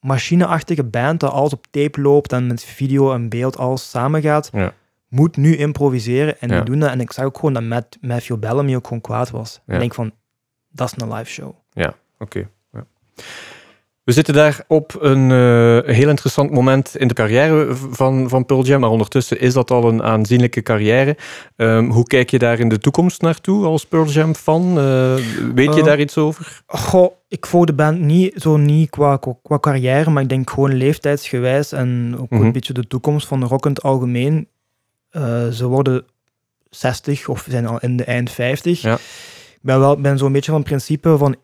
machineachtige 0.01 0.85
band 0.85 1.21
dat 1.21 1.33
alles 1.33 1.53
op 1.53 1.67
tape 1.71 2.01
loopt 2.01 2.33
en 2.33 2.47
met 2.47 2.65
video 2.65 3.13
en 3.13 3.29
beeld 3.29 3.57
alles 3.59 3.91
samengaat, 3.91 4.51
Ja. 4.53 4.73
moet 5.09 5.37
nu 5.37 5.57
improviseren 5.57 6.41
en 6.41 6.49
Ja. 6.49 6.55
die 6.55 6.65
doen 6.65 6.79
dat. 6.79 6.91
En 6.91 7.01
ik 7.01 7.13
zag 7.13 7.25
ook 7.25 7.37
gewoon 7.37 7.53
dat 7.53 7.63
Matt, 7.63 7.99
Matthew 8.01 8.39
Bellamy 8.39 8.75
ook 8.77 8.87
gewoon 8.87 9.01
kwaad 9.03 9.31
was. 9.31 9.61
Ja. 9.67 9.75
Ik 9.75 9.81
denk 9.81 9.95
van, 9.95 10.13
dat 10.71 10.93
is 10.97 11.03
een 11.03 11.13
live 11.13 11.31
show. 11.31 11.55
Oké. 12.19 12.49
ja. 12.73 12.85
We 14.11 14.17
zitten 14.17 14.35
daar 14.35 14.65
op 14.69 14.97
een 15.01 15.31
eh, 15.31 15.95
heel 15.95 16.09
interessant 16.09 16.51
moment 16.51 16.97
in 16.97 17.09
de 17.09 17.15
carrière 17.15 17.67
van, 17.91 18.29
van 18.29 18.47
Pearl 18.47 18.63
Jam, 18.65 18.81
maar 18.81 18.91
ondertussen 18.91 19.41
is 19.41 19.53
dat 19.53 19.71
al 19.71 19.89
een 19.89 20.03
aanzienlijke 20.03 20.63
carrière. 20.63 21.17
Ehm, 21.57 21.85
hoe 21.91 22.07
kijk 22.07 22.31
je 22.31 22.39
daar 22.39 22.59
in 22.59 22.69
de 22.69 22.79
toekomst 22.79 23.21
naartoe 23.23 23.65
als 23.67 23.87
Pearl 23.87 24.07
Jam 24.07 24.35
fan? 24.35 24.79
Eh, 24.79 25.15
weet 25.55 25.75
je 25.75 25.81
Eh, 25.81 25.85
daar 25.85 26.01
iets 26.01 26.19
over? 26.19 26.63
Goh, 26.67 27.13
ik 27.29 27.47
volg 27.47 27.65
de 27.65 27.73
band 27.73 28.01
niet 28.01 28.33
zo 28.37 28.57
niet 28.57 28.91
qua, 28.91 29.17
qua, 29.17 29.33
qua 29.43 29.59
carrière, 29.59 30.11
maar 30.11 30.23
ik 30.23 30.29
denk 30.29 30.51
gewoon 30.51 30.75
leeftijdsgewijs 30.75 31.73
en 31.73 32.17
ook 32.21 32.31
Mhm. 32.31 32.43
een 32.43 32.53
beetje 32.53 32.73
de 32.73 32.87
toekomst 32.87 33.27
van 33.27 33.41
de 33.41 33.47
rock 33.47 33.65
in 33.65 33.71
het 33.73 33.83
algemeen. 33.83 34.49
Ze 35.53 35.67
worden 35.67 36.05
60 36.71 37.29
of 37.29 37.47
zijn 37.49 37.67
al 37.67 37.79
in 37.81 37.97
de 37.97 38.05
eind 38.05 38.31
50. 38.31 38.81
Ja. 38.83 38.95
Ik 38.95 39.61
ben, 39.63 39.79
wel, 39.81 40.01
ben 40.01 40.19
zo'n 40.19 40.33
beetje 40.33 40.51
van 40.51 40.61
het 40.61 40.69
principe 40.69 41.17
van 41.19 41.37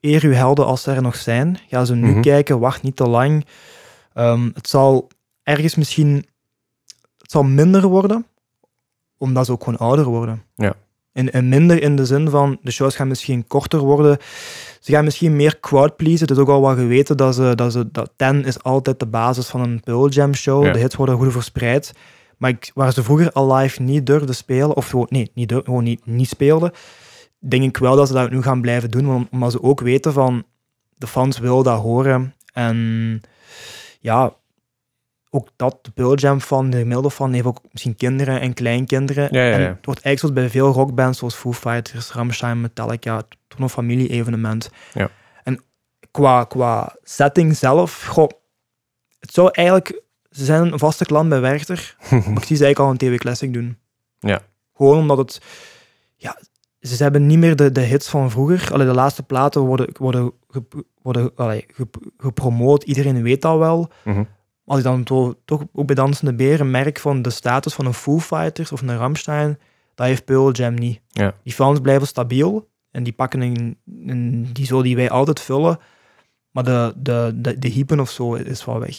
eer 0.00 0.22
uw 0.24 0.32
helden 0.32 0.66
als 0.66 0.82
ze 0.82 0.90
er 0.92 1.02
nog 1.02 1.16
zijn. 1.16 1.58
Ga 1.68 1.84
ze 1.84 1.94
nu 1.94 2.10
Mhm. 2.10 2.20
kijken, 2.20 2.58
wacht 2.58 2.82
niet 2.82 2.96
te 2.96 3.08
lang. 3.08 3.46
Ehm, 4.14 4.50
het 4.54 4.68
zal 4.68 5.08
ergens 5.42 5.74
misschien 5.74 6.26
het 7.18 7.30
zal 7.30 7.42
minder 7.42 7.86
worden, 7.86 8.26
omdat 9.18 9.46
ze 9.46 9.52
ook 9.52 9.64
gewoon 9.64 9.78
ouder 9.78 10.04
worden. 10.04 10.42
Ja. 10.54 10.74
En, 11.12 11.32
en 11.32 11.48
minder 11.48 11.82
in 11.82 11.96
de 11.96 12.06
zin 12.06 12.30
van, 12.30 12.58
de 12.62 12.70
shows 12.70 12.96
gaan 12.96 13.08
misschien 13.08 13.46
korter 13.46 13.78
worden. 13.78 14.18
Ze 14.80 14.92
gaan 14.92 15.04
misschien 15.04 15.36
meer 15.36 15.60
crowd 15.60 15.96
pleasen. 15.96 16.20
Het 16.20 16.30
is 16.30 16.42
ook 16.42 16.48
al 16.48 16.60
wel 16.62 16.74
geweten 16.74 17.16
dat, 17.16 17.34
ze, 17.34 17.52
dat, 17.54 17.72
ze, 17.72 17.90
dat 17.92 18.10
10 18.16 18.44
is 18.44 18.62
altijd 18.62 18.98
de 19.00 19.06
basis 19.06 19.46
van 19.46 19.60
een 19.60 19.80
Pearl 19.80 20.08
Jam 20.08 20.34
show. 20.34 20.64
Ja. 20.64 20.72
De 20.72 20.78
hits 20.78 20.94
worden 20.96 21.16
goed 21.16 21.32
verspreid. 21.32 21.92
Maar 22.36 22.50
ik, 22.50 22.70
waar 22.74 22.92
ze 22.92 23.02
vroeger 23.02 23.32
al 23.32 23.54
live 23.54 23.82
niet 23.82 24.06
durfden 24.06 24.34
spelen, 24.34 24.76
of 24.76 24.88
gewoon, 24.88 25.06
nee, 25.10 25.30
niet, 25.34 25.52
gewoon 25.64 25.84
niet, 25.84 26.06
niet 26.06 26.28
speelden, 26.28 26.72
denk 27.38 27.62
ik 27.62 27.76
wel 27.76 27.96
dat 27.96 28.06
ze 28.08 28.12
dat 28.14 28.30
nu 28.30 28.42
gaan 28.42 28.60
blijven 28.60 28.90
doen. 28.90 29.06
want- 29.06 29.28
Omdat 29.30 29.52
ze 29.52 29.62
ook 29.62 29.80
weten 29.80 30.12
van, 30.12 30.44
de 30.96 31.06
fans 31.06 31.38
willen 31.38 31.64
dat 31.64 31.80
horen. 31.80 32.34
En 32.52 33.20
ja, 34.00 34.34
ook 35.30 35.48
dat, 35.56 35.78
de 35.82 35.90
Pearl 35.90 36.14
Jam 36.14 36.40
fan, 36.40 36.70
de 36.70 36.78
gemiddelde 36.78 37.10
fan, 37.10 37.32
heeft 37.32 37.46
ook 37.46 37.60
misschien 37.70 37.96
kinderen 37.96 38.40
en 38.40 38.54
kleinkinderen. 38.54 39.28
Ja, 39.30 39.42
ja, 39.44 39.52
En 39.52 39.60
het 39.60 39.84
wordt 39.86 40.02
eigenlijk 40.02 40.18
zoals 40.18 40.34
bij 40.34 40.48
veel 40.50 40.72
rockbands, 40.72 41.18
zoals 41.18 41.34
Foo 41.34 41.52
Fighters, 41.52 42.10
Rammstein, 42.12 42.60
Metallica, 42.60 43.16
het 43.16 43.26
wordt 43.48 43.62
een 43.62 43.68
familie-evenement. 43.68 44.70
Ja. 44.92 45.10
En 45.42 45.62
qua, 46.10 46.44
qua 46.44 46.96
setting 47.02 47.56
zelf, 47.56 48.04
goh, 48.04 48.28
het 49.18 49.32
zou 49.32 49.48
eigenlijk... 49.52 50.02
Ze 50.30 50.44
zijn 50.44 50.72
een 50.72 50.78
vaste 50.78 51.04
klant 51.04 51.28
bij 51.28 51.40
Werchter, 51.40 51.96
maar 52.10 52.20
ze 52.20 52.48
eigenlijk 52.48 52.78
al 52.78 52.90
een 52.90 52.96
TV 52.96 53.18
Classic 53.18 53.52
doen. 53.52 53.78
Ja. 54.18 54.40
Gewoon 54.76 54.98
omdat 54.98 55.18
het... 55.18 55.40
Ja, 56.16 56.38
ze 56.80 57.02
hebben 57.02 57.26
niet 57.26 57.38
meer 57.38 57.56
de, 57.56 57.72
de 57.72 57.80
hits 57.80 58.08
van 58.08 58.30
vroeger. 58.30 58.72
Allee, 58.72 58.86
de 58.86 58.94
laatste 58.94 59.22
platen 59.22 59.60
worden, 59.60 59.88
worden, 59.98 60.32
worden 61.02 61.30
allee, 61.34 61.64
gep- 61.74 62.10
gepromoot. 62.16 62.82
Iedereen 62.82 63.22
weet 63.22 63.42
dat 63.42 63.58
wel. 63.58 63.90
Mhm. 64.04 64.24
Als 64.64 64.78
ik 64.78 64.84
dan 64.84 65.02
to- 65.04 65.34
toch 65.44 65.64
ook 65.72 65.86
bij 65.86 65.94
Dansende 65.94 66.34
Beren 66.34 66.70
merk 66.70 66.98
van 66.98 67.22
de 67.22 67.30
status 67.30 67.74
van 67.74 67.86
een 67.86 67.94
Foo 67.94 68.18
Fighters 68.18 68.72
of 68.72 68.80
een 68.82 68.96
Rammstein, 68.96 69.58
dat 69.94 70.06
heeft 70.06 70.24
Pearl 70.24 70.50
Jam 70.52 70.74
niet. 70.74 71.00
Ja. 71.08 71.34
Die 71.42 71.52
fans 71.52 71.80
blijven 71.80 72.06
stabiel 72.06 72.68
en 72.90 73.02
die 73.02 73.12
pakken 73.12 73.40
een, 73.40 73.76
een 74.06 74.48
die 74.52 74.66
zo 74.66 74.82
die 74.82 74.96
wij 74.96 75.10
altijd 75.10 75.40
vullen. 75.40 75.78
Maar 76.50 76.64
de, 76.64 76.92
de, 76.96 77.32
de, 77.34 77.58
de 77.58 77.68
hypen 77.68 78.00
of 78.00 78.10
zo 78.10 78.34
is 78.34 78.64
wel 78.64 78.80
weg. 78.80 78.96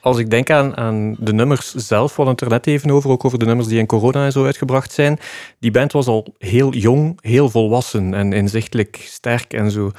Als 0.00 0.18
ik 0.18 0.30
denk 0.30 0.50
aan, 0.50 0.76
aan 0.76 1.16
de 1.18 1.32
nummers 1.32 1.74
zelf, 1.74 2.08
we 2.08 2.22
hadden 2.22 2.34
het 2.34 2.40
er 2.42 2.48
net 2.48 2.66
even 2.66 2.90
over, 2.90 3.10
ook 3.10 3.24
over 3.24 3.38
de 3.38 3.44
nummers 3.44 3.68
die 3.68 3.78
in 3.78 3.86
corona 3.86 4.24
en 4.24 4.32
zo 4.32 4.44
uitgebracht 4.44 4.92
zijn. 4.92 5.18
Die 5.58 5.70
band 5.70 5.92
was 5.92 6.06
al 6.06 6.34
heel 6.38 6.72
jong, 6.72 7.18
heel 7.20 7.50
volwassen 7.50 8.14
en 8.14 8.32
inzichtelijk 8.32 8.96
sterk 9.04 9.52
en 9.52 9.70
zo. 9.70 9.90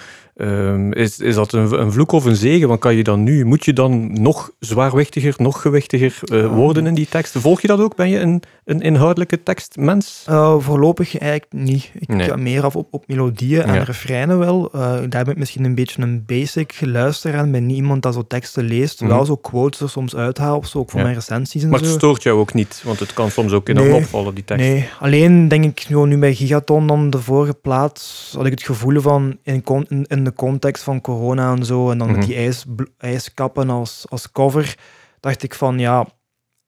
Ehm, 0.41 0.91
is, 0.91 1.19
is 1.19 1.35
dat 1.35 1.53
een, 1.53 1.79
een 1.79 1.91
vloek 1.91 2.11
of 2.11 2.25
een 2.25 2.35
zegen? 2.35 2.67
Want 2.67 2.79
kan 2.79 2.95
je 2.95 3.03
dan 3.03 3.23
nu, 3.23 3.45
moet 3.45 3.65
je 3.65 3.73
dan 3.73 4.21
nog 4.21 4.51
zwaarwichtiger, 4.59 5.33
nog 5.37 5.61
gewichtiger 5.61 6.19
eh, 6.23 6.47
worden 6.47 6.85
in 6.87 6.93
die 6.93 7.07
teksten? 7.09 7.41
Volg 7.41 7.61
je 7.61 7.67
dat 7.67 7.79
ook? 7.79 7.95
Ben 7.95 8.09
je 8.09 8.19
een, 8.19 8.41
een 8.65 8.81
inhoudelijke 8.81 9.43
tekstmens? 9.43 10.23
Eh, 10.27 10.55
voorlopig 10.59 11.17
eigenlijk 11.17 11.51
niet. 11.53 11.91
Ik 11.99 12.07
Nee. 12.07 12.27
ga 12.27 12.35
meer 12.35 12.63
af 12.63 12.75
op, 12.75 12.87
op 12.91 13.03
melodieën 13.07 13.61
en 13.63 13.73
Ja. 13.73 13.83
refreinen 13.83 14.39
wel. 14.39 14.69
Eh, 14.73 14.79
daar 15.09 15.23
ben 15.23 15.33
ik 15.33 15.37
misschien 15.37 15.63
een 15.63 15.75
beetje 15.75 16.01
een 16.01 16.23
basic 16.25 16.77
luisteraar 16.81 17.39
aan. 17.39 17.51
Ben 17.51 17.65
niet 17.65 17.75
iemand 17.77 18.01
dat 18.01 18.13
zo 18.13 18.23
teksten 18.27 18.63
leest. 18.63 18.99
Wel 18.99 19.25
zo 19.25 19.35
quotes 19.35 19.79
er 19.79 19.89
soms 19.89 20.15
uithaal 20.15 20.57
of 20.57 20.67
zo, 20.67 20.77
ook 20.77 20.89
voor 20.89 20.99
Ja. 20.99 21.05
mijn 21.05 21.17
recensies 21.17 21.63
en 21.63 21.69
Maar 21.69 21.79
het 21.79 21.87
zo. 21.89 21.95
stoort 21.97 22.23
jou 22.23 22.39
ook 22.39 22.53
niet, 22.53 22.81
want 22.85 22.99
het 22.99 23.13
kan 23.13 23.29
soms 23.31 23.51
ook 23.51 23.69
enorm 23.69 23.87
Nee. 23.87 23.95
opvallen, 24.01 24.35
die 24.35 24.43
tekst. 24.45 24.65
Nee, 24.65 24.87
alleen 24.99 25.47
denk 25.47 25.63
ik 25.65 25.85
nu 25.89 26.17
bij 26.17 26.33
Gigaton 26.35 26.87
dan 26.87 27.09
de 27.09 27.19
vorige 27.19 27.53
plaat, 27.53 28.29
had 28.35 28.45
ik 28.45 28.51
het 28.51 28.63
gevoel 28.63 29.01
van 29.01 29.37
in, 29.43 29.63
con- 29.63 29.85
in, 29.89 30.05
in 30.07 30.23
de 30.23 30.30
context 30.33 30.83
van 30.83 31.01
corona 31.01 31.55
en 31.55 31.65
zo, 31.65 31.91
en 31.91 31.97
dan 31.97 32.07
Mhm. 32.07 32.17
met 32.17 32.27
die 32.27 32.35
ijs, 32.35 32.65
ijskappen 32.97 33.69
als, 33.69 34.05
als 34.09 34.31
cover, 34.31 34.77
dacht 35.19 35.43
ik 35.43 35.55
van 35.55 35.79
ja, 35.79 36.07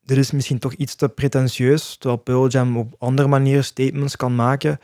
dit 0.01 0.17
is 0.17 0.31
misschien 0.31 0.59
toch 0.59 0.73
iets 0.73 0.95
te 0.95 1.09
pretentieus, 1.09 1.95
terwijl 1.97 2.21
Pearl 2.21 2.47
Jam 2.47 2.77
op 2.77 2.95
andere 2.97 3.27
manieren 3.27 3.63
statements 3.63 4.15
kan 4.15 4.35
maken. 4.35 4.79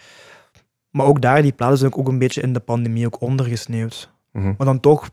Maar 0.89 1.05
ook 1.05 1.21
daar, 1.21 1.41
die 1.41 1.51
plaat 1.51 1.73
is 1.73 1.83
ook 1.83 2.07
een 2.07 2.19
beetje 2.19 2.41
in 2.41 2.53
de 2.53 2.59
pandemie 2.59 3.05
ook 3.05 3.21
ondergesneeuwd. 3.21 4.09
Mhm. 4.31 4.53
Maar 4.57 4.67
dan 4.67 4.79
toch 4.79 5.09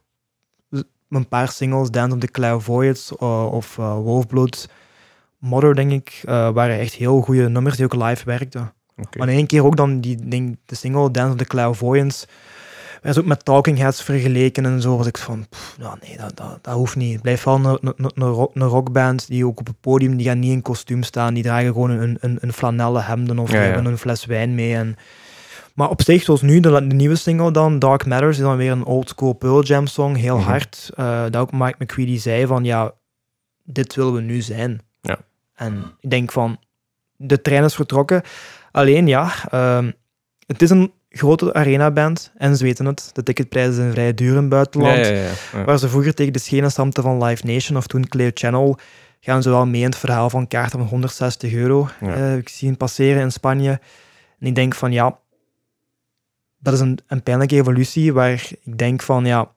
een 1.09 1.29
paar 1.29 1.49
singles, 1.49 1.91
Dance 1.91 2.15
of 2.15 2.21
the 2.21 2.27
Clairvoyants 2.31 3.13
uh, 3.23 3.53
of 3.53 3.77
uh, 3.79 3.95
Wolfblood, 3.95 4.69
Mother, 5.39 5.75
denk 5.75 5.93
ik, 5.93 6.23
uh, 6.25 6.51
waren 6.51 6.79
echt 6.79 6.95
heel 6.95 7.21
goede 7.21 7.49
nummers 7.49 7.77
die 7.77 7.85
ook 7.85 7.95
live 7.95 8.25
werkten. 8.25 8.73
Maar 9.19 9.29
in 9.29 9.37
één 9.37 9.47
keer 9.47 9.65
ook 9.65 9.77
dan 9.77 10.01
die, 10.01 10.29
denk, 10.29 10.57
de 10.65 10.75
single 10.75 11.11
Dance 11.11 11.33
of 11.33 11.39
the 11.39 11.45
Clairvoyants, 11.45 12.27
werd 13.03 13.15
ze 13.15 13.21
ook 13.21 13.27
met 13.27 13.45
Talking 13.45 13.79
Heads 13.79 14.03
vergeleken 14.03 14.65
en 14.65 14.81
zo. 14.81 14.97
was 14.97 15.07
ik 15.07 15.19
van, 15.19 15.47
pff, 15.49 15.77
nee, 16.01 16.17
dat, 16.17 16.37
dat, 16.37 16.59
dat 16.63 16.75
hoeft 16.75 16.97
niet. 16.97 17.13
Het 17.13 17.23
blijft 17.23 17.45
wel 17.45 17.55
een, 17.55 17.79
een, 17.97 18.11
een, 18.15 18.29
rock, 18.29 18.55
een 18.55 18.63
rockband 18.63 19.27
die 19.29 19.47
ook 19.47 19.59
op 19.61 19.67
het 19.67 19.81
podium, 19.81 20.17
die 20.17 20.27
gaan 20.27 20.39
niet 20.39 20.53
in 20.53 20.63
kostuum 20.63 21.03
staan, 21.03 21.35
die 21.35 21.43
dragen 21.43 21.73
gewoon 21.73 21.91
een, 21.91 22.17
een, 22.21 22.39
een 22.41 22.53
flanellen 22.53 23.05
hemden 23.05 23.39
of 23.39 23.51
Ja, 23.51 23.57
die 23.59 23.67
ja. 23.67 23.73
hebben 23.75 23.93
een 23.93 23.99
fles 23.99 24.25
wijn 24.25 24.55
mee. 24.55 24.75
En, 24.75 24.97
maar 25.75 25.89
op 25.89 26.03
zich, 26.03 26.23
zoals 26.23 26.43
nu, 26.43 26.61
de, 26.61 26.71
de 26.87 26.95
nieuwe 26.95 27.17
single 27.17 27.51
dan, 27.51 27.79
Dark 27.79 28.07
Matters, 28.07 28.37
is 28.37 28.43
dan 28.43 28.57
weer 28.57 28.71
een 28.71 28.85
old 28.85 29.09
school 29.09 29.33
Pearl 29.33 29.63
Jam 29.63 29.87
song, 29.87 30.15
heel 30.15 30.37
Mhm. 30.39 30.47
hard. 30.49 30.91
Eh, 30.95 31.23
dat 31.23 31.37
ook 31.37 31.53
Mike 31.53 31.75
McCready 31.79 32.19
zei 32.19 32.47
van, 32.47 32.65
ja, 32.65 32.93
dit 33.65 33.95
willen 33.95 34.13
we 34.13 34.21
nu 34.21 34.41
zijn. 34.41 34.81
Ja. 35.01 35.19
En 35.55 35.85
ik 36.01 36.11
denk 36.11 36.33
van, 36.33 36.59
de 37.17 37.41
trein 37.43 37.65
is 37.65 37.75
vertrokken. 37.75 38.23
Alleen 38.71 39.07
ja, 39.07 39.31
ehm, 39.51 39.91
het 40.47 40.63
is 40.63 40.71
een 40.71 40.93
grote 41.17 41.53
arenaband 41.55 42.33
en 42.37 42.57
ze 42.57 42.65
weten 42.65 42.87
het. 42.87 43.11
De 43.13 43.23
ticketprijzen 43.23 43.75
zijn 43.75 43.93
vrij 43.93 44.15
duur 44.15 44.31
in 44.31 44.37
het 44.37 44.49
buitenland. 44.49 44.97
ja, 44.97 45.13
ja. 45.13 45.31
ja. 45.53 45.65
Waar 45.65 45.79
ze 45.79 45.89
vroeger 45.89 46.15
tegen 46.15 46.33
de 46.33 46.39
schenen 46.39 46.71
stampten 46.71 47.03
van 47.03 47.25
Live 47.25 47.47
Nation 47.47 47.77
of 47.77 47.87
toen 47.87 48.09
Clear 48.09 48.31
Channel, 48.35 48.79
gaan 49.21 49.43
ze 49.43 49.51
wel 49.51 49.67
mee 49.67 49.81
in 49.81 49.87
het 49.87 49.97
verhaal 49.97 50.31
van 50.31 50.47
kaarten 50.47 50.79
van 50.79 50.89
160 50.89 51.53
euro. 51.53 51.89
Eh, 52.01 52.37
ik 52.37 52.49
zie 52.49 52.69
het 52.69 52.79
passeren 52.79 53.23
in 53.23 53.33
Spanje. 53.33 53.81
En 54.39 54.47
ik 54.47 54.55
denk 54.55 54.75
van 54.75 54.93
ja, 54.93 55.19
dat 56.59 56.75
is 56.75 56.81
een, 56.81 56.99
een 57.07 57.23
pijnlijke 57.23 57.55
evolutie 57.55 58.13
waar 58.13 58.33
ik 58.33 58.57
denk 58.77 59.03
van 59.03 59.25
ja, 59.25 59.55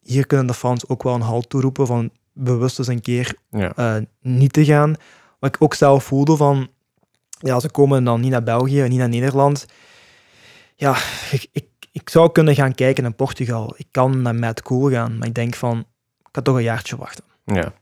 hier 0.00 0.26
kunnen 0.26 0.46
de 0.46 0.54
fans 0.54 0.88
ook 0.88 1.02
wel 1.02 1.14
een 1.14 1.20
halt 1.20 1.48
toeroepen 1.48 1.86
van 1.86 2.10
bewust 2.32 2.78
eens 2.78 2.88
een 2.88 3.00
keer 3.00 3.34
eh, 3.50 3.96
niet 4.20 4.52
te 4.52 4.64
gaan. 4.64 4.94
Wat 5.38 5.54
ik 5.54 5.62
ook 5.62 5.74
zelf 5.74 6.04
voelde 6.04 6.36
van, 6.36 6.68
ja, 7.38 7.60
ze 7.60 7.70
komen 7.70 8.04
dan 8.04 8.20
niet 8.20 8.30
naar 8.30 8.42
België, 8.42 8.82
niet 8.82 8.98
naar 8.98 9.08
Nederland. 9.08 9.66
Ja, 10.82 10.96
ik, 11.30 11.46
ik, 11.52 11.64
ik 11.92 12.10
zou 12.10 12.32
kunnen 12.32 12.54
gaan 12.54 12.74
kijken 12.74 13.04
in 13.04 13.14
Portugal. 13.14 13.74
Ik 13.76 13.86
kan 13.90 14.22
naar 14.22 14.34
Mad 14.34 14.62
Cool 14.62 14.90
gaan, 14.90 15.18
maar 15.18 15.28
ik 15.28 15.34
denk 15.34 15.54
van, 15.54 15.78
ik 16.20 16.28
ga 16.32 16.42
toch 16.42 16.56
een 16.56 16.62
jaartje 16.62 16.96
wachten. 16.96 17.24
Ja. 17.44 17.72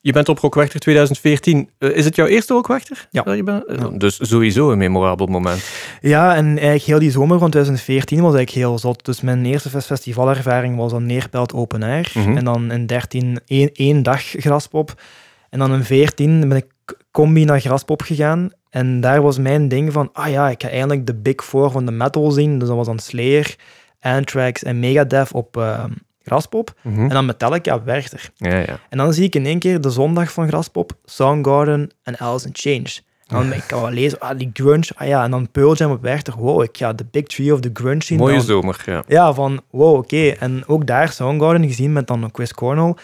Je 0.00 0.12
bent 0.12 0.28
op 0.28 0.38
Rockwachter 0.38 0.80
2014. 0.80 1.70
Eh, 1.78 1.96
is 1.96 2.04
het 2.04 2.16
jouw 2.16 2.26
eerste 2.26 2.52
Rockwachter? 2.54 3.08
Ja. 3.10 3.32
Je 3.32 3.42
bent? 3.42 3.64
Ja. 3.68 3.88
Dus 3.88 4.18
sowieso 4.22 4.70
een 4.70 4.78
memorabel 4.78 5.26
moment. 5.26 5.64
Ja, 6.00 6.34
en 6.34 6.46
eigenlijk 6.46 6.82
heel 6.82 6.98
die 6.98 7.10
zomer 7.10 7.38
van 7.38 7.50
2014 7.50 8.20
was 8.20 8.34
eigenlijk 8.34 8.66
heel 8.66 8.78
zot. 8.78 9.04
Dus 9.04 9.20
mijn 9.20 9.44
eerste 9.44 9.68
fes- 9.70 9.86
festivalervaring 9.86 10.76
was 10.76 10.90
dan 10.90 11.06
Neerpelt 11.06 11.52
Open 11.52 11.82
Air. 11.82 12.10
Mhm. 12.14 12.36
En 12.36 12.44
dan 12.44 12.70
in 12.72 12.86
13 12.86 13.40
één, 13.46 13.72
één 13.72 14.02
dag 14.02 14.22
Graspop. 14.22 15.02
En 15.50 15.58
dan 15.58 15.72
in 15.74 15.84
14 15.84 16.48
ben 16.48 16.56
ik 16.56 16.66
combi 17.10 17.44
naar 17.44 17.60
Graspop 17.60 18.02
gegaan. 18.02 18.50
En 18.70 19.00
daar 19.00 19.22
was 19.22 19.38
mijn 19.38 19.68
ding 19.68 19.92
van, 19.92 20.10
ah 20.12 20.30
ja, 20.30 20.48
ik 20.48 20.62
ga 20.62 20.68
eindelijk 20.68 21.06
de 21.06 21.14
Big 21.14 21.44
Four 21.44 21.70
van 21.70 21.86
de 21.86 21.92
metal 21.92 22.30
zien. 22.30 22.58
Dus 22.58 22.68
dat 22.68 22.76
was 22.76 22.86
dan 22.86 22.98
Slayer, 22.98 23.56
Anthrax 24.00 24.62
en 24.62 24.80
Megadeth 24.80 25.32
op 25.32 25.56
uh, 25.56 25.84
Graspop. 26.22 26.74
Mhm. 26.82 27.00
En 27.02 27.08
dan 27.08 27.26
Metallica 27.26 27.74
op 27.74 27.84
Werchter. 27.84 28.30
Ja, 28.36 28.56
ja. 28.58 28.78
En 28.88 28.98
dan 28.98 29.12
zie 29.12 29.24
ik 29.24 29.34
in 29.34 29.46
één 29.46 29.58
keer 29.58 29.80
de 29.80 29.90
zondag 29.90 30.32
van 30.32 30.48
Graspop 30.48 30.92
Soundgarden 31.04 31.90
en 32.02 32.18
Alice 32.18 32.46
in 32.46 32.52
Change. 32.52 33.06
En 33.26 33.36
dan 33.36 33.52
ik 33.52 33.64
kan 33.66 33.80
wel 33.80 33.90
lezen, 33.90 34.18
ah, 34.18 34.38
die 34.38 34.50
grunge, 34.52 34.90
ah 34.94 35.06
ja, 35.06 35.24
en 35.24 35.30
dan 35.30 35.50
Pearl 35.50 35.74
Jam 35.74 35.90
op 35.90 36.02
Werchter. 36.02 36.34
Wow, 36.36 36.62
ik 36.62 36.76
ga 36.76 36.92
de 36.92 37.04
big 37.10 37.22
three 37.24 37.52
of 37.52 37.60
the 37.60 37.70
grunge 37.72 38.04
zien. 38.04 38.18
Mooie 38.18 38.34
Dan- 38.36 38.42
zomer, 38.44 38.82
ja. 38.86 39.02
ja, 39.06 39.34
van 39.34 39.60
wow, 39.70 39.96
oké. 39.96 40.28
En 40.28 40.62
ook 40.66 40.86
daar 40.86 41.12
Soundgarden 41.12 41.66
gezien 41.66 41.92
met 41.92 42.06
dan 42.06 42.30
Chris 42.32 42.54
Cornell. 42.54 42.94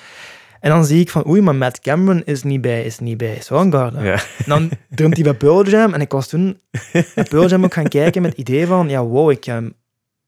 En 0.64 0.70
dan 0.70 0.85
zie 0.85 1.00
ik 1.00 1.11
van, 1.11 1.27
oei, 1.29 1.40
maar 1.40 1.55
Matt 1.55 1.81
Cameron 1.81 2.22
is 2.24 2.42
niet 2.42 2.61
bij, 2.61 2.85
is 2.85 2.98
niet 2.98 3.16
bij 3.16 3.38
Soundgarden. 3.40 4.05
Ja. 4.05 4.12
En 4.12 4.44
dan 4.46 4.70
drumt 4.88 5.14
hij 5.14 5.22
bij 5.22 5.35
Pearl 5.35 5.68
Jam. 5.68 5.94
En 5.94 6.00
ik 6.00 6.12
was 6.12 6.29
toen 6.29 6.61
bij 7.14 7.24
Pearl 7.29 7.48
Jam 7.48 7.64
ook 7.64 7.74
gaan 7.74 7.88
kijken 7.88 8.22
met 8.22 8.31
het 8.31 8.40
idee 8.48 8.66
van, 8.66 8.88
ja, 8.88 9.05
wow, 9.05 9.31
ik 9.31 9.44
ga 9.44 9.62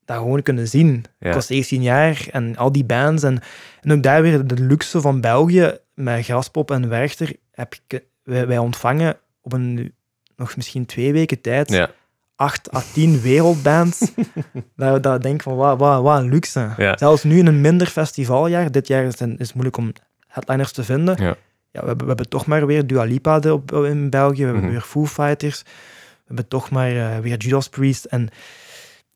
dat 0.05 0.17
gewoon 0.17 0.43
kunnen 0.43 0.69
zien. 0.69 1.05
Ja. 1.19 1.29
Ik 1.29 1.35
was 1.35 1.47
17 1.47 1.83
jaar 1.83 2.27
en 2.31 2.57
al 2.57 2.73
die 2.73 2.85
bands. 2.85 3.23
En, 3.23 3.41
en 3.81 3.93
ook 3.93 4.03
daar 4.03 4.23
weer 4.23 4.47
de 4.47 4.63
luxe 4.63 5.01
van 5.01 5.21
België, 5.21 5.79
met 5.95 6.25
Graspop 6.25 6.71
en 6.71 6.89
Werchter, 6.89 7.33
heb 7.53 7.75
ik, 7.87 8.05
wij, 8.23 8.47
wij 8.47 8.59
ontvangen 8.59 9.17
op 9.43 9.53
een, 9.53 9.95
nog 10.37 10.57
misschien 10.57 10.87
twee 10.87 11.13
weken 11.13 11.41
tijd 11.41 11.71
Ja. 11.71 11.91
acht 12.35 12.75
à 12.75 12.83
tien 12.93 13.21
wereldbands. 13.21 14.01
dat, 14.77 15.03
dat 15.03 15.17
ik 15.17 15.23
denk 15.23 15.43
van, 15.43 15.57
wat, 15.57 15.79
wat, 15.79 16.03
wat 16.03 16.19
een 16.19 16.29
luxe. 16.29 16.69
Ja. 16.77 16.97
Zelfs 16.97 17.23
nu 17.23 17.39
in 17.39 17.47
een 17.47 17.61
minder 17.61 17.87
festivaljaar, 17.87 18.71
dit 18.71 18.87
jaar 18.87 19.05
is 19.05 19.19
het, 19.19 19.31
is 19.31 19.47
het 19.47 19.55
moeilijk 19.55 19.77
om 19.77 19.93
headliners 20.37 20.73
te 20.73 20.85
vinden. 20.85 21.23
Ja. 21.23 21.37
Ja, 21.71 21.81
we, 21.83 21.87
hebben, 21.87 21.99
we 22.07 22.07
hebben 22.07 22.29
toch 22.29 22.47
maar 22.47 22.67
weer 22.67 22.87
Dua 22.87 23.03
Lipa 23.03 23.39
de- 23.39 23.53
op, 23.53 23.73
in 23.73 24.11
België, 24.11 24.39
we 24.39 24.45
hebben 24.45 24.63
Mhm. 24.63 24.71
weer 24.73 24.81
Foo 24.81 25.07
Fighters, 25.07 25.63
we 25.63 26.25
hebben 26.27 26.49
toch 26.49 26.71
maar 26.71 26.97
eh, 26.97 27.19
weer 27.19 27.37
Judas 27.37 27.69
Priest. 27.69 28.05
En, 28.05 28.29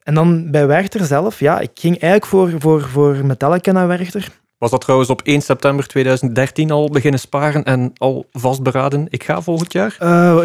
en 0.02 0.14
dan 0.14 0.50
bij 0.50 0.66
Werchter 0.66 1.04
zelf, 1.04 1.40
ja, 1.40 1.58
ik 1.60 1.70
ging 1.74 1.98
eigenlijk 2.00 2.26
voor, 2.26 2.60
voor, 2.60 2.82
voor 2.88 3.26
Metallica 3.26 3.72
naar 3.72 3.86
Werchter. 3.88 4.28
Was 4.60 4.70
dat 4.70 4.80
trouwens 4.80 5.10
op 5.10 5.22
1 5.22 5.40
september 5.42 5.86
2013 5.86 6.70
al 6.70 6.88
beginnen 6.90 7.20
sparen 7.20 7.64
en 7.64 7.90
al 7.96 8.26
vastberaden? 8.32 9.06
Ik 9.08 9.24
ga 9.24 9.42
volgend 9.42 9.72
jaar? 9.72 9.90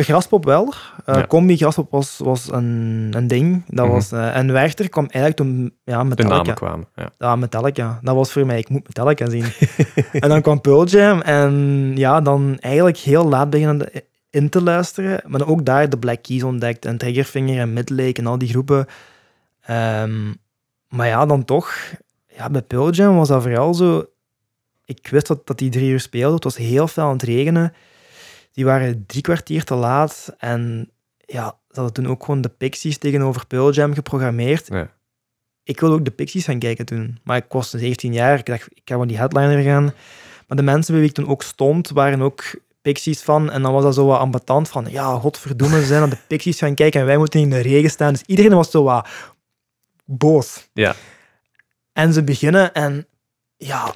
Graspop 0.04 0.46
wel. 0.46 0.74
Ja. 1.06 1.26
Combi 1.28 1.58
Graspop 1.58 1.92
was, 1.92 2.18
was 2.24 2.52
een, 2.52 3.08
een 3.16 3.28
ding. 3.28 3.64
Dat 3.68 3.86
Mhm. 3.86 3.94
was, 3.94 4.12
eh, 4.12 4.36
en 4.36 4.52
Werchter 4.52 4.90
kwam 4.90 5.06
eigenlijk 5.06 5.36
toen 5.36 5.74
ja, 5.84 6.00
De 6.00 6.06
Metallica. 6.06 6.36
namen 6.36 6.54
kwamen. 6.56 6.88
Ja. 6.96 7.10
Ja, 7.18 7.36
Metallica. 7.36 8.00
Dat 8.02 8.16
was 8.16 8.32
voor 8.32 8.46
mij, 8.46 8.58
ik 8.60 8.70
moet 8.70 8.88
Metallica 8.88 9.30
zien. 9.30 9.46
en 10.24 10.30
dan 10.30 10.42
kwam 10.42 10.62
Pearl 10.62 10.86
Jam 10.86 11.22
en 11.22 11.92
ja, 11.96 12.22
dan 12.22 12.58
eigenlijk 12.60 12.98
heel 12.98 13.28
laat 13.28 13.50
beginnen 13.50 13.78
de- 13.78 14.04
in 14.30 14.50
te 14.50 14.64
luisteren. 14.64 15.22
Maar 15.28 15.40
dan 15.40 15.48
ook 15.50 15.66
daar 15.66 15.90
de 15.90 15.98
Black 15.98 16.24
Keys 16.24 16.44
ontdekt 16.44 16.86
en 16.86 16.98
Triggerfinger 16.98 17.60
en 17.60 17.74
Midlake 17.74 18.20
en 18.22 18.28
al 18.28 18.38
die 18.38 18.50
groepen. 18.50 18.86
Ehm, 19.62 20.34
maar 20.90 21.08
ja, 21.08 21.26
dan 21.26 21.46
toch, 21.46 21.74
ja, 22.36 22.50
bij 22.50 22.62
Pearl 22.62 22.92
Jam 22.92 23.16
was 23.16 23.28
dat 23.28 23.42
vooral 23.42 23.74
zo... 23.74 24.06
Ik 24.86 25.08
wist 25.08 25.28
dat, 25.28 25.48
dat 25.48 25.58
die 25.58 25.70
drie 25.70 25.90
uur 25.90 26.00
speelden. 26.00 26.36
Het 26.36 26.44
was 26.44 26.58
heel 26.58 26.88
veel 26.88 27.04
aan 27.04 27.12
het 27.12 27.24
regenen. 27.24 27.74
Die 28.52 28.66
waren 28.66 29.04
drie 29.08 29.22
kwartier 29.22 29.64
te 29.64 29.76
laat. 29.76 30.36
En 30.38 30.92
ja, 31.26 31.58
ze 31.70 31.76
hadden 31.76 31.94
toen 31.94 32.08
ook 32.08 32.24
gewoon 32.24 32.42
de 32.42 32.50
Pixies 32.50 32.98
tegenover 32.98 33.48
Pearl 33.48 33.72
Jam 33.72 33.94
geprogrammeerd 33.94 34.68
Ja. 34.68 34.90
ik 35.64 35.80
wilde 35.80 35.96
ook 35.96 36.06
de 36.06 36.12
Pixies 36.12 36.46
gaan 36.46 36.60
kijken 36.60 36.86
toen. 36.86 37.20
Maar 37.24 37.38
ik 37.38 37.46
was 37.50 37.70
17 37.70 38.14
jaar. 38.14 38.40
Ik 38.40 38.46
dacht, 38.46 38.68
ik 38.74 38.82
ga 38.86 38.96
van 38.96 39.08
die 39.08 39.18
headliner 39.18 39.64
gaan. 39.64 39.94
Maar 40.48 40.58
de 40.58 40.64
mensen 40.64 40.92
bij 40.92 41.02
wie 41.02 41.10
ik 41.10 41.16
toen 41.16 41.28
ook 41.28 41.44
stond, 41.44 41.90
waren 41.90 42.22
ook 42.22 42.44
Pixies 42.82 43.22
van. 43.22 43.52
En 43.52 43.62
dan 43.62 43.74
was 43.74 43.84
dat 43.84 43.94
zo 43.94 44.06
wat 44.06 44.20
ambetant 44.20 44.70
van, 44.70 44.86
ja, 44.90 45.14
godverdomme, 45.20 45.80
ze 45.80 45.86
zijn 45.86 46.00
naar 46.00 46.10
de 46.10 46.18
Pixies 46.28 46.58
gaan 46.58 46.76
kijken 46.76 47.00
en 47.00 47.06
wij 47.06 47.18
moeten 47.18 47.40
in 47.40 47.50
de 47.50 47.60
regen 47.60 47.90
staan. 47.90 48.14
Dus 48.14 48.24
iedereen 48.26 48.54
was 48.54 48.72
zo 48.72 48.84
wat 48.84 49.08
boos. 50.06 50.70
Ja. 50.74 50.96
En 51.96 52.14
ze 52.14 52.24
beginnen 52.24 52.74
en 52.74 53.06
ja, 53.58 53.94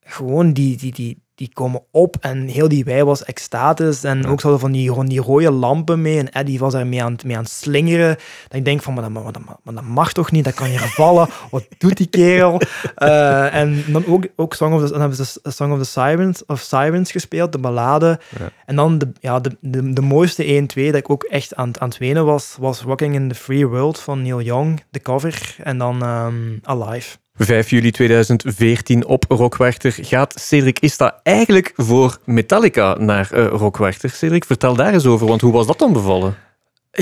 gewoon 0.00 0.52
die, 0.52 0.76
die, 0.76 0.92
die, 0.92 1.22
die 1.34 1.50
komen 1.52 1.82
op 1.90 2.16
en 2.20 2.46
heel 2.46 2.68
die 2.68 2.84
wei 2.84 3.04
was 3.04 3.24
extatisch. 3.24 4.04
En 4.04 4.26
ook 4.26 4.40
zo 4.40 4.58
van 4.58 4.72
die, 4.72 4.88
gewoon 4.88 5.06
die 5.06 5.20
rode 5.20 5.50
lampen 5.50 6.02
mee. 6.02 6.18
En 6.18 6.30
Eddie 6.32 6.58
was 6.58 6.72
daar 6.72 6.86
mee 6.86 7.02
aan, 7.02 7.12
het- 7.12 7.24
mee 7.24 7.36
aan 7.36 7.42
het 7.42 7.52
slingeren. 7.52 8.16
Dat 8.48 8.58
ik 8.58 8.64
denk 8.64 8.82
van, 8.82 8.94
maar 8.94 9.02
dat, 9.02 9.12
maar, 9.12 9.32
dat, 9.32 9.42
maar 9.62 9.74
dat 9.74 9.84
mag 9.84 10.12
toch 10.12 10.30
niet? 10.30 10.44
Dat 10.44 10.54
kan 10.54 10.66
hier 10.66 10.78
vallen. 10.80 11.28
Wat 11.50 11.66
doet 11.78 11.96
die 11.96 12.06
kerel? 12.06 12.60
Eh, 12.94 13.54
en 13.54 13.84
dan 13.92 14.06
ook, 14.06 14.24
ook 14.36 14.54
Song 14.54 14.72
of 14.74 14.82
the, 14.84 14.90
dan 14.90 15.00
hebben 15.00 15.26
ze 15.26 15.40
Song 15.42 15.72
of 15.72 15.78
the 15.78 15.84
Sirens, 15.84 16.44
of 16.46 16.60
Sirens 16.60 17.10
gespeeld, 17.10 17.52
de 17.52 17.58
ballade. 17.58 18.20
Ja. 18.38 18.50
En 18.66 18.76
dan 18.76 18.98
de, 18.98 19.12
ja, 19.20 19.40
de, 19.40 19.56
de, 19.60 19.92
de 19.92 20.00
mooiste 20.02 20.44
1-2 20.44 20.84
dat 20.84 20.94
ik 20.94 21.10
ook 21.10 21.22
echt 21.24 21.54
aan, 21.54 21.68
het- 21.68 21.78
aan 21.78 21.88
het 21.88 21.98
wenen 21.98 22.24
was, 22.24 22.56
was 22.60 22.80
Rocking 22.80 23.14
in 23.14 23.28
the 23.28 23.34
Free 23.34 23.66
World 23.66 23.98
van 24.00 24.22
Neil 24.22 24.40
Young, 24.40 24.82
de 24.90 25.00
cover. 25.00 25.56
En 25.62 25.78
dan 25.78 26.02
ehm, 26.02 26.36
Alive. 26.62 27.16
5 27.38 27.70
juli 27.70 27.90
2014 27.90 29.06
op 29.06 29.24
Rockwerchter 29.28 29.94
gaat 30.00 30.34
Cedric 30.40 30.78
Ista 30.78 31.20
eigenlijk 31.22 31.72
voor 31.76 32.18
Metallica 32.24 32.96
naar 32.98 33.30
eh 33.32 33.46
Rockwerchter. 33.46 34.10
Cedric, 34.10 34.44
vertel 34.44 34.74
daar 34.74 34.92
eens 34.92 35.06
over, 35.06 35.26
want 35.26 35.40
hoe 35.40 35.52
was 35.52 35.66
dat 35.66 35.78
dan 35.78 35.92
bevallen? 35.92 36.36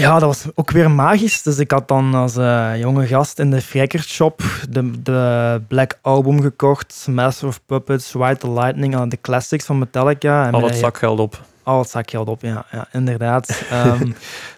Ja, 0.00 0.18
dat 0.18 0.22
was 0.22 0.46
ook 0.54 0.70
weer 0.70 0.90
magisch. 0.90 1.42
Dus 1.42 1.58
ik 1.58 1.70
had 1.70 1.88
dan 1.88 2.14
als 2.14 2.36
eh, 2.36 2.72
jonge 2.78 3.06
gast 3.06 3.38
in 3.38 3.50
de 3.50 3.60
Shop 4.00 4.42
de, 4.70 5.02
de 5.02 5.60
Black 5.68 5.98
Album 6.02 6.42
gekocht, 6.42 7.06
Master 7.10 7.48
of 7.48 7.60
Puppets, 7.66 8.12
Ride 8.12 8.36
the 8.36 8.50
Lightning, 8.50 8.94
eh, 8.94 9.02
de 9.08 9.18
classics 9.20 9.64
van 9.64 9.78
Metallica. 9.78 10.46
En 10.46 10.52
Al 10.52 10.64
het 10.64 10.76
zakgeld 10.76 11.18
op. 11.18 11.40
Al 11.62 11.78
het 11.78 11.90
zakgeld 11.90 12.28
op, 12.28 12.40
ja, 12.40 12.64
ja 12.72 12.88
inderdaad. 12.92 13.62
Ehm, 13.70 14.10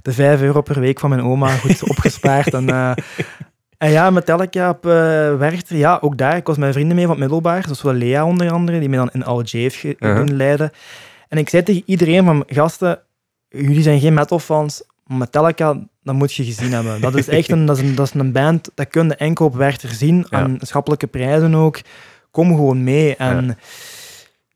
de 0.03 0.13
5 0.13 0.41
euro 0.41 0.61
per 0.61 0.81
week 0.81 1.01
van 1.01 1.11
mijn 1.11 1.23
oma 1.23 1.49
goed 1.49 1.83
opgespaard. 1.91 2.55
En, 2.55 2.95
en 3.79 3.91
ja, 3.91 4.11
Metallica 4.11 4.71
op 4.71 4.87
eh 4.87 4.93
Werchter, 5.37 5.77
ja, 5.77 5.99
ook 6.01 6.19
daar. 6.19 6.37
Ik 6.37 6.47
was 6.47 6.57
met 6.57 6.73
vrienden 6.73 6.97
mee 6.97 7.05
van 7.05 7.15
het 7.15 7.21
middelbaar, 7.23 7.63
zoals 7.63 7.83
wel 7.83 7.93
Lea 7.93 8.25
onder 8.27 8.51
andere, 8.51 8.79
die 8.79 8.89
me 8.89 8.97
dan 8.97 9.11
in 9.13 9.25
LJ 9.33 9.45
heeft 9.51 9.77
ge- 9.77 9.97
Uh-huh. 9.99 10.27
leiden. 10.29 10.71
En 11.29 11.39
ik 11.39 11.49
zei 11.49 11.63
tegen 11.63 11.83
iedereen 11.87 12.25
van, 12.25 12.45
gasten, 12.47 13.01
jullie 13.49 13.83
zijn 13.83 14.01
geen 14.01 14.15
metalfans, 14.15 14.83
Metallica, 15.07 15.77
dat 16.03 16.15
moet 16.15 16.33
je 16.35 16.45
gezien 16.45 16.73
hebben. 16.73 17.01
Dat 17.01 17.15
is 17.15 17.29
echt 17.29 17.51
een, 17.51 17.67
dat 17.67 17.77
is 17.79 17.83
een, 17.83 17.95
dat 17.95 18.07
is 18.07 18.21
een 18.21 18.33
band, 18.33 18.71
dat 18.75 18.89
kun 18.89 19.07
je 19.09 19.15
enkel 19.17 19.47
op 19.47 19.55
Werchter 19.55 19.89
zien, 19.89 20.27
Ja. 20.31 20.39
aan 20.39 20.57
schappelijke 20.61 21.07
prijzen 21.07 21.55
ook. 21.55 21.81
Kom 22.31 22.49
gewoon 22.55 22.85
mee. 22.85 23.17
En 23.17 23.59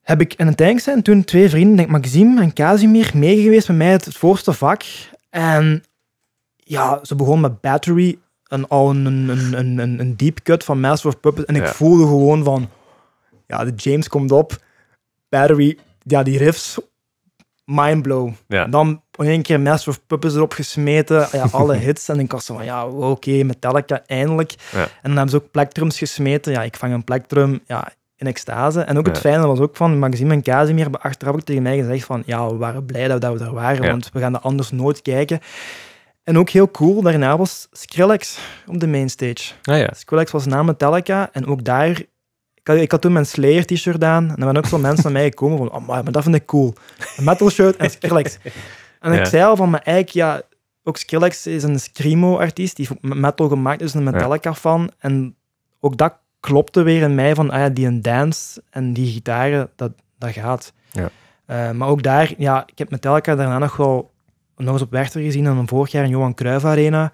heb 0.03 0.21
ik 0.21 0.35
in 0.35 0.47
een 0.47 0.55
tank 0.55 0.81
zijn 0.81 1.03
toen 1.03 1.25
twee 1.25 1.49
vrienden, 1.49 1.77
denk 1.77 1.89
Maxime 1.89 2.41
en 2.43 2.53
Casimir, 2.53 3.11
meegeweest 3.15 3.69
met 3.69 3.77
mij 3.77 3.91
het, 3.91 4.05
het 4.05 4.17
voorste 4.17 4.53
vak. 4.53 4.83
En 5.31 5.85
ja, 6.57 6.99
ze 7.03 7.15
begon 7.15 7.41
met 7.41 7.61
Battery, 7.61 8.19
een, 8.53 8.69
al 8.69 8.91
een, 8.91 9.05
een, 9.07 9.29
een, 9.59 9.79
een, 9.79 10.01
een 10.01 10.17
deep 10.17 10.43
cut 10.43 10.65
van 10.65 10.81
Master 10.81 11.09
of 11.09 11.21
Puppets. 11.21 11.47
En 11.47 11.57
ik 11.57 11.63
Ja. 11.67 11.73
voelde 11.73 12.03
gewoon 12.05 12.45
van, 12.45 12.69
ja, 13.47 13.65
de 13.65 13.73
James 13.77 14.09
komt 14.09 14.33
op, 14.33 14.57
Battery, 15.29 15.79
ja, 16.03 16.23
die 16.23 16.39
riffs, 16.39 16.79
mindblow. 17.65 18.31
Ja. 18.47 18.65
Dan 18.67 19.03
in 19.17 19.25
één 19.27 19.43
keer 19.43 19.61
Master 19.61 19.89
of 19.93 20.07
Puppets 20.07 20.35
erop 20.35 20.53
gesmeten, 20.53 21.29
ja, 21.33 21.47
alle 21.53 21.75
hits. 21.77 22.09
En 22.09 22.19
ik 22.19 22.33
was 22.33 22.45
zo 22.45 22.55
van, 22.55 22.65
ja, 22.65 22.87
oké, 22.87 23.43
Metallica, 23.43 24.03
eindelijk. 24.07 24.55
Ja. 24.73 24.81
En 24.83 24.89
dan 25.03 25.13
hebben 25.13 25.31
ze 25.31 25.37
ook 25.37 25.51
plektrums 25.51 25.99
gesmeten. 25.99 26.53
Ja, 26.53 26.63
ik 26.63 26.77
vang 26.77 26.93
een 26.93 27.05
plektrum, 27.05 27.61
ja, 27.67 27.89
in 28.17 28.27
extase. 28.27 28.81
En 28.81 28.99
ook 28.99 29.07
het 29.07 29.15
Ja. 29.17 29.21
fijne 29.21 29.47
was 29.47 29.59
ook 29.59 29.77
van 29.77 29.99
Maxime 29.99 30.33
en 30.35 30.43
Casimir 30.43 30.83
hebben 30.83 31.01
achteraf 31.01 31.35
ook 31.35 31.41
tegen 31.43 31.63
mij 31.63 31.77
gezegd 31.79 32.05
van, 32.05 32.23
ja, 32.27 32.47
we 32.49 32.57
waren 32.57 32.85
blij 32.87 33.09
dat, 33.09 33.33
we 33.33 33.39
daar 33.39 33.53
waren, 33.55 33.87
want 33.91 34.11
we 34.13 34.19
gaan 34.21 34.35
er 34.35 34.41
anders 34.41 34.71
nooit 34.71 35.03
kijken. 35.03 35.41
En 36.25 36.39
ook 36.39 36.51
heel 36.51 36.71
cool, 36.71 37.03
daarna 37.03 37.37
was 37.37 37.69
Skrillex 37.71 38.39
op 38.67 38.81
de 38.81 38.87
mainstage. 38.87 39.53
Ah 39.63 39.79
ja. 39.79 39.91
Skrillex 39.95 40.31
was 40.31 40.47
na 40.47 40.63
Metallica 40.63 41.29
en 41.33 41.47
ook 41.47 41.65
daar... 41.65 41.91
Ik 42.55 42.69
had, 42.69 42.77
ik 42.77 42.91
had 42.91 43.01
toen 43.01 43.13
mijn 43.13 43.27
Slayer 43.27 43.67
t-shirt 43.67 44.05
aan 44.05 44.31
en 44.31 44.37
er 44.37 44.45
waren 44.45 44.57
ook 44.57 44.67
zo 44.67 44.79
mensen 44.79 45.03
naar 45.03 45.13
mij 45.13 45.25
gekomen 45.25 45.59
van, 45.59 45.73
oh, 45.73 45.87
maar 45.87 46.13
dat 46.13 46.23
vind 46.23 46.35
ik 46.35 46.47
cool. 46.47 46.75
Een 47.17 47.25
metal 47.25 47.51
shirt 47.51 47.77
en 47.77 47.91
Skrillex. 47.91 48.39
En 49.01 49.13
ik 49.13 49.27
zei 49.27 49.45
al 49.45 49.57
van, 49.57 49.71
maar 49.71 49.81
eigenlijk, 49.81 50.17
ja, 50.17 50.43
ook 50.85 50.97
Skrillex 50.97 51.47
is 51.47 51.63
een 51.63 51.81
screamo-artiest, 51.81 52.77
die 52.77 52.89
heeft 52.89 53.15
metal 53.15 53.49
gemaakt, 53.49 53.79
dus 53.79 53.95
een 53.95 54.03
Metallica-fan. 54.03 54.91
En 54.99 55.37
ook 55.81 55.97
dat 55.97 56.15
klopte 56.41 56.83
weer 56.83 57.03
in 57.03 57.15
mij 57.15 57.35
van, 57.35 57.51
ah 57.51 57.59
ja, 57.59 57.69
die 57.69 57.87
een 57.87 58.03
dance 58.03 58.63
en 58.71 58.93
die 58.93 59.13
gitaren, 59.13 59.71
dat, 59.77 59.93
dat 60.19 60.31
gaat. 60.31 60.73
Ja. 60.91 61.11
Eh, 61.47 61.71
maar 61.71 61.89
ook 61.89 62.03
daar, 62.03 62.33
ja, 62.37 62.63
ik 62.67 62.79
heb 62.79 62.91
Metallica 62.91 63.35
daarna 63.35 63.59
nog 63.59 63.77
wel 63.77 64.12
nog 64.65 64.73
eens 64.73 64.83
op 64.83 64.91
Werchter 64.91 65.21
gezien 65.23 65.47
en 65.47 65.55
dan 65.55 65.69
vorig 65.69 65.91
jaar 65.93 66.05
in 66.05 66.11
Johan 66.11 66.35
Cruijff 66.35 66.65
Arena. 66.65 67.13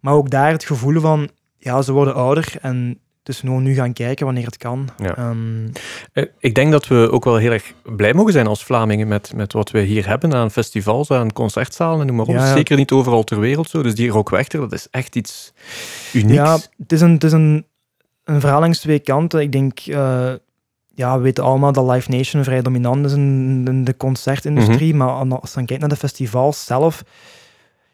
Maar 0.00 0.14
ook 0.14 0.30
daar 0.30 0.50
het 0.52 0.64
gevoel 0.64 1.00
van, 1.00 1.28
ja, 1.58 1.82
ze 1.82 1.92
worden 1.92 2.14
ouder 2.14 2.52
en 2.60 2.98
het 3.18 3.34
is 3.34 3.40
gewoon 3.40 3.62
nu 3.62 3.74
gaan 3.74 3.92
kijken 3.92 4.24
wanneer 4.26 4.44
het 4.46 4.56
kan. 4.56 4.88
Ja. 4.96 5.16
Ehm, 5.16 5.66
Eh, 6.12 6.24
Ik 6.38 6.54
denk 6.54 6.72
dat 6.72 6.86
we 6.88 7.08
ook 7.10 7.24
wel 7.24 7.36
heel 7.36 7.50
erg 7.52 7.72
blij 7.82 8.14
mogen 8.14 8.32
zijn 8.32 8.46
als 8.46 8.64
Vlamingen 8.64 9.08
met, 9.08 9.32
met 9.34 9.52
wat 9.52 9.70
we 9.70 9.80
hier 9.80 10.06
hebben 10.08 10.34
aan 10.34 10.50
festivals, 10.50 11.10
aan 11.10 11.32
concertzalen 11.32 12.00
en 12.00 12.06
noem 12.06 12.16
maar 12.16 12.26
op. 12.26 12.34
Ja, 12.34 12.46
ja. 12.46 12.52
Zeker 12.52 12.76
niet 12.76 12.90
overal 12.92 13.24
ter 13.24 13.40
wereld 13.40 13.68
zo. 13.70 13.82
Dus 13.82 13.94
die 13.94 14.10
Rockwerchter, 14.10 14.60
dat 14.60 14.72
is 14.72 14.88
echt 14.90 15.16
iets 15.16 15.52
unieks. 16.12 16.34
Ja, 16.34 16.58
het 16.78 16.92
is 16.92 17.00
een, 17.00 17.12
het 17.12 17.24
is 17.24 17.32
een, 17.32 17.66
een 18.24 18.40
verhaal 18.40 18.60
langs 18.60 18.78
twee 18.80 18.98
kanten. 19.00 19.40
Ik 19.40 19.52
denk, 19.52 19.78
eh, 19.80 20.32
ja, 20.94 21.16
we 21.16 21.22
weten 21.22 21.44
allemaal 21.44 21.72
dat 21.72 21.90
Live 21.90 22.10
Nation 22.10 22.44
vrij 22.44 22.62
dominant 22.62 23.04
is 23.06 23.12
in, 23.12 23.62
in 23.66 23.84
de 23.84 23.96
concertindustrie. 23.96 24.94
Maar 24.94 25.08
aan- 25.08 25.40
als 25.40 25.50
je 25.50 25.56
dan 25.56 25.64
kijkt 25.66 25.80
naar 25.82 25.90
de 25.90 25.96
festivals 25.96 26.64
zelf, 26.64 27.02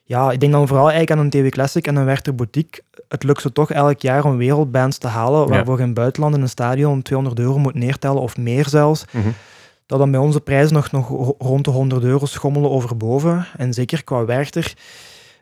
ja, 0.04 0.30
ik 0.30 0.40
denk 0.40 0.52
dan 0.52 0.66
vooral 0.68 0.90
eigenlijk 0.90 1.18
aan 1.18 1.24
een 1.24 1.30
TV 1.30 1.50
Classic 1.50 1.86
en 1.86 1.96
een 1.96 2.04
Werther 2.04 2.34
Boutique. 2.34 2.82
Het 3.08 3.22
lukt 3.22 3.40
ze 3.40 3.52
toch 3.52 3.70
elk 3.70 4.00
jaar 4.00 4.24
om 4.24 4.36
wereldbands 4.36 4.98
te 4.98 5.06
halen, 5.06 5.48
waarvoor 5.48 5.74
je 5.76 5.80
in 5.80 5.86
het 5.86 5.94
buitenland 5.96 6.34
in 6.34 6.42
een 6.42 6.48
stadion 6.48 7.02
200 7.02 7.38
euro 7.40 7.58
moet 7.58 7.74
neertellen, 7.74 8.20
of 8.22 8.36
meer 8.36 8.68
zelfs. 8.68 9.04
Mhm. 9.12 9.28
Dat 9.86 9.98
dan 9.98 10.10
bij 10.10 10.20
onze 10.20 10.40
prijzen 10.40 10.74
nog, 10.74 10.90
nog 10.90 11.08
ro- 11.08 11.34
rond 11.38 11.64
de 11.64 11.70
100 11.70 12.02
euro 12.04 12.26
schommelen 12.26 12.70
overboven. 12.70 13.46
En 13.56 13.74
zeker 13.74 14.04
qua 14.04 14.24
Werther. 14.24 14.74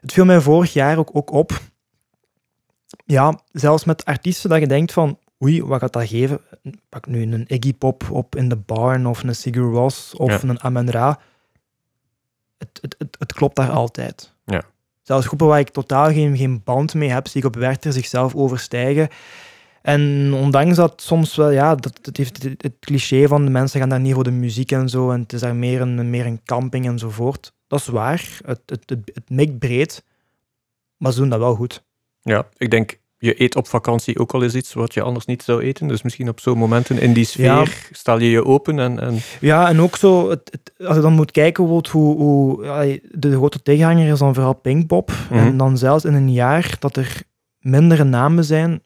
Het 0.01 0.13
viel 0.13 0.25
mij 0.25 0.41
vorig 0.41 0.73
jaar 0.73 0.99
ook, 0.99 1.11
ook 1.13 1.31
op. 1.33 1.61
Ja, 3.05 3.41
zelfs 3.53 3.85
met 3.85 4.05
artiesten 4.05 4.51
dat 4.51 4.61
je 4.61 4.67
denkt 4.67 4.93
van, 4.93 5.19
oei, 5.45 5.63
wat 5.65 5.81
gaat 5.81 5.93
dat 5.93 6.09
geven? 6.09 6.41
Pak 6.89 7.07
nu 7.07 7.23
een 7.33 7.45
Iggy 7.47 7.75
Pop 7.75 8.11
op 8.11 8.37
in 8.37 8.49
de 8.49 8.57
Barn, 8.57 9.07
of 9.07 9.23
een 9.23 9.35
Sigur 9.35 9.71
Rós, 9.71 10.15
of 10.15 10.43
Ja. 10.43 10.49
een 10.49 10.61
Amen 10.63 10.91
Ra. 10.91 11.21
Het, 12.59 12.79
het, 12.81 12.95
het, 12.99 13.17
het 13.19 13.33
klopt 13.33 13.57
daar 13.57 13.71
altijd. 13.71 14.35
Ja. 14.45 14.63
Zelfs 15.03 15.27
groepen 15.27 15.47
waar 15.47 15.59
ik 15.59 15.69
totaal 15.69 16.13
geen, 16.13 16.37
geen 16.37 16.63
band 16.65 16.95
mee 16.95 17.11
heb, 17.11 17.29
zie 17.29 17.41
ik 17.41 17.47
op 17.47 17.57
Werther 17.57 17.93
zichzelf 17.93 18.35
overstijgen. 18.35 19.09
En 19.83 20.33
ondanks 20.35 20.77
dat 20.77 21.03
soms 21.03 21.37
wel, 21.37 21.51
ja, 21.51 21.75
dat, 21.75 21.99
dat 22.03 22.17
heeft 22.17 22.43
het, 22.43 22.63
het 22.63 22.77
cliché 22.81 23.27
van 23.29 23.45
de 23.45 23.51
mensen 23.51 23.81
gaan 23.81 23.89
daar 23.89 24.01
niet 24.01 24.15
voor 24.15 24.25
de 24.25 24.31
muziek 24.31 24.73
en 24.73 24.89
zo, 24.89 25.11
en 25.11 25.21
het 25.21 25.33
is 25.33 25.41
daar 25.41 25.55
meer 25.57 25.81
een, 25.81 26.11
meer 26.11 26.27
een 26.27 26.41
camping 26.45 26.87
enzovoort. 26.87 27.53
Dat 27.67 27.81
is 27.81 27.87
waar, 27.87 28.39
het, 28.45 28.61
het, 28.67 28.91
het, 28.91 29.11
het 29.15 29.31
mikt 29.31 29.59
breed, 29.59 30.05
maar 30.97 31.13
ze 31.13 31.19
doen 31.21 31.29
dat 31.29 31.39
wel 31.39 31.55
goed. 31.55 31.85
Ja, 32.23 32.49
ik 32.57 32.71
denk, 32.71 32.99
je 33.27 33.43
eet 33.43 33.57
op 33.57 33.69
vakantie 33.69 34.19
ook 34.19 34.35
al 34.35 34.43
eens 34.43 34.55
iets 34.55 34.73
wat 34.73 34.95
je 34.95 35.03
anders 35.03 35.25
niet 35.27 35.43
zou 35.43 35.63
eten. 35.63 35.89
Dus 35.89 36.03
misschien 36.03 36.29
op 36.29 36.41
zo'n 36.41 36.59
momenten 36.59 36.99
in 37.01 37.13
die 37.13 37.25
sfeer 37.25 37.45
Ja. 37.45 37.65
stel 37.91 38.19
je 38.21 38.31
je 38.31 38.45
open 38.45 38.79
en... 38.79 39.01
en 39.01 39.19
Ja, 39.41 39.69
en 39.69 39.81
ook 39.81 39.97
zo, 39.97 40.31
het, 40.31 40.49
het- 40.51 40.87
als 40.87 40.97
je 40.97 41.03
dan 41.03 41.13
moet 41.13 41.31
kijken 41.31 41.65
hoe, 41.65 41.83
hoe 41.91 43.01
de 43.11 43.33
grote 43.33 43.63
tegenhanger 43.63 44.13
is 44.13 44.19
dan 44.19 44.35
vooral 44.35 44.55
Pinkpop. 44.55 45.11
Mhm. 45.31 45.39
En 45.39 45.57
dan 45.57 45.79
zelfs 45.79 46.05
in 46.05 46.15
een 46.15 46.33
jaar 46.33 46.77
dat 46.79 46.97
er 46.97 47.23
mindere 47.59 48.05
namen 48.05 48.45
zijn. 48.45 48.83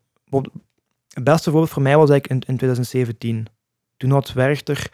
Het 1.09 1.25
beste 1.25 1.51
voorbeeld 1.51 1.71
voor 1.73 1.83
mij 1.83 1.97
was 1.97 2.11
eigenlijk 2.11 2.43
in, 2.43 2.49
in 2.53 2.57
2017. 2.57 3.47
Toen 3.97 4.11
had 4.11 4.33
Werchter 4.33 4.91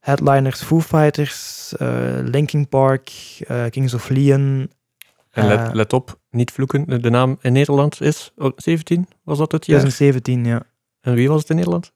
headliners 0.00 0.62
Foo 0.62 0.80
Fighters, 0.80 1.72
eh, 1.76 1.88
Linkin 2.22 2.68
Park, 2.68 3.10
eh, 3.46 3.64
Kings 3.70 3.94
of 3.94 4.08
Leon. 4.08 4.70
En 5.30 5.46
let, 5.46 5.58
Eh. 5.58 5.68
let 5.72 5.92
op, 5.92 6.18
niet 6.30 6.50
vloeken. 6.50 7.02
De- 7.02 7.10
naam 7.10 7.38
in 7.40 7.52
Nederland 7.52 8.00
is 8.00 8.32
oh, 8.36 8.50
17, 8.56 9.06
was 9.24 9.38
dat 9.38 9.52
het 9.52 9.66
jaar? 9.66 9.78
2017, 9.80 10.44
ja. 10.44 10.62
En 11.00 11.14
wie 11.14 11.28
was 11.28 11.40
het 11.40 11.50
in 11.50 11.56
Nederland? 11.56 11.92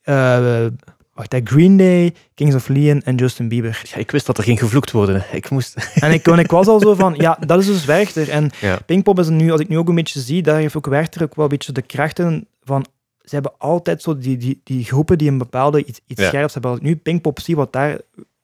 Eh, 0.00 0.66
wacht, 1.14 1.34
Green 1.44 1.76
Day, 1.76 2.14
Kings 2.34 2.54
of 2.54 2.68
Leon 2.68 3.02
en 3.02 3.16
Justin 3.16 3.48
Bieber. 3.48 3.82
Ja, 3.90 3.96
ik 3.96 4.10
wist 4.10 4.26
dat 4.26 4.38
er 4.38 4.44
ging 4.44 4.58
gevloekt 4.58 4.90
worden. 4.90 5.24
Ik 5.32 5.50
moest... 5.50 5.74
En 6.04 6.12
ik, 6.12 6.26
ik 6.26 6.50
was 6.50 6.66
al 6.66 6.80
zo 6.80 6.94
van, 6.94 7.14
ja, 7.16 7.38
dat 7.46 7.60
is 7.60 7.66
dus 7.66 7.84
Werchter. 7.84 8.28
En 8.30 8.50
Ja. 8.60 8.78
Pinkpop 8.86 9.18
is 9.18 9.28
nu, 9.28 9.50
als 9.50 9.60
ik 9.60 9.68
nu 9.68 9.78
ook 9.78 9.88
een 9.88 9.94
beetje 9.94 10.20
zie, 10.20 10.42
daar 10.42 10.58
heeft 10.58 10.76
ook 10.76 10.86
Werchter 10.86 11.22
ook 11.22 11.34
wel 11.34 11.44
een 11.44 11.50
beetje 11.50 11.72
de 11.72 11.82
kracht 11.82 12.18
in 12.18 12.46
van, 12.62 12.86
ze 13.20 13.34
hebben 13.34 13.52
altijd 13.58 14.02
zo 14.02 14.18
die, 14.18 14.36
die, 14.36 14.60
die 14.64 14.84
groepen 14.84 15.18
die 15.18 15.28
een 15.30 15.38
bepaalde 15.38 15.84
iets, 15.84 16.00
iets 16.06 16.20
Ja. 16.22 16.28
scherps 16.28 16.52
hebben. 16.52 16.70
Als 16.70 16.80
ik 16.80 16.86
nu 16.86 16.96
Pinkpop 16.96 17.40
zie, 17.40 17.56
wat 17.56 17.72
daar 17.72 17.90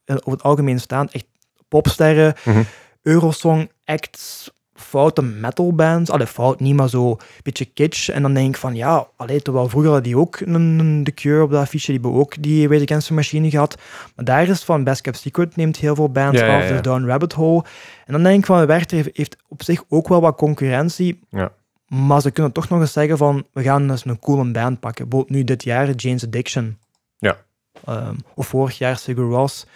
eh, 0.04 0.16
over 0.16 0.32
het 0.32 0.42
algemeen 0.42 0.80
staan, 0.80 1.08
echt 1.10 1.26
popsterren, 1.68 2.34
Mhm. 2.44 2.62
Eurosong 3.02 3.70
acts, 3.86 4.50
foute 4.74 5.22
metalbands. 5.22 6.10
Allee, 6.10 6.26
fout 6.26 6.60
niet, 6.60 6.74
maar 6.74 6.88
zo 6.88 7.10
een 7.10 7.18
beetje 7.42 7.64
kitsch. 7.64 8.08
En 8.08 8.22
dan 8.22 8.34
denk 8.34 8.48
ik 8.48 8.56
van, 8.56 8.74
ja, 8.74 9.08
allee, 9.16 9.42
terwijl 9.42 9.68
vroeger 9.68 9.90
hadden 9.90 10.10
die 10.10 10.20
ook 10.20 10.40
een, 10.40 10.54
een 10.54 11.04
The 11.04 11.12
Cure 11.12 11.42
op 11.42 11.50
dat 11.50 11.60
affiche, 11.60 11.86
die 11.86 12.00
hebben 12.00 12.20
ook 12.20 12.42
die 12.42 12.68
Rage 12.68 12.82
Against 12.82 13.06
the 13.06 13.14
Machine 13.14 13.50
gehad. 13.50 13.78
Maar 14.14 14.24
daar 14.24 14.48
is 14.48 14.64
van 14.64 14.84
Best 14.84 15.00
Kept 15.00 15.16
Secret 15.16 15.56
neemt 15.56 15.76
heel 15.76 15.94
veel 15.94 16.10
bands 16.10 16.40
Ja, 16.40 16.56
af, 16.56 16.62
ja. 16.62 16.68
dus 16.68 16.82
Down 16.82 17.06
Rabbit 17.06 17.32
Hole. 17.32 17.64
En 18.06 18.12
dan 18.12 18.22
denk 18.22 18.38
ik 18.38 18.46
van, 18.46 18.66
Werchter 18.66 18.96
heeft, 18.96 19.16
heeft 19.16 19.36
op 19.48 19.62
zich 19.62 19.84
ook 19.88 20.08
wel 20.08 20.20
wat 20.20 20.36
concurrentie. 20.36 21.20
Ja. 21.30 21.52
Maar 21.86 22.20
ze 22.20 22.30
kunnen 22.30 22.52
toch 22.52 22.68
nog 22.68 22.80
eens 22.80 22.92
zeggen 22.92 23.16
van, 23.18 23.46
we 23.52 23.62
gaan 23.62 23.90
eens 23.90 24.04
een 24.04 24.18
coole 24.18 24.50
band 24.50 24.80
pakken. 24.80 25.08
Bijvoorbeeld 25.08 25.38
nu 25.38 25.44
dit 25.44 25.62
jaar 25.64 25.90
Jane's 25.90 26.24
Addiction. 26.24 26.78
Ja. 27.18 27.36
Ehm, 27.84 28.14
of 28.34 28.46
vorig 28.46 28.78
jaar 28.78 28.98
Sigur 28.98 29.24
Rós. 29.24 29.66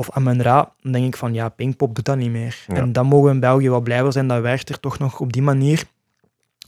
Of 0.00 0.10
Amen 0.10 0.42
Ra. 0.42 0.72
Dan 0.82 0.92
denk 0.92 1.06
ik 1.06 1.16
van, 1.16 1.34
ja, 1.34 1.48
Pinkpop 1.48 1.94
doet 1.94 2.04
dat 2.04 2.16
niet 2.16 2.30
meer. 2.30 2.64
Ja. 2.66 2.74
En 2.74 2.92
dan 2.92 3.06
mogen 3.06 3.26
we 3.28 3.34
in 3.34 3.40
België 3.40 3.70
wel 3.70 3.80
blij 3.80 4.10
zijn 4.10 4.28
dat 4.28 4.40
Werchter 4.42 4.80
toch 4.80 4.98
nog 4.98 5.20
op 5.20 5.32
die 5.32 5.42
manier 5.42 5.82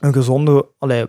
een 0.01 0.13
gezonde 0.13 0.67
allee, 0.79 1.07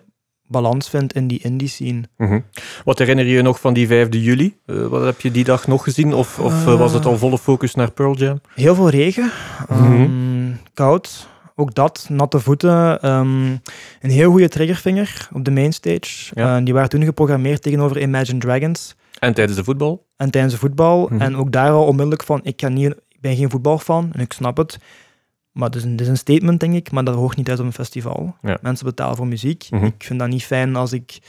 balans 0.47 0.89
vindt 0.89 1.13
in 1.13 1.27
die 1.27 1.39
indie 1.43 1.67
scene. 1.67 2.01
Mhm. 2.17 2.39
Wat 2.85 2.99
herinner 2.99 3.25
je 3.25 3.31
je 3.33 3.41
nog 3.41 3.59
van 3.59 3.73
die 3.73 3.87
5 3.87 4.07
juli? 4.11 4.57
Eh, 4.65 4.85
wat 4.87 5.03
heb 5.03 5.21
je 5.21 5.31
die 5.31 5.43
dag 5.43 5.67
nog 5.67 5.83
gezien? 5.83 6.13
Of, 6.13 6.39
of 6.39 6.67
eh, 6.67 6.77
was 6.77 6.93
het 6.93 7.05
al 7.05 7.17
volle 7.17 7.37
focus 7.37 7.75
naar 7.75 7.91
Pearl 7.91 8.15
Jam? 8.15 8.41
Heel 8.55 8.75
veel 8.75 8.89
regen, 8.89 9.31
Mhm. 9.69 10.01
ehm, 10.01 10.51
koud, 10.73 11.27
ook 11.55 11.73
dat, 11.73 12.05
natte 12.09 12.39
voeten. 12.39 13.01
ehm, 13.01 13.45
een 14.01 14.09
heel 14.09 14.31
goede 14.31 14.49
triggervinger 14.49 15.29
op 15.33 15.45
de 15.45 15.51
mainstage. 15.51 16.31
Ja. 16.33 16.57
Eh, 16.57 16.65
die 16.65 16.73
waren 16.73 16.89
toen 16.89 17.03
geprogrammeerd 17.03 17.61
tegenover 17.61 18.01
Imagine 18.01 18.39
Dragons 18.39 18.95
En 19.19 19.33
tijdens 19.33 19.57
de 19.57 19.63
voetbal? 19.63 20.05
en 20.17 20.31
tijdens 20.31 20.53
de 20.53 20.59
voetbal. 20.59 21.07
Mhm. 21.11 21.21
En 21.21 21.35
ook 21.35 21.51
daar 21.51 21.69
al 21.69 21.85
onmiddellijk 21.85 22.23
van, 22.23 22.39
ik, 22.43 22.57
kan 22.57 22.73
niet, 22.73 22.91
ik 23.09 23.21
ben 23.21 23.35
geen 23.35 23.49
voetbalfan 23.49 24.09
en 24.13 24.19
ik 24.19 24.33
snap 24.33 24.57
het. 24.57 24.77
Maar 25.53 25.67
het 25.67 25.75
is, 25.75 25.83
een, 25.83 25.91
het 25.91 26.01
is 26.01 26.07
een 26.07 26.17
statement, 26.17 26.59
denk 26.59 26.73
ik, 26.73 26.91
maar 26.91 27.03
dat 27.03 27.15
hoort 27.15 27.37
niet 27.37 27.49
uit 27.49 27.59
op 27.59 27.65
een 27.65 27.73
festival. 27.73 28.35
Ja. 28.41 28.57
Mensen 28.61 28.85
betalen 28.85 29.15
voor 29.15 29.27
muziek. 29.27 29.67
Mhm. 29.69 29.85
Ik 29.85 30.03
vind 30.03 30.19
dat 30.19 30.27
niet 30.27 30.45
fijn 30.45 30.75
als 30.75 30.93
ik 30.93 31.19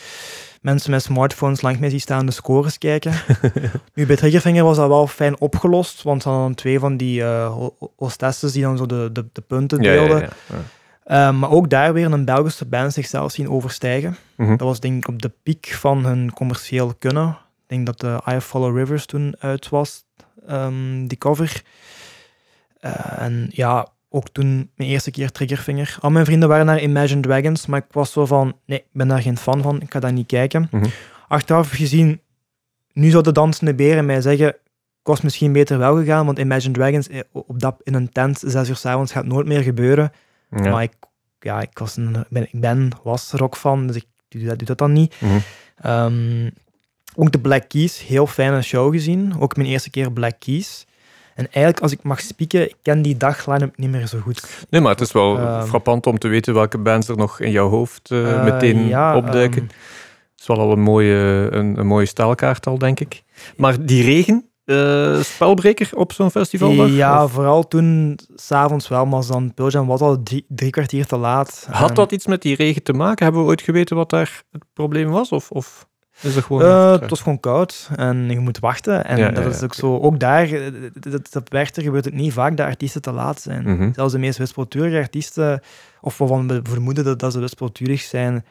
mensen 0.60 0.90
met 0.90 1.02
smartphones 1.02 1.60
langs 1.60 1.78
mij 1.78 1.90
zie 1.90 1.98
staan 1.98 2.26
de 2.26 2.32
scores 2.32 2.78
kijken. 2.78 3.12
nu, 3.94 4.06
bij 4.06 4.16
Triggerfinger 4.16 4.64
was 4.64 4.76
dat 4.76 4.88
wel 4.88 5.06
fijn 5.06 5.40
opgelost, 5.40 6.02
want 6.02 6.22
ze 6.22 6.28
hadden 6.28 6.54
twee 6.54 6.78
van 6.78 6.96
die 6.96 7.22
eh, 7.22 7.46
ho- 7.52 7.74
ho- 7.78 7.92
hostesses 7.96 8.52
die 8.52 8.62
dan 8.62 8.76
zo 8.76 8.86
de, 8.86 9.10
de, 9.12 9.26
de 9.32 9.40
punten 9.40 9.80
deelden. 9.82 10.20
ja, 10.20 10.28
ja. 10.46 10.56
Eh, 11.04 11.38
maar 11.38 11.50
ook 11.50 11.70
daar 11.70 11.92
weer 11.92 12.12
een 12.12 12.24
Belgische 12.24 12.64
band 12.64 12.92
zichzelf 12.92 13.32
zien 13.32 13.50
overstijgen. 13.50 14.16
Mhm. 14.36 14.50
Dat 14.50 14.60
was 14.60 14.80
denk 14.80 14.96
ik 14.96 15.08
op 15.08 15.22
de 15.22 15.32
piek 15.42 15.66
van 15.78 16.04
hun 16.04 16.32
commercieel 16.32 16.94
kunnen. 16.98 17.28
Ik 17.28 17.36
denk 17.66 17.86
dat 17.86 18.00
de 18.00 18.20
I 18.36 18.40
Follow 18.40 18.76
Rivers 18.78 19.06
toen 19.06 19.34
uit 19.38 19.68
was, 19.68 20.04
ehm, 20.46 21.06
die 21.06 21.18
cover. 21.18 21.62
Eh, 22.80 22.92
en 23.22 23.48
ja, 23.52 23.88
ook 24.14 24.28
toen 24.28 24.70
mijn 24.76 24.90
eerste 24.90 25.10
keer 25.10 25.30
Triggerfinger. 25.30 25.96
Al 26.00 26.10
mijn 26.10 26.24
vrienden 26.24 26.48
waren 26.48 26.66
naar 26.66 26.82
Imagine 26.82 27.20
Dragons, 27.20 27.66
maar 27.66 27.78
ik 27.78 27.92
was 27.92 28.12
zo 28.12 28.26
van, 28.26 28.56
nee, 28.66 28.78
ik 28.78 28.86
ben 28.92 29.08
daar 29.08 29.22
geen 29.22 29.38
fan 29.38 29.62
van, 29.62 29.80
ik 29.80 29.92
ga 29.92 30.00
daar 30.00 30.12
niet 30.12 30.26
kijken. 30.26 30.68
Mhm. 30.70 30.86
Achteraf 31.28 31.70
gezien, 31.70 32.20
nu 32.92 33.10
zou 33.10 33.22
de 33.22 33.32
dansende 33.32 33.74
beren 33.74 34.06
mij 34.06 34.20
zeggen, 34.20 34.48
ik 34.48 35.10
was 35.10 35.20
misschien 35.20 35.52
beter 35.52 35.78
wel 35.78 35.96
gegaan, 35.96 36.26
want 36.26 36.38
Imagine 36.38 36.72
Dragons 36.72 37.08
eh, 37.08 37.20
op 37.32 37.60
dat, 37.60 37.76
in 37.82 37.94
een 37.94 38.12
tent, 38.12 38.42
zes 38.46 38.68
uur 38.68 38.76
s'avonds, 38.76 39.12
gaat 39.12 39.26
nooit 39.26 39.46
meer 39.46 39.62
gebeuren. 39.62 40.12
Ja. 40.50 40.70
Maar 40.70 40.82
ik, 40.82 40.92
ja, 41.38 41.60
ik, 41.60 41.78
was 41.78 41.96
een, 41.96 42.24
ben, 42.28 42.42
ik 42.42 42.60
ben, 42.60 42.90
was 43.02 43.32
rockfan, 43.32 43.86
dus 43.86 43.96
ik 43.96 44.06
doe 44.28 44.44
dat, 44.44 44.58
doe 44.58 44.66
dat 44.66 44.78
dan 44.78 44.92
niet. 44.92 45.14
Mhm. 45.20 45.38
Ehm, 45.76 46.50
ook 47.14 47.32
de 47.32 47.40
Black 47.40 47.68
Keys, 47.68 48.06
heel 48.06 48.26
fijne 48.26 48.62
show 48.62 48.92
gezien. 48.92 49.34
Ook 49.38 49.56
mijn 49.56 49.68
eerste 49.68 49.90
keer 49.90 50.12
Black 50.12 50.34
Keys. 50.38 50.86
En 51.34 51.44
eigenlijk, 51.44 51.80
als 51.80 51.92
ik 51.92 52.02
mag 52.02 52.20
spieken, 52.20 52.62
ik 52.68 52.76
ken 52.82 53.02
die 53.02 53.16
dag 53.16 53.46
line-up 53.46 53.76
niet 53.78 53.90
meer 53.90 54.06
zo 54.06 54.18
goed. 54.18 54.64
Nee, 54.70 54.80
maar 54.80 54.90
het 54.90 55.00
is 55.00 55.12
wel 55.12 55.38
Ehm. 55.38 55.66
frappant 55.66 56.06
om 56.06 56.18
te 56.18 56.28
weten 56.28 56.54
welke 56.54 56.78
bands 56.78 57.08
er 57.08 57.16
nog 57.16 57.40
in 57.40 57.50
jouw 57.50 57.68
hoofd 57.68 58.10
eh, 58.10 58.32
Eh, 58.36 58.44
meteen 58.44 58.86
ja, 58.86 59.16
opduiken. 59.16 59.62
ehm, 59.62 59.70
Het 60.32 60.40
is 60.40 60.46
wel 60.46 60.58
al 60.66 60.72
een 60.72 60.80
mooie, 60.82 61.48
een, 61.50 61.78
een 61.78 61.86
mooie 61.86 62.06
staalkaart 62.06 62.66
al, 62.66 62.78
denk 62.78 63.00
ik. 63.00 63.22
Maar 63.56 63.84
die 63.86 64.02
regen, 64.04 64.48
eh, 64.64 65.20
spelbreker 65.20 65.90
op 65.94 66.12
zo'n 66.12 66.30
festivaldag? 66.30 66.88
ja, 66.90 67.24
Of 67.24 67.32
vooral 67.32 67.68
toen, 67.68 68.18
s'avonds 68.34 68.88
wel, 68.88 69.06
maar 69.06 69.26
dan 69.26 69.54
Pearl 69.54 69.86
was 69.86 70.00
al 70.00 70.22
drie, 70.22 70.44
drie 70.48 70.70
kwartier 70.70 71.06
te 71.06 71.16
laat. 71.16 71.66
Had 71.70 71.88
En, 71.88 71.94
dat 71.94 72.12
iets 72.12 72.26
met 72.26 72.42
die 72.42 72.56
regen 72.56 72.82
te 72.82 72.92
maken? 72.92 73.24
Hebben 73.24 73.42
we 73.42 73.48
ooit 73.48 73.62
geweten 73.62 73.96
wat 73.96 74.10
daar 74.10 74.42
het 74.50 74.64
probleem 74.72 75.10
was? 75.10 75.32
Of, 75.32 75.50
of 75.50 75.88
is 76.20 76.34
het 76.34 76.44
gewoon... 76.44 76.62
eh, 76.62 76.92
het 77.00 77.10
was 77.10 77.20
gewoon 77.20 77.40
koud 77.40 77.90
en 77.96 78.30
je 78.30 78.38
moet 78.38 78.58
wachten. 78.58 79.04
En 79.04 79.16
Ja, 79.18 79.30
dat 79.30 79.44
ja, 79.44 79.50
is 79.50 79.62
ook 79.62 79.74
zo. 79.74 79.98
Ook 79.98 80.20
daar, 80.20 80.52
eh, 80.52 80.60
dat, 80.92 81.32
dat, 81.32 81.48
Werchter 81.48 81.82
gebeurt 81.82 82.04
het 82.04 82.14
niet 82.14 82.32
vaak 82.32 82.56
dat 82.56 82.66
artiesten 82.66 83.02
te 83.02 83.12
laat 83.12 83.40
zijn. 83.40 83.62
Mhm. 83.62 83.92
Zelfs 83.92 84.12
de 84.12 84.18
meest 84.18 84.38
wispelturige 84.38 84.96
artiesten, 84.98 85.60
of 86.00 86.18
waarvan 86.18 86.48
we 86.48 86.60
vermoeden 86.62 87.04
dat, 87.04 87.18
dat 87.18 87.32
ze 87.32 87.38
wispelturig 87.40 88.00
zijn, 88.00 88.44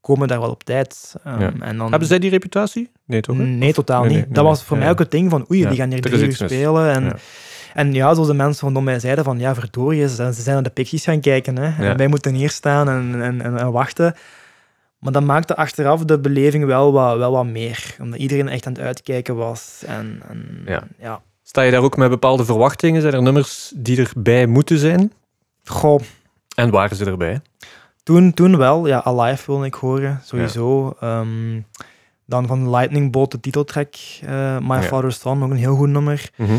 komen 0.00 0.28
daar 0.28 0.40
wel 0.40 0.50
op 0.50 0.64
tijd. 0.64 1.14
Um, 1.26 1.40
Ja. 1.40 1.52
en 1.60 1.76
dan, 1.76 1.90
Hebben 1.90 2.08
zij 2.08 2.18
die 2.18 2.30
reputatie? 2.30 2.90
Nee, 3.06 3.20
toch? 3.20 3.36
hè? 3.36 3.42
Nee, 3.44 3.72
totaal 3.72 4.00
Nee, 4.00 4.08
niet. 4.08 4.16
nee, 4.18 4.26
nee, 4.26 4.34
dat 4.34 4.44
was 4.44 4.64
voor 4.64 4.78
mij 4.78 4.90
ook 4.90 4.98
het 4.98 5.10
ding 5.10 5.30
van, 5.30 5.46
oei, 5.50 5.66
die 5.66 5.76
gaan 5.76 5.88
hier 5.90 6.04
er 6.04 6.10
drie 6.10 6.24
uur 6.26 6.34
spelen. 6.36 6.90
En 6.90 7.12
en 7.74 7.92
ja, 7.92 8.12
zoals 8.14 8.28
de 8.28 8.34
mensen 8.34 8.64
rondom 8.64 8.84
mij 8.84 8.98
zeiden 9.00 9.24
van, 9.24 9.38
ja, 9.38 9.54
verdorie, 9.54 10.08
ze 10.08 10.32
zijn, 10.32 10.54
naar 10.54 10.62
de 10.62 10.70
Pixies 10.70 11.04
gaan 11.04 11.20
kijken. 11.20 11.58
Hè. 11.58 11.88
En 11.88 11.96
wij 11.96 12.08
moeten 12.08 12.34
hier 12.34 12.50
staan 12.50 12.88
en, 12.88 13.22
en, 13.22 13.42
en, 13.42 13.58
en 13.58 13.72
wachten. 13.72 14.14
Maar 15.02 15.12
dat 15.12 15.22
maakte 15.22 15.56
achteraf 15.56 16.04
de 16.04 16.18
beleving 16.20 16.64
wel 16.64 16.92
wat, 16.92 17.16
wel 17.16 17.32
wat 17.32 17.46
meer. 17.46 17.96
Omdat 18.00 18.18
iedereen 18.18 18.48
echt 18.48 18.66
aan 18.66 18.72
het 18.72 18.82
uitkijken 18.82 19.36
was. 19.36 19.82
En, 19.86 20.22
en 20.28 20.62
Ja. 20.66 20.82
ja. 20.98 21.22
Sta 21.42 21.62
je 21.62 21.70
daar 21.70 21.82
ook 21.82 21.96
met 21.96 22.10
bepaalde 22.10 22.44
verwachtingen? 22.44 23.02
Zijn 23.02 23.14
er 23.14 23.22
nummers 23.22 23.72
die 23.76 24.06
erbij 24.06 24.46
moeten 24.46 24.78
zijn? 24.78 25.12
Goh, 25.64 26.00
En 26.54 26.70
waren 26.70 26.96
ze 26.96 27.04
erbij? 27.04 27.40
Toen, 28.02 28.32
toen 28.32 28.56
wel, 28.56 28.86
ja, 28.86 29.02
Alive 29.04 29.42
wilde 29.46 29.66
ik 29.66 29.74
horen, 29.74 30.20
sowieso. 30.24 30.96
Ehm, 31.00 31.60
dan 32.26 32.46
van 32.46 32.70
Lightning 32.70 33.12
Bolt, 33.12 33.30
de 33.30 33.40
titeltrack, 33.40 33.94
eh, 34.22 34.58
My 34.58 34.74
Ja. 34.74 34.82
Father's 34.82 35.20
Son, 35.20 35.44
ook 35.44 35.50
een 35.50 35.56
heel 35.56 35.74
goed 35.76 35.88
nummer. 35.88 36.30
Mhm. 36.36 36.52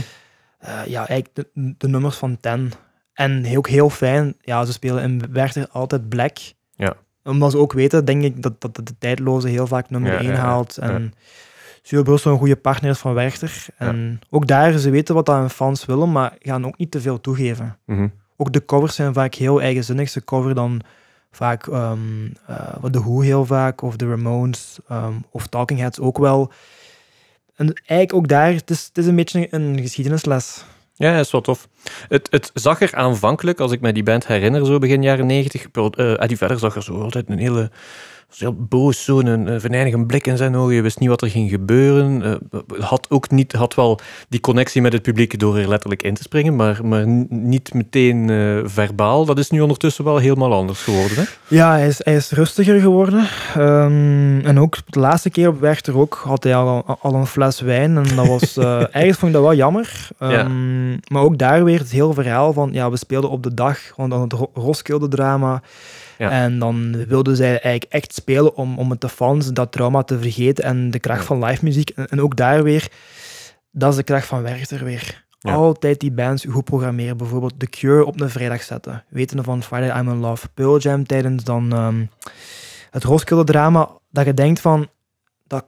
Eh, 0.57 0.85
ja, 0.85 1.07
eigenlijk 1.07 1.29
de, 1.33 1.47
de 1.77 1.87
nummers 1.87 2.15
van 2.17 2.37
Ten. 2.39 2.71
En 3.13 3.57
ook 3.57 3.67
heel 3.67 3.89
fijn, 3.89 4.35
ja, 4.41 4.65
ze 4.65 4.71
spelen 4.71 5.03
in 5.03 5.21
Werchter 5.31 5.67
altijd 5.71 6.09
Black. 6.09 6.37
Ja. 6.75 6.93
Omdat 7.23 7.51
ze 7.51 7.57
ook 7.57 7.73
weten, 7.73 8.05
denk 8.05 8.23
ik, 8.23 8.41
dat, 8.41 8.61
dat 8.61 8.75
de 8.75 8.97
tijdloze 8.99 9.47
heel 9.47 9.67
vaak 9.67 9.89
nummer 9.89 10.11
Ja, 10.11 10.17
1 10.17 10.27
ja, 10.27 10.33
ja. 10.33 10.39
haalt. 10.39 10.77
En 10.77 11.13
Studio 11.81 12.03
Brussel 12.03 12.31
een 12.31 12.37
goede 12.37 12.55
partner 12.55 12.91
is 12.91 12.99
van 12.99 13.13
Werchter. 13.13 13.65
En 13.77 14.21
ook 14.29 14.47
daar, 14.47 14.77
ze 14.77 14.89
weten 14.89 15.15
wat 15.15 15.27
hun 15.27 15.49
fans 15.49 15.85
willen, 15.85 16.11
maar 16.11 16.35
gaan 16.39 16.65
ook 16.65 16.77
niet 16.77 16.91
te 16.91 17.01
veel 17.01 17.21
toegeven. 17.21 17.77
Mhm. 17.85 18.07
Ook 18.37 18.53
de 18.53 18.65
covers 18.65 18.95
zijn 18.95 19.13
vaak 19.13 19.33
heel 19.35 19.61
eigenzinnig. 19.61 20.09
Ze 20.09 20.23
cover 20.23 20.55
dan 20.55 20.81
vaak 21.31 21.67
ehm 21.67 21.99
eh, 22.47 22.83
The 22.91 22.99
Who 22.99 23.19
heel 23.19 23.45
vaak, 23.45 23.81
of 23.81 23.95
de 23.95 24.09
Ramones, 24.09 24.77
ehm, 24.87 25.13
of 25.31 25.47
Talking 25.47 25.79
Heads 25.79 25.99
ook 25.99 26.17
wel. 26.17 26.51
En 27.55 27.73
eigenlijk 27.73 28.13
ook 28.13 28.27
daar, 28.27 28.53
het 28.53 28.69
is, 28.69 28.85
het 28.85 28.97
is 28.97 29.05
een 29.05 29.15
beetje 29.15 29.47
een 29.49 29.79
geschiedenisles. 29.81 30.65
Ja, 31.03 31.19
is 31.19 31.31
wel 31.31 31.41
tof. 31.41 31.67
Het, 32.07 32.27
het 32.31 32.51
zag 32.53 32.81
er 32.81 32.95
aanvankelijk, 32.95 33.59
als 33.59 33.71
ik 33.71 33.81
me 33.81 33.93
die 33.93 34.03
band 34.03 34.27
herinner, 34.27 34.65
zo 34.65 34.77
begin 34.77 35.03
jaren 35.03 35.25
negentig, 35.25 35.67
uh, 35.73 36.13
Vedder 36.17 36.59
zag 36.59 36.75
er 36.75 36.83
zo 36.83 37.01
altijd 37.01 37.29
een 37.29 37.37
hele 37.37 37.71
heel 38.39 38.55
boos, 38.55 39.03
zo'n 39.03 39.25
een, 39.25 39.61
venijnige 39.61 40.05
blik 40.05 40.27
in 40.27 40.37
zijn 40.37 40.55
ogen. 40.55 40.75
Je 40.75 40.81
wist 40.81 40.99
niet 40.99 41.09
wat 41.09 41.21
er 41.21 41.29
ging 41.29 41.49
gebeuren. 41.49 42.21
Uh, 42.51 42.59
had 42.79 43.07
ook 43.09 43.31
niet, 43.31 43.51
had 43.51 43.75
wel 43.75 43.99
die 44.29 44.39
connectie 44.39 44.81
met 44.81 44.93
het 44.93 45.01
publiek 45.01 45.39
door 45.39 45.57
er 45.57 45.67
letterlijk 45.67 46.03
in 46.03 46.13
te 46.13 46.21
springen, 46.21 46.55
maar, 46.55 46.85
maar 46.85 47.07
niet 47.29 47.73
meteen 47.73 48.27
uh, 48.27 48.61
verbaal. 48.63 49.25
Dat 49.25 49.37
is 49.37 49.49
nu 49.49 49.61
ondertussen 49.61 50.03
wel 50.03 50.17
helemaal 50.17 50.53
anders 50.53 50.81
geworden. 50.81 51.17
Hè? 51.17 51.23
Ja, 51.47 51.71
hij 51.71 51.87
is, 51.87 51.99
hij 52.03 52.15
is 52.15 52.31
rustiger 52.31 52.79
geworden. 52.79 53.27
Um, 53.57 54.41
en 54.45 54.59
ook 54.59 54.75
de 54.85 54.99
laatste 54.99 55.29
keer 55.29 55.47
op 55.47 55.59
Werchter 55.59 55.97
ook 55.97 56.21
had 56.25 56.43
hij 56.43 56.55
al, 56.55 56.97
al 57.01 57.13
een 57.13 57.27
fles 57.27 57.61
wijn. 57.61 57.97
En 57.97 58.15
dat 58.15 58.27
was, 58.27 58.57
uh, 58.57 58.65
eigenlijk 58.75 59.15
vond 59.15 59.31
ik 59.31 59.33
dat 59.33 59.41
wel 59.41 59.55
jammer. 59.55 60.09
Um, 60.19 60.29
ja. 60.29 60.47
Maar 61.07 61.21
ook 61.21 61.37
daar 61.37 61.63
weer 61.63 61.79
het 61.79 61.91
hele 61.91 62.13
verhaal 62.13 62.53
van, 62.53 62.69
ja, 62.73 62.89
we 62.89 62.97
speelden 62.97 63.29
op 63.29 63.43
de 63.43 63.53
dag, 63.53 63.79
want 63.95 64.11
dan 64.11 64.21
het 64.21 64.35
Roskilde-drama. 64.53 65.61
Ja. 66.23 66.29
En 66.29 66.59
dan 66.59 67.05
wilden 67.05 67.35
zij 67.35 67.49
eigenlijk 67.49 67.83
echt 67.89 68.13
spelen 68.13 68.55
om, 68.55 68.79
om 68.79 68.89
het 68.89 69.01
de 69.01 69.09
fans 69.09 69.53
dat 69.53 69.71
trauma 69.71 70.03
te 70.03 70.19
vergeten 70.19 70.63
en 70.63 70.91
de 70.91 70.99
kracht 70.99 71.19
ja. 71.19 71.25
van 71.25 71.43
live 71.43 71.63
muziek. 71.63 71.89
En, 71.89 72.07
en, 72.07 72.21
ook 72.21 72.35
daar 72.35 72.63
weer, 72.63 72.91
dat 73.71 73.91
is 73.91 73.95
de 73.95 74.03
kracht 74.03 74.27
van 74.27 74.41
Werchter 74.41 74.83
weer. 74.83 75.25
Ja. 75.39 75.53
Altijd 75.53 75.99
die 75.99 76.11
bands 76.11 76.45
goed 76.49 76.63
programmeren. 76.63 77.17
Bijvoorbeeld 77.17 77.59
The 77.59 77.67
Cure 77.67 78.05
op 78.05 78.21
een 78.21 78.29
vrijdag 78.29 78.63
zetten. 78.63 79.03
Weten 79.09 79.43
van 79.43 79.63
Friday 79.63 79.99
I'm 79.99 80.09
in 80.09 80.17
Love. 80.17 80.47
Pearl 80.53 80.77
Jam 80.79 81.05
tijdens 81.05 81.43
dan 81.43 81.73
um, 81.85 82.09
het 82.91 83.03
Roskilde 83.03 83.43
drama. 83.43 83.89
Dat 84.09 84.25
je 84.25 84.33
denkt 84.33 84.59
van, 84.59 84.87
dat, 85.47 85.65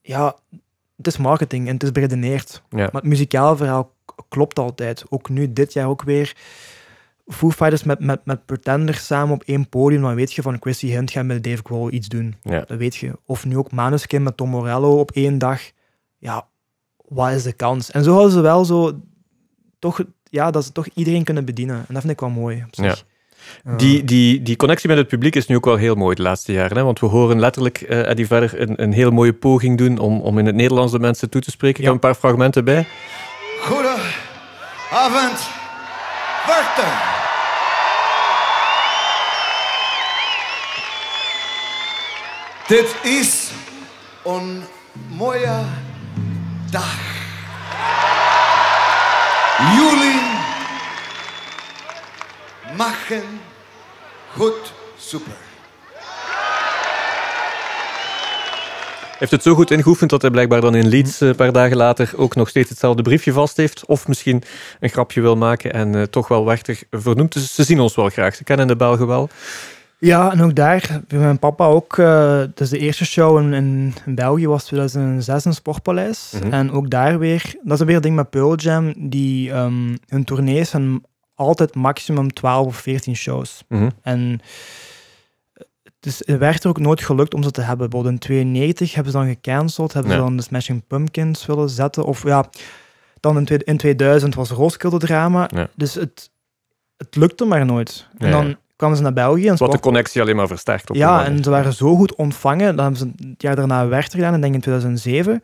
ja, 0.00 0.36
het 0.96 1.06
is 1.06 1.16
marketing 1.16 1.66
en 1.66 1.72
het 1.72 1.82
is 1.82 1.92
beredeneerd. 1.92 2.62
Maar 2.68 2.88
het 2.92 3.02
muzikale 3.02 3.56
verhaal 3.56 3.94
klopt 4.28 4.58
altijd. 4.58 5.04
Ook 5.08 5.28
nu, 5.28 5.52
dit 5.52 5.72
jaar 5.72 5.88
ook 5.88 6.02
weer. 6.02 6.36
Foo 7.26 7.50
Fighters 7.50 7.82
met, 7.82 8.00
met, 8.00 8.20
met 8.24 8.44
Pretenders 8.46 9.06
samen 9.06 9.34
op 9.34 9.42
één 9.46 9.68
podium, 9.68 10.02
dan 10.02 10.14
weet 10.14 10.32
je 10.32 10.42
van 10.42 10.56
Chrissy 10.60 10.86
Hint 10.86 11.10
gaat 11.10 11.24
met 11.24 11.44
Dave 11.44 11.62
Grohl 11.64 11.90
iets 11.92 12.08
doen. 12.08 12.34
Ja. 12.42 12.64
Dat 12.66 12.78
weet 12.78 12.96
je. 12.96 13.18
Of 13.26 13.44
nu 13.44 13.56
ook 13.56 13.72
Manuskin 13.72 14.22
met 14.22 14.36
Tom 14.36 14.48
Morello 14.48 14.98
op 14.98 15.10
één 15.10 15.38
dag. 15.38 15.60
Ja, 16.18 16.46
wat 17.08 17.30
is 17.32 17.42
de 17.42 17.52
kans? 17.52 17.90
En 17.90 18.04
zo 18.04 18.12
hadden 18.12 18.32
ze 18.32 18.40
wel 18.40 18.64
zo 18.64 19.00
toch, 19.78 20.00
ja, 20.30 20.50
dat 20.50 20.64
ze 20.64 20.72
toch 20.72 20.86
iedereen 20.94 21.24
kunnen 21.24 21.44
bedienen. 21.44 21.76
En 21.76 21.94
dat 21.94 22.00
vind 22.00 22.12
ik 22.12 22.20
wel 22.20 22.28
mooi 22.30 22.64
op 22.66 22.74
zich. 22.74 23.04
Ja. 23.64 23.74
Die, 23.76 24.04
die, 24.04 24.42
die 24.42 24.56
connectie 24.56 24.88
met 24.88 24.98
het 24.98 25.08
publiek 25.08 25.34
is 25.36 25.46
nu 25.46 25.56
ook 25.56 25.64
wel 25.64 25.76
heel 25.76 25.94
mooi 25.94 26.14
de 26.14 26.22
laatste 26.22 26.52
jaren. 26.52 26.76
Hè? 26.76 26.82
Want 26.82 27.00
we 27.00 27.06
horen 27.06 27.40
letterlijk 27.40 27.80
uh, 27.80 28.08
Eddie 28.08 28.26
verder 28.26 28.60
een, 28.60 28.82
een 28.82 28.92
heel 28.92 29.10
mooie 29.10 29.32
poging 29.32 29.78
doen 29.78 29.98
om, 29.98 30.20
om 30.20 30.38
in 30.38 30.46
het 30.46 30.54
Nederlands 30.54 30.92
de 30.92 30.98
mensen 30.98 31.30
toe 31.30 31.40
te 31.40 31.50
spreken. 31.50 31.78
Ik 31.78 31.84
Ja. 31.84 31.92
heb 31.92 32.02
een 32.02 32.08
paar 32.10 32.18
fragmenten 32.18 32.64
bij. 32.64 32.86
Goedenavond, 33.60 35.48
Werchter. 36.46 37.15
Dit 42.66 42.96
is 43.02 43.50
een 44.24 44.62
mooie 45.08 45.62
dag. 46.70 46.98
Jullie 49.76 50.20
maken 52.76 53.22
goed 54.32 54.72
super. 54.98 55.32
heeft 59.18 59.30
het 59.30 59.42
zo 59.42 59.54
goed 59.54 59.70
ingeoefend 59.70 60.10
dat 60.10 60.22
hij 60.22 60.30
blijkbaar 60.30 60.60
dan 60.60 60.74
in 60.74 60.88
Leeds 60.88 61.20
een 61.20 61.34
paar 61.34 61.52
dagen 61.52 61.76
later 61.76 62.12
ook 62.16 62.34
nog 62.34 62.48
steeds 62.48 62.68
hetzelfde 62.68 63.02
briefje 63.02 63.32
vast 63.32 63.56
heeft. 63.56 63.86
Of 63.86 64.08
misschien 64.08 64.42
een 64.80 64.90
grapje 64.90 65.20
wil 65.20 65.36
maken 65.36 65.72
en 65.72 65.94
uh, 65.94 66.02
toch 66.02 66.28
wel 66.28 66.44
Werchter 66.44 66.78
vernoemt. 66.90 67.32
Dus 67.32 67.54
ze 67.54 67.64
zien 67.64 67.80
ons 67.80 67.94
wel 67.94 68.08
graag. 68.08 68.34
Ze 68.34 68.44
kennen 68.44 68.66
de 68.66 68.76
Belgen 68.76 69.06
wel. 69.06 69.28
Ja, 69.98 70.32
en 70.32 70.42
ook 70.42 70.54
daar, 70.54 71.00
bij 71.08 71.18
mijn 71.18 71.38
papa 71.38 71.66
ook, 71.66 71.96
uh, 71.96 72.42
dus 72.54 72.68
de 72.70 72.78
eerste 72.78 73.04
show 73.04 73.38
in, 73.38 73.52
in, 73.52 73.94
België 74.14 74.46
was 74.48 74.64
2006 74.64 75.46
in 75.46 75.54
Sportpaleis. 75.54 76.32
Mhm. 76.42 76.52
En 76.52 76.70
ook 76.70 76.90
daar 76.90 77.18
weer, 77.18 77.54
dat 77.62 77.80
is 77.80 77.86
weer 77.86 77.96
een 77.96 78.02
ding 78.02 78.16
met 78.16 78.30
Pearl 78.30 78.54
Jam, 78.54 78.94
die 79.08 79.52
um, 79.52 79.98
hun 80.08 80.24
tournees 80.24 80.70
zijn 80.70 81.02
altijd 81.34 81.74
maximum 81.74 82.32
12 82.32 82.66
of 82.66 82.76
14 82.76 83.16
shows. 83.16 83.64
Mhm. 83.68 83.88
En 84.02 84.40
dus 86.00 86.22
het 86.24 86.38
werd 86.38 86.62
er 86.64 86.68
ook 86.70 86.78
nooit 86.80 87.00
gelukt 87.02 87.34
om 87.34 87.42
ze 87.42 87.50
te 87.50 87.60
hebben. 87.60 87.90
Bijvoorbeeld 87.90 88.14
in 88.14 88.20
92 88.28 88.94
hebben 88.94 89.12
ze 89.12 89.18
dan 89.18 89.28
gecanceld, 89.28 89.92
hebben 89.92 90.12
Ja. 90.12 90.18
ze 90.18 90.24
dan 90.24 90.36
de 90.36 90.42
Smashing 90.42 90.86
Pumpkins 90.86 91.46
willen 91.46 91.70
zetten. 91.70 92.04
Of 92.04 92.22
ja, 92.22 92.48
dan 93.20 93.36
in, 93.36 93.44
twee- 93.44 93.64
in 93.64 93.76
2000 93.76 94.34
was 94.34 94.50
Roskilde 94.50 94.98
drama. 94.98 95.48
Ja. 95.54 95.68
Dus 95.74 95.94
het, 95.94 96.30
het 96.96 97.16
lukte 97.16 97.44
maar 97.44 97.64
nooit. 97.66 98.08
En 98.18 98.30
dan. 98.30 98.56
Kwamen 98.76 98.96
ze 98.96 99.02
naar 99.02 99.12
België. 99.12 99.48
En 99.48 99.56
Wat 99.56 99.72
de 99.72 99.80
connectie 99.80 100.20
alleen 100.20 100.36
maar 100.36 100.46
versterkt. 100.46 100.90
Op 100.90 100.96
ja, 100.96 101.24
en 101.24 101.44
ze 101.44 101.50
waren 101.50 101.72
zo 101.72 101.96
goed 101.96 102.14
ontvangen. 102.14 102.76
Dan 102.76 102.84
hebben 102.84 102.96
ze 102.96 103.28
het 103.28 103.42
jaar 103.42 103.56
daarna 103.56 103.88
Werchter 103.88 104.18
gedaan, 104.18 104.34
ik 104.34 104.40
denk 104.40 104.54
in 104.54 104.60
2007. 104.60 105.42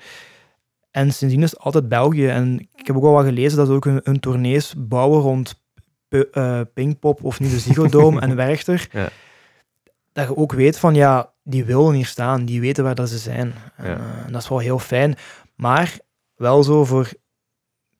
En 0.91 1.13
sindsdien 1.13 1.43
is 1.43 1.51
het 1.51 1.61
altijd 1.61 1.89
België. 1.89 2.29
En 2.29 2.69
ik 2.75 2.87
heb 2.87 2.97
ook 2.97 3.05
al 3.05 3.13
wat 3.13 3.25
gelezen 3.25 3.59
dat 3.59 3.67
ze 3.67 3.73
ook 3.73 3.85
hun, 3.85 4.01
hun 4.05 4.21
tournees 4.21 4.75
bouwen 4.77 5.21
rond 5.21 5.63
eh, 6.09 6.61
Pinkpop 6.75 7.25
of 7.25 7.41
nu 7.41 7.49
de 7.49 7.59
Ziggo 7.59 7.89
Dome 7.89 8.21
en 8.21 8.37
Werchter. 8.47 8.89
Ja. 8.93 9.09
Dat 10.13 10.27
je 10.29 10.37
ook 10.37 10.53
weet 10.53 10.79
van, 10.79 10.95
ja, 10.95 11.33
die 11.43 11.65
willen 11.65 11.93
hier 11.93 12.07
staan. 12.07 12.45
Die 12.45 12.61
weten 12.61 12.85
waar 12.85 12.95
dat 12.95 13.09
ze 13.09 13.19
zijn. 13.19 13.55
Eh, 13.77 13.99
dat 14.31 14.43
is 14.43 14.49
wel 14.49 14.59
heel 14.59 14.79
fijn. 14.79 15.17
Maar 15.57 15.99
wel 16.35 16.63
zo 16.63 16.85
voor 16.85 17.11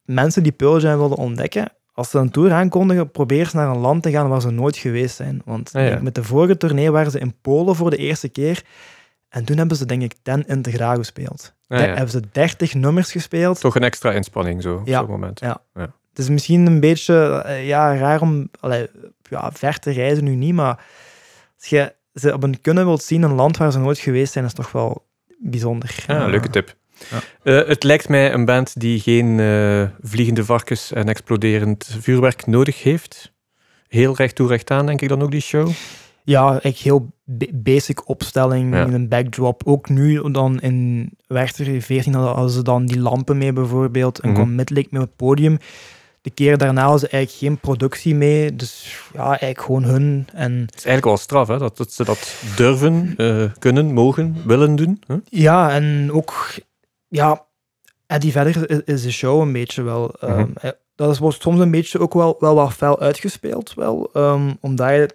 mensen 0.05 0.43
die 0.43 0.51
Pearl 0.51 0.79
Jam 0.79 0.99
willen 0.99 1.17
ontdekken, 1.17 1.71
als 1.93 2.09
ze 2.09 2.17
een 2.17 2.31
tour 2.31 2.51
aankondigen, 2.51 3.11
probeer 3.11 3.39
eens 3.39 3.53
naar 3.53 3.69
een 3.69 3.77
land 3.77 4.03
te 4.03 4.11
gaan 4.11 4.29
waar 4.29 4.41
ze 4.41 4.49
nooit 4.49 4.77
geweest 4.77 5.15
zijn. 5.15 5.41
Want 5.45 5.71
Ah, 5.75 5.87
ja. 5.87 5.99
met 6.01 6.15
de 6.15 6.23
vorige 6.23 6.57
tournee 6.57 6.91
waren 6.91 7.11
ze 7.11 7.19
in 7.19 7.33
Polen 7.41 7.75
voor 7.75 7.89
de 7.89 7.97
eerste 7.97 8.29
keer. 8.29 8.63
En 9.29 9.45
toen 9.45 9.57
hebben 9.57 9.77
ze, 9.77 9.85
denk 9.85 10.01
ik, 10.01 10.13
ten 10.21 10.45
integraal 10.47 10.95
gespeeld. 10.95 11.53
Ja, 11.67 11.77
De- 11.77 11.83
ja. 11.83 11.89
Hebben 11.89 12.09
ze 12.09 12.21
30 12.31 12.73
nummers 12.73 13.11
gespeeld. 13.11 13.59
Toch 13.59 13.75
een 13.75 13.83
extra 13.83 14.11
inspanning 14.11 14.61
zo, 14.61 14.75
op 14.75 14.87
Ja. 14.87 14.99
zo'n 14.99 15.09
moment. 15.09 15.39
Ja. 15.39 15.61
Het 15.73 16.19
is 16.21 16.29
misschien 16.29 16.65
een 16.65 16.79
beetje 16.79 17.41
eh, 17.45 17.67
ja, 17.67 17.97
raar 17.97 18.21
om 18.21 18.49
allee, 18.59 18.87
ja, 19.29 19.51
ver 19.51 19.79
te 19.79 19.91
reizen 19.91 20.23
nu 20.23 20.35
niet, 20.35 20.53
maar 20.53 20.85
als 21.59 21.67
je 21.69 21.93
ze 22.13 22.33
op 22.33 22.43
een 22.43 22.61
kunnen 22.61 22.85
wilt 22.85 23.03
zien, 23.03 23.21
een 23.21 23.33
land 23.33 23.57
waar 23.57 23.71
ze 23.71 23.79
nooit 23.79 23.97
geweest 23.99 24.33
zijn, 24.33 24.45
is 24.45 24.53
toch 24.53 24.71
wel 24.71 25.05
bijzonder. 25.39 26.03
Ja, 26.07 26.23
Eh, 26.23 26.29
leuke 26.29 26.49
tip. 26.49 26.75
Ja. 27.11 27.19
Eh, 27.61 27.67
het 27.67 27.83
lijkt 27.83 28.09
mij 28.09 28.33
een 28.33 28.45
band 28.45 28.79
die 28.79 28.99
geen 28.99 29.39
eh, 29.39 29.83
vliegende 30.01 30.45
varkens 30.45 30.91
en 30.91 31.09
exploderend 31.09 31.97
vuurwerk 31.99 32.45
nodig 32.45 32.83
heeft. 32.83 33.31
Heel 33.87 34.15
recht 34.15 34.35
toe, 34.35 34.47
recht 34.47 34.71
aan, 34.71 34.85
denk 34.85 35.01
ik 35.01 35.09
dan 35.09 35.21
ook, 35.21 35.31
die 35.31 35.41
show. 35.41 35.69
Ja, 36.23 36.59
echt 36.61 36.77
heel 36.79 37.09
ba- 37.23 37.45
basic 37.53 38.09
opstelling, 38.09 38.73
Ja. 38.73 38.87
een 38.87 39.07
backdrop. 39.07 39.61
Ook 39.65 39.89
nu 39.89 40.31
dan 40.31 40.59
in 40.61 41.09
Werchter 41.27 41.81
14 41.81 42.13
hadden 42.13 42.49
ze 42.49 42.61
dan 42.61 42.85
die 42.85 42.99
lampen 42.99 43.37
mee 43.37 43.53
bijvoorbeeld, 43.53 44.19
en 44.19 44.33
kwam 44.33 44.55
Midlake 44.55 44.87
mee 44.91 45.01
op 45.01 45.07
het 45.07 45.15
podium. 45.15 45.57
De 46.21 46.29
keer 46.29 46.57
daarna 46.57 46.81
hadden 46.81 46.99
ze 46.99 47.07
eigenlijk 47.07 47.43
geen 47.45 47.57
productie 47.59 48.15
mee, 48.15 48.55
dus 48.55 48.97
ja, 49.13 49.25
eigenlijk 49.27 49.61
gewoon 49.61 49.83
hun. 49.83 50.27
En 50.33 50.51
Het 50.51 50.69
is 50.75 50.85
eigenlijk 50.85 51.05
wel 51.05 51.17
straf, 51.17 51.47
hè, 51.47 51.57
dat, 51.57 51.77
dat 51.77 51.91
ze 51.91 52.03
dat 52.03 52.35
durven, 52.55 53.13
eh, 53.17 53.43
kunnen, 53.59 53.93
mogen, 53.93 54.35
willen 54.45 54.75
doen. 54.75 55.01
Hè? 55.07 55.15
Ja, 55.29 55.71
en 55.71 56.09
ook, 56.11 56.33
ja, 57.15 57.45
Eddie 58.07 58.31
verder 58.31 58.87
is, 58.87 59.01
de 59.03 59.11
show 59.11 59.41
een 59.41 59.51
beetje 59.51 59.81
wel. 59.83 60.15
Mhm. 60.21 60.45
eh, 60.53 60.71
dat 60.95 61.11
is, 61.11 61.19
wordt 61.19 61.41
soms 61.41 61.59
een 61.59 61.71
beetje 61.71 61.99
ook 61.99 62.13
wel, 62.13 62.35
wel 62.39 62.55
wat 62.55 62.73
fel 62.73 62.99
uitgespeeld, 62.99 63.73
wel. 63.73 64.09
ehm, 64.13 64.53
omdat, 64.59 64.89
je, 64.89 65.09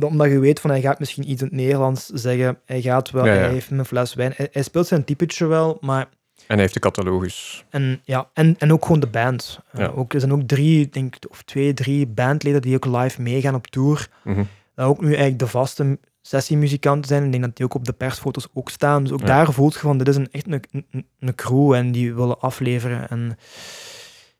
omdat 0.00 0.30
je 0.30 0.38
weet 0.38 0.60
van 0.60 0.70
hij 0.70 0.80
gaat 0.80 0.98
misschien 0.98 1.30
iets 1.30 1.42
in 1.42 1.46
het 1.46 1.56
Nederlands 1.56 2.06
zeggen. 2.06 2.58
Hij 2.64 2.80
gaat 2.82 3.10
wel, 3.10 3.24
Ja, 3.26 3.32
ja. 3.32 3.38
hij 3.40 3.52
heeft 3.52 3.70
een 3.70 3.84
fles 3.84 4.14
wijn. 4.14 4.32
Hij, 4.36 4.48
hij 4.52 4.62
speelt 4.62 4.86
zijn 4.86 5.04
typetje 5.04 5.46
wel, 5.46 5.78
maar. 5.80 6.00
En 6.00 6.44
hij 6.46 6.58
heeft 6.60 6.74
de 6.74 6.80
catalogus. 6.80 7.64
En, 7.70 8.00
ja, 8.04 8.30
en, 8.32 8.54
en 8.58 8.72
ook 8.72 8.82
gewoon 8.84 9.00
de 9.00 9.06
band. 9.06 9.58
Eh, 9.72 9.98
ook, 9.98 10.14
er 10.14 10.20
zijn 10.20 10.32
ook 10.32 10.42
drie, 10.48 10.88
denk 10.88 11.16
ik, 11.16 11.30
of 11.30 11.42
twee, 11.42 11.74
drie 11.74 12.06
bandleden 12.06 12.62
die 12.62 12.74
ook 12.74 12.84
live 12.84 13.22
meegaan 13.22 13.54
op 13.54 13.66
tour. 13.66 14.08
Mhm. 14.24 14.44
Dat 14.74 14.86
ook 14.86 15.00
nu 15.00 15.06
eigenlijk 15.06 15.38
de 15.38 15.46
vaste 15.46 15.98
sessiemuzikanten 16.26 17.08
zijn. 17.08 17.24
Ik 17.24 17.30
denk 17.30 17.42
dat 17.44 17.56
die 17.56 17.64
ook 17.64 17.74
op 17.74 17.84
de 17.84 17.92
persfoto's 17.92 18.48
ook 18.54 18.70
staan. 18.70 19.02
Dus 19.02 19.12
ook 19.12 19.20
Ja. 19.20 19.26
daar 19.26 19.52
voelt 19.52 19.72
je 19.72 19.78
van, 19.78 19.98
dit 19.98 20.08
is 20.08 20.16
een, 20.16 20.30
echt 20.30 20.46
een, 20.46 20.62
een, 20.90 21.06
een 21.18 21.34
crew 21.34 21.72
en 21.72 21.92
die 21.92 22.14
willen 22.14 22.40
afleveren. 22.40 23.08
En 23.08 23.36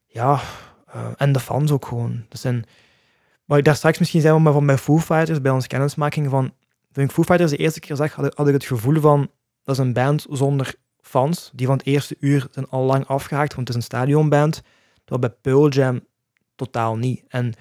ja, 0.07 0.41
eh, 0.87 1.07
en 1.17 1.33
de 1.33 1.41
fans 1.41 1.71
ook 1.71 1.87
gewoon. 1.87 2.25
Dat 2.29 2.41
zijn, 2.41 2.65
Wat 3.45 3.59
ik 3.59 3.65
daar 3.65 3.77
straks 3.77 3.99
misschien 3.99 4.21
zei 4.21 4.39
maar 4.39 4.53
van 4.53 4.67
bij 4.67 4.79
Foo 4.79 4.99
Fighters, 4.99 5.41
bij 5.41 5.53
onze 5.53 5.67
kennismaking 5.69 6.31
van... 6.31 6.53
Toen 6.93 7.05
ik 7.05 7.11
Foo 7.11 7.23
Fighters 7.23 7.51
de 7.51 7.57
eerste 7.57 7.81
keer 7.81 7.97
zag, 7.97 8.13
had, 8.13 8.25
ik- 8.27 8.33
had 8.37 8.47
ik 8.49 8.53
het 8.55 8.65
gevoel 8.65 9.01
van... 9.01 9.31
Dat 9.63 9.75
is 9.79 9.85
een 9.85 9.93
band 9.93 10.27
zonder 10.31 10.75
fans. 11.01 11.51
Die 11.55 11.67
van 11.67 11.77
het 11.77 11.87
eerste 11.87 12.17
uur 12.21 12.47
zijn 12.51 12.69
al 12.69 12.83
lang 12.85 13.07
afgehaakt, 13.07 13.55
want 13.55 13.69
het 13.69 13.77
is 13.77 13.83
een 13.83 13.89
stadionband. 13.89 14.63
Terwijl 15.05 15.21
bij 15.31 15.39
Pearl 15.41 15.69
Jam 15.69 16.01
totaal 16.55 16.97
niet. 16.97 17.25
En 17.29 17.45
als 17.47 17.55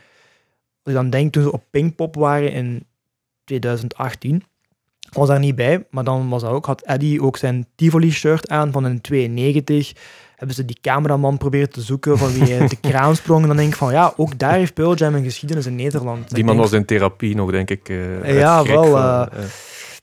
je 0.83 0.93
dan 0.93 1.09
denkt, 1.09 1.33
toen 1.33 1.43
ze 1.43 1.51
op 1.51 1.63
Pinkpop 1.69 2.15
waren 2.15 2.51
in 2.51 2.85
2018, 3.45 4.43
was 5.13 5.27
daar 5.27 5.39
niet 5.39 5.55
bij, 5.55 5.85
maar 5.89 6.03
dan 6.03 6.29
was 6.29 6.41
dat 6.41 6.51
ook, 6.51 6.65
had 6.65 6.81
Eddie 6.81 7.21
ook 7.21 7.37
zijn 7.37 7.67
Tivoli-shirt 7.75 8.49
aan 8.49 8.71
van 8.71 8.83
een 8.83 9.01
92. 9.01 9.93
Hebben 10.35 10.55
ze 10.55 10.65
die 10.65 10.77
cameraman 10.81 11.37
proberen 11.37 11.69
te 11.69 11.81
zoeken 11.81 12.17
van 12.17 12.31
wie 12.33 12.53
hij 12.53 12.67
de 12.67 12.75
kraan 12.89 13.15
sprong. 13.15 13.41
En 13.41 13.47
dan 13.47 13.57
denk 13.57 13.69
ik 13.71 13.75
van, 13.77 13.91
ja, 13.91 14.13
ook 14.17 14.39
daar 14.39 14.53
heeft 14.53 14.73
Pearl 14.73 14.95
Jam 14.95 15.15
een 15.15 15.23
geschiedenis 15.23 15.65
in 15.65 15.75
Nederland. 15.75 16.29
Die 16.29 16.37
Ik 16.37 16.45
man 16.45 16.55
denk- 16.55 16.69
was 16.69 16.79
in 16.79 16.85
therapie 16.85 17.35
nog, 17.35 17.51
denk 17.51 17.69
ik. 17.69 17.89
eh, 17.89 18.37
Ja, 18.39 18.63
wel, 18.63 18.97
eh, 18.97 19.21
eh, 19.31 19.43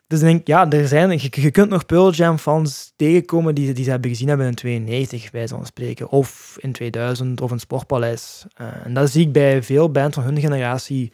Dus 0.06 0.20
ik 0.20 0.24
denk, 0.26 0.46
ja, 0.46 0.70
er 0.70 0.88
zijn, 0.88 1.10
je, 1.10 1.28
je 1.30 1.50
kunt 1.50 1.70
nog 1.70 1.86
Pearl 1.86 2.10
Jam 2.12 2.38
fans 2.38 2.92
tegenkomen 2.96 3.54
die, 3.54 3.72
die 3.72 3.84
ze 3.84 3.90
hebben 3.90 4.10
gezien 4.10 4.28
hebben 4.28 4.46
in 4.46 4.54
92, 4.54 5.30
bij 5.30 5.48
van 5.48 5.66
spreken. 5.66 6.08
Of 6.10 6.56
in 6.60 6.72
2000, 6.72 7.40
of 7.40 7.50
in 7.50 7.60
Sportpaleis. 7.60 8.44
En 8.84 8.94
dat 8.94 9.10
zie 9.10 9.26
ik 9.26 9.32
bij 9.32 9.62
veel 9.62 9.90
bands 9.90 10.14
van 10.16 10.24
hun 10.24 10.40
generatie 10.40 11.12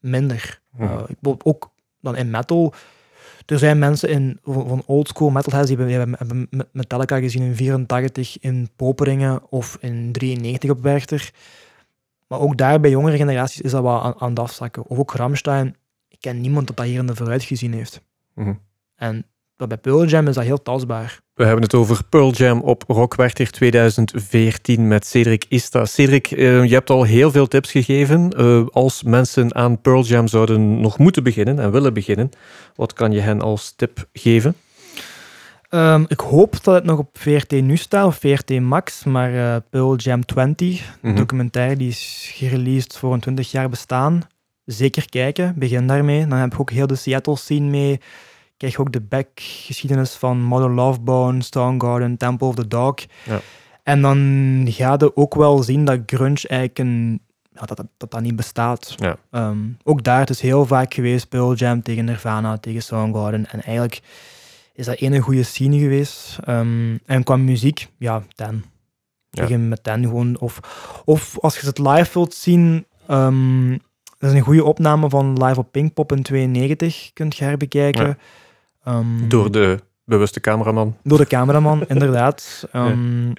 minder. 0.00 0.60
Ik 1.06 1.16
bedoel, 1.20 1.36
ook 1.42 1.70
dan 2.00 2.16
in 2.16 2.30
metal. 2.30 2.74
Er 3.46 3.58
zijn 3.58 3.78
mensen 3.78 4.08
in, 4.08 4.38
van 4.42 4.68
van 4.68 4.82
oldschool 4.86 5.30
metalheads 5.30 5.68
die 5.68 5.76
hebben, 5.76 6.06
die 6.06 6.16
hebben 6.16 6.68
Metallica 6.72 7.18
gezien 7.18 7.42
in 7.42 7.56
84 7.56 8.38
in 8.40 8.68
Poperingen 8.76 9.50
of 9.50 9.76
in 9.80 10.12
93 10.12 10.70
op 10.70 10.82
Werchter. 10.82 11.30
Maar 12.26 12.40
ook 12.40 12.56
daar 12.56 12.80
bij 12.80 12.90
jongere 12.90 13.16
generaties 13.16 13.60
is 13.60 13.70
dat 13.70 13.82
wat 13.82 14.02
aan, 14.02 14.14
aan 14.18 14.28
het 14.28 14.38
afzakken. 14.38 14.86
Of 14.86 14.98
ook 14.98 15.12
Rammstein. 15.12 15.76
Ik 16.08 16.20
ken 16.20 16.40
niemand 16.40 16.66
dat 16.66 16.76
dat 16.76 16.86
hier 16.86 16.98
in 16.98 17.06
de 17.06 17.16
vooruit 17.16 17.42
gezien 17.42 17.72
heeft. 17.72 18.02
mhm. 18.34 18.54
En 18.96 19.26
dat 19.56 19.68
bij 19.68 19.78
Pearl 19.78 20.04
Jam 20.04 20.28
is 20.28 20.34
dat 20.34 20.44
heel 20.44 20.62
tastbaar. 20.62 21.20
We 21.42 21.48
hebben 21.48 21.66
het 21.66 21.74
over 21.74 22.04
Pearl 22.08 22.32
Jam 22.32 22.60
op 22.60 22.84
Rockwerchter 22.86 23.50
2014 23.50 24.88
met 24.88 25.06
Cedric 25.06 25.44
Ista. 25.48 25.84
Cedric, 25.84 26.30
eh, 26.30 26.64
je 26.64 26.74
hebt 26.74 26.90
al 26.90 27.02
heel 27.02 27.30
veel 27.30 27.48
tips 27.48 27.70
gegeven. 27.70 28.30
Eh, 28.30 28.66
als 28.70 29.02
mensen 29.02 29.54
aan 29.54 29.80
Pearl 29.80 30.02
Jam 30.02 30.28
zouden 30.28 30.80
nog 30.80 30.98
moeten 30.98 31.22
beginnen 31.22 31.58
en 31.58 31.70
willen 31.70 31.94
beginnen, 31.94 32.30
wat 32.74 32.92
kan 32.92 33.12
je 33.12 33.20
hen 33.20 33.40
als 33.40 33.72
tip 33.76 34.08
geven? 34.12 34.54
Ehm, 35.68 36.04
ik 36.06 36.20
hoop 36.20 36.64
dat 36.64 36.74
het 36.74 36.84
nog 36.84 36.98
op 36.98 37.18
VRT 37.18 37.50
nu 37.50 37.76
staat, 37.76 38.06
of 38.06 38.16
VRT 38.16 38.60
Max, 38.60 39.04
maar 39.04 39.34
eh 39.34 39.56
Pearl 39.70 39.96
Jam 39.96 40.24
20, 40.24 40.80
Mhm. 40.96 41.06
een 41.08 41.14
documentaire 41.14 41.76
die 41.76 41.88
is 41.88 42.30
gereleased 42.34 42.96
voor 42.96 43.12
een 43.12 43.20
20 43.20 43.50
jaar 43.50 43.68
bestaan. 43.68 44.22
Zeker 44.64 45.08
kijken, 45.08 45.54
begin 45.56 45.86
daarmee. 45.86 46.26
Dan 46.26 46.38
heb 46.38 46.52
je 46.52 46.58
ook 46.58 46.70
heel 46.70 46.86
de 46.86 46.94
Seattle 46.94 47.36
scene 47.36 47.70
mee. 47.70 48.00
Krijg 48.62 48.76
je 48.76 48.82
ook 48.82 48.92
de 48.92 49.00
backgeschiedenis 49.00 50.14
van 50.14 50.42
Mother 50.42 50.70
Love 50.70 51.00
Bone, 51.00 51.42
Soundgarden, 51.42 52.16
Temple 52.16 52.46
of 52.46 52.54
the 52.54 52.68
Dog. 52.68 52.94
Ja. 53.24 53.40
En 53.82 54.02
dan 54.02 54.66
ga 54.68 54.96
je 54.98 55.16
ook 55.16 55.34
wel 55.34 55.62
zien 55.62 55.84
dat 55.84 56.00
grunge 56.06 56.48
eigenlijk 56.48 56.78
een, 56.78 57.20
ja, 57.52 57.60
dat, 57.64 57.76
dat, 57.76 57.86
dat 57.96 58.10
dat 58.10 58.20
niet 58.20 58.36
bestaat. 58.36 58.94
Ja. 58.96 59.16
Ehm, 59.30 59.58
ook 59.82 60.02
daar, 60.04 60.20
het 60.20 60.30
is 60.30 60.40
heel 60.40 60.66
vaak 60.66 60.94
geweest, 60.94 61.28
Pearl 61.28 61.54
Jam 61.54 61.82
tegen 61.82 62.04
Nirvana, 62.04 62.58
tegen 62.58 62.82
Soundgarden. 62.82 63.50
En 63.50 63.62
eigenlijk 63.62 64.00
is 64.74 64.86
dat 64.86 64.96
één 64.96 65.20
goede 65.20 65.42
scene 65.42 65.78
geweest. 65.78 66.38
Ehm, 66.44 66.96
en 67.06 67.22
qua 67.24 67.36
muziek, 67.36 67.88
ja, 67.98 68.22
ten. 68.34 68.64
Ja. 69.30 69.58
Met 69.58 69.82
ten 69.82 70.02
gewoon. 70.02 70.38
Of, 70.38 70.60
of 71.04 71.38
als 71.40 71.58
je 71.58 71.66
het 71.66 71.78
live 71.78 72.10
wilt 72.12 72.34
zien, 72.34 72.86
ehm 73.06 73.76
dat 74.18 74.30
is 74.30 74.36
een 74.36 74.44
goede 74.44 74.64
opname 74.64 75.08
van 75.08 75.44
live 75.44 75.58
op 75.58 75.72
Pinkpop 75.72 76.12
in 76.12 76.22
92, 76.22 77.10
kunt 77.12 77.36
je 77.36 77.44
herbekijken. 77.44 78.06
Ja. 78.06 78.16
Ehm, 78.84 79.28
Door 79.28 79.50
de 79.50 79.78
bewuste 80.04 80.40
cameraman. 80.40 80.96
door 81.02 81.18
de 81.18 81.26
cameraman, 81.26 81.84
inderdaad. 81.88 82.66
Ehm, 82.72 83.30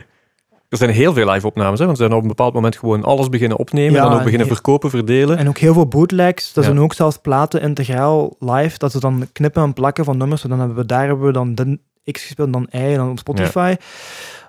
Er 0.69 0.77
zijn 0.79 0.91
heel 0.91 1.13
veel 1.13 1.29
live-opnames, 1.29 1.79
want 1.79 1.97
ze 1.97 2.03
zijn 2.03 2.13
op 2.15 2.21
een 2.21 2.27
bepaald 2.27 2.53
moment 2.53 2.77
gewoon 2.77 3.03
alles 3.03 3.29
beginnen 3.29 3.57
opnemen 3.57 3.91
Ja, 3.91 3.97
en 3.97 4.03
dan 4.03 4.11
ook 4.11 4.17
en 4.17 4.23
beginnen 4.23 4.47
verkopen, 4.47 4.89
verdelen. 4.89 5.37
En 5.37 5.47
ook 5.47 5.57
heel 5.57 5.73
veel 5.73 5.87
bootlegs. 5.87 6.53
Dat 6.53 6.63
Ja. 6.63 6.69
zijn 6.69 6.83
ook 6.83 6.93
zelfs 6.93 7.17
platen 7.17 7.61
integraal 7.61 8.35
live. 8.39 8.77
Dat 8.77 8.91
ze 8.91 8.99
dan 8.99 9.27
knippen 9.31 9.63
en 9.63 9.73
plakken 9.73 10.05
van 10.05 10.17
nummers. 10.17 10.41
Dan 10.41 10.59
hebben 10.59 10.77
we 10.77 10.85
daar 10.85 11.07
hebben 11.07 11.25
we 11.25 11.31
dan 11.31 11.55
de 11.55 11.79
X 12.11 12.21
gespeeld, 12.23 12.53
dan 12.53 12.67
Y 12.71 12.75
en 12.77 12.95
dan 12.97 13.09
op 13.09 13.19
Spotify. 13.19 13.75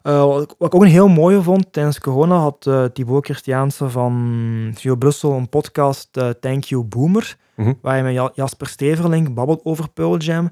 Eh, 0.03 0.25
wat, 0.25 0.43
ik- 0.43 0.55
ook 0.75 0.83
een 0.83 0.89
heel 0.89 1.09
mooie 1.09 1.43
vond, 1.43 1.73
tijdens 1.73 2.01
corona 2.01 2.37
had 2.37 2.67
eh 2.67 2.85
Thibaut 2.85 3.25
Christiaanse 3.25 3.89
van 3.89 4.73
Geo 4.79 4.97
Brussel 4.97 5.33
een 5.33 5.49
podcast, 5.49 6.09
eh, 6.13 6.29
Thank 6.29 6.65
You 6.65 6.83
Boomer, 6.85 7.37
Mhm. 7.57 7.73
waar 7.83 7.93
hij 7.95 8.03
met 8.03 8.13
Ja- 8.13 8.31
Jasper 8.35 8.67
Steverlink 8.67 9.35
babbelt 9.35 9.61
over 9.65 9.89
Pearl 9.89 10.17
Jam. 10.17 10.51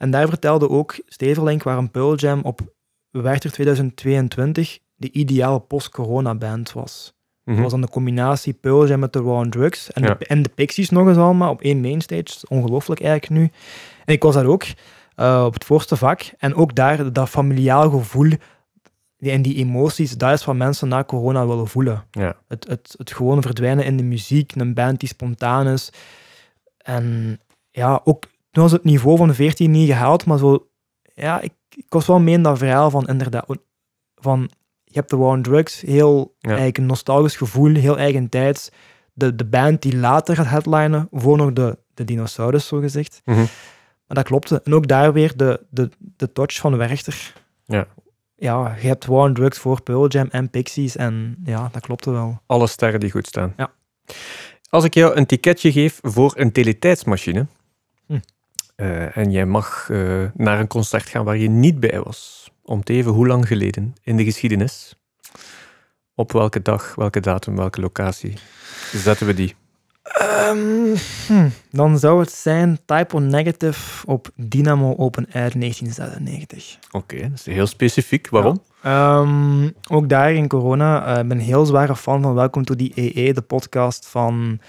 En 0.00 0.10
daar 0.10 0.28
vertelde 0.28 0.68
ook 0.68 1.00
Steverlink 1.06 1.62
waarom 1.62 1.90
Pearl 1.90 2.14
Jam 2.14 2.40
op 2.42 2.60
Werchter 3.10 3.52
2022 3.52 4.78
de 4.94 5.10
ideale 5.12 5.60
post-corona-band 5.60 6.72
was. 6.72 7.12
Mhm. 7.44 7.54
Dat 7.54 7.62
was 7.62 7.72
dan 7.72 7.80
de 7.80 7.88
combinatie 7.88 8.52
Pearl 8.52 8.86
Jam 8.86 9.00
met 9.00 9.12
de 9.12 9.22
Raw 9.22 9.48
Drugs. 9.48 9.92
En, 9.92 10.02
Ja. 10.02 10.14
de, 10.14 10.26
en 10.26 10.42
de 10.42 10.48
Pixies 10.48 10.90
nog 10.90 11.08
eens 11.08 11.16
allemaal 11.16 11.50
op 11.50 11.62
één 11.62 11.80
mainstage. 11.80 12.46
Ongelooflijk 12.48 13.00
eigenlijk 13.02 13.40
nu. 13.40 13.50
En 14.04 14.14
ik 14.14 14.22
was 14.22 14.34
daar 14.34 14.46
ook 14.46 14.64
eh, 15.14 15.42
op 15.46 15.54
het 15.54 15.64
voorste 15.64 15.96
vak. 15.96 16.22
En 16.38 16.54
ook 16.54 16.74
daar, 16.74 17.12
dat 17.12 17.28
familiaal 17.28 17.90
gevoel 17.90 18.30
die, 19.16 19.30
en 19.30 19.42
die 19.42 19.56
emoties, 19.56 20.16
dat 20.16 20.32
is 20.32 20.44
wat 20.44 20.56
mensen 20.56 20.88
na 20.88 21.04
corona 21.04 21.46
willen 21.46 21.68
voelen. 21.68 22.04
Ja. 22.10 22.36
Het, 22.48 22.66
het, 22.68 22.94
het 22.98 23.12
gewoon 23.12 23.42
verdwijnen 23.42 23.84
in 23.84 23.96
de 23.96 24.02
muziek, 24.02 24.54
een 24.54 24.74
band 24.74 25.00
die 25.00 25.08
spontaan 25.08 25.66
is. 25.66 25.92
En 26.76 27.38
ja, 27.70 28.00
ook 28.04 28.24
toen 28.50 28.62
was 28.62 28.72
het 28.72 28.84
niveau 28.84 29.16
van 29.16 29.34
14 29.34 29.70
niet 29.70 29.88
gehaald, 29.88 30.24
maar 30.26 30.38
zo, 30.38 30.68
ja, 31.14 31.40
ik, 31.40 31.52
ik 31.68 31.86
was 31.88 32.06
wel 32.06 32.20
mee 32.20 32.34
in 32.34 32.42
dat 32.42 32.58
verhaal 32.58 32.90
van 32.90 33.06
inderdaad, 33.06 33.46
van 34.14 34.50
je 34.84 34.96
hebt 34.98 35.10
de 35.10 35.16
War 35.16 35.30
on 35.36 35.42
Drugs, 35.42 35.80
heel 35.80 36.34
Ja. 36.38 36.48
eigenlijk 36.48 36.78
een 36.78 36.86
nostalgisch 36.86 37.36
gevoel, 37.36 37.74
heel 37.74 37.98
eigentijds. 37.98 38.70
De, 39.12 39.34
de 39.34 39.44
band 39.44 39.82
die 39.82 39.96
later 39.96 40.36
gaat 40.36 40.46
headlinen, 40.46 41.08
voor 41.10 41.36
nog 41.36 41.52
de, 41.52 41.78
de 41.94 42.04
dinosaurus, 42.04 42.66
zo 42.66 42.78
gezegd. 42.78 43.20
Mhm. 43.24 43.38
Maar 43.38 44.16
dat 44.16 44.24
klopte. 44.24 44.60
En 44.64 44.74
ook 44.74 44.88
daar 44.88 45.12
weer 45.12 45.36
de, 45.36 45.60
de, 45.70 45.90
de 46.16 46.32
touch 46.32 46.54
van 46.56 46.76
Werchter. 46.76 47.32
Ja. 47.66 47.86
Ja, 48.36 48.76
je 48.80 48.86
hebt 48.86 49.06
War 49.06 49.24
on 49.28 49.34
Drugs 49.34 49.58
voor 49.58 49.82
Pearl 49.82 50.08
Jam 50.08 50.28
en 50.30 50.50
Pixies 50.50 50.96
en 50.96 51.36
ja, 51.44 51.68
dat 51.72 51.82
klopte 51.82 52.10
wel. 52.10 52.40
Alle 52.46 52.66
sterren 52.66 53.00
die 53.00 53.10
goed 53.10 53.26
staan. 53.26 53.52
Ja. 53.56 53.72
Als 54.70 54.84
ik 54.84 54.94
jou 54.94 55.14
een 55.14 55.26
ticketje 55.26 55.72
geef 55.72 55.98
voor 56.02 56.32
een 56.36 56.52
teletijdsmachine. 56.52 57.46
Eh, 58.80 59.16
en 59.16 59.30
jij 59.30 59.46
mag 59.46 59.88
eh, 59.90 60.22
naar 60.34 60.60
een 60.60 60.66
concert 60.66 61.08
gaan 61.08 61.24
waar 61.24 61.36
je 61.36 61.48
niet 61.48 61.80
bij 61.80 62.00
was, 62.02 62.50
om 62.64 62.82
te 62.84 62.92
even 62.92 63.12
hoe 63.12 63.26
lang 63.26 63.46
geleden 63.46 63.94
in 64.02 64.16
de 64.16 64.24
geschiedenis, 64.24 64.94
op 66.14 66.32
welke 66.32 66.62
dag, 66.62 66.94
welke 66.94 67.20
datum, 67.20 67.56
welke 67.56 67.80
locatie 67.80 68.34
zetten 68.92 69.26
we 69.26 69.34
die? 69.34 69.54
Ehm, 70.02 70.96
hm, 71.26 71.48
dan 71.70 71.98
zou 71.98 72.20
het 72.20 72.32
zijn 72.32 72.78
Typo 72.84 73.18
Negative 73.18 74.06
op 74.06 74.28
Dynamo 74.36 74.94
Open 74.96 75.26
Air 75.32 75.58
1996. 75.58 76.78
Oké, 76.90 77.20
dat 77.20 77.38
is 77.38 77.46
heel 77.46 77.66
specifiek. 77.66 78.28
Waarom? 78.28 78.62
Ehm, 78.82 79.68
ook 79.88 80.08
daar 80.08 80.32
in 80.32 80.48
corona. 80.48 81.04
eh, 81.06 81.20
Ik 81.22 81.28
ben 81.28 81.38
een 81.38 81.44
heel 81.44 81.66
zware 81.66 81.96
fan 81.96 82.22
van 82.22 82.34
Welcome 82.34 82.64
to 82.64 82.74
the 82.74 82.92
EE, 82.94 83.32
de 83.32 83.40
podcast 83.42 84.06
van 84.08 84.60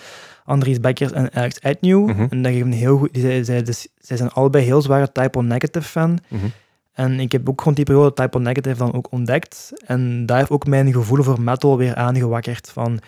Andries 0.51 0.79
Bekkers 0.79 1.11
en 1.11 1.33
Alex 1.33 1.61
Agnew. 1.61 2.07
Mhm. 2.07 2.25
En 2.29 2.41
dat 2.41 2.53
een 2.53 2.71
heel 2.71 2.97
goed... 2.97 3.13
Die, 3.13 3.21
zij, 3.21 3.43
zij, 3.43 3.63
dus- 3.63 3.87
zij 3.97 4.17
zijn 4.17 4.29
allebei 4.31 4.63
heel 4.65 4.81
zware 4.81 5.11
Typo 5.11 5.41
Negative 5.41 5.87
fan. 5.87 6.19
Mhm. 6.27 6.45
En 6.93 7.19
ik 7.19 7.31
heb 7.31 7.49
ook 7.49 7.61
rond 7.61 7.75
die 7.75 7.85
periode 7.85 8.13
Typo 8.13 8.39
Negative 8.39 8.77
dan 8.77 8.93
ook 8.93 9.11
ontdekt. 9.11 9.71
En 9.85 10.25
daar 10.25 10.37
heeft 10.37 10.49
ook 10.49 10.65
mijn 10.67 10.93
gevoel 10.93 11.23
voor 11.23 11.41
metal 11.41 11.77
weer 11.77 11.95
aangewakkerd. 11.95 12.69
Van 12.73 12.99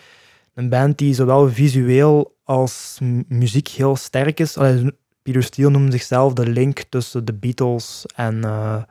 een 0.54 0.70
band 0.70 0.98
die 0.98 1.14
zowel 1.14 1.50
visueel 1.50 2.36
als 2.44 3.00
muziek 3.28 3.68
heel 3.68 3.96
sterk 3.96 4.40
is. 4.40 4.58
Allee, 4.58 4.92
Peter 5.22 5.44
Steele 5.44 5.70
noemde 5.70 5.92
zichzelf 5.92 6.34
de 6.34 6.48
link 6.50 6.84
tussen 6.90 7.26
de 7.26 7.34
Beatles 7.34 8.06
en 8.16 8.44
eh, 8.44 8.82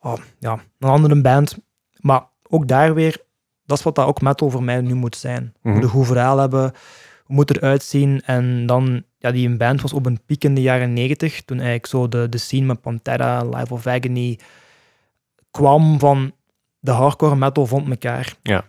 oh, 0.00 0.14
ja, 0.38 0.52
een 0.78 0.88
andere 0.88 1.20
band. 1.20 1.58
Maar 2.00 2.22
ook 2.48 2.68
daar 2.68 2.94
weer, 2.94 3.16
dat 3.66 3.78
is 3.78 3.84
wat 3.84 3.94
dat 3.94 4.06
ook 4.06 4.20
metal 4.20 4.50
voor 4.50 4.62
mij 4.62 4.80
nu 4.80 4.94
moet 4.94 5.16
zijn. 5.16 5.42
We 5.42 5.58
Mhm. 5.62 5.68
moeten 5.72 5.90
een 5.90 5.96
goed 5.96 6.06
verhaal 6.06 6.38
hebben, 6.38 6.72
hoe 7.24 7.36
moet 7.36 7.56
eruit 7.56 7.82
zien. 7.82 8.22
En 8.24 8.66
dan, 8.66 9.02
ja, 9.18 9.30
die 9.30 9.48
een 9.48 9.58
band 9.58 9.80
was 9.80 9.92
op 9.92 10.06
een 10.06 10.20
piek 10.26 10.44
in 10.44 10.54
de 10.54 10.62
jaren 10.62 10.92
negentig, 10.92 11.42
toen 11.42 11.56
eigenlijk 11.56 11.86
zo 11.86 12.08
de, 12.08 12.28
de 12.28 12.38
scene 12.38 12.66
met 12.66 12.80
Pantera, 12.80 13.44
Life 13.44 13.72
of 13.72 13.86
Agony, 13.86 14.38
kwam 15.50 15.98
van 15.98 16.32
de 16.80 16.90
hardcore 16.90 17.36
metal 17.36 17.66
vond 17.66 17.88
elkaar. 17.88 18.34
Ja. 18.42 18.64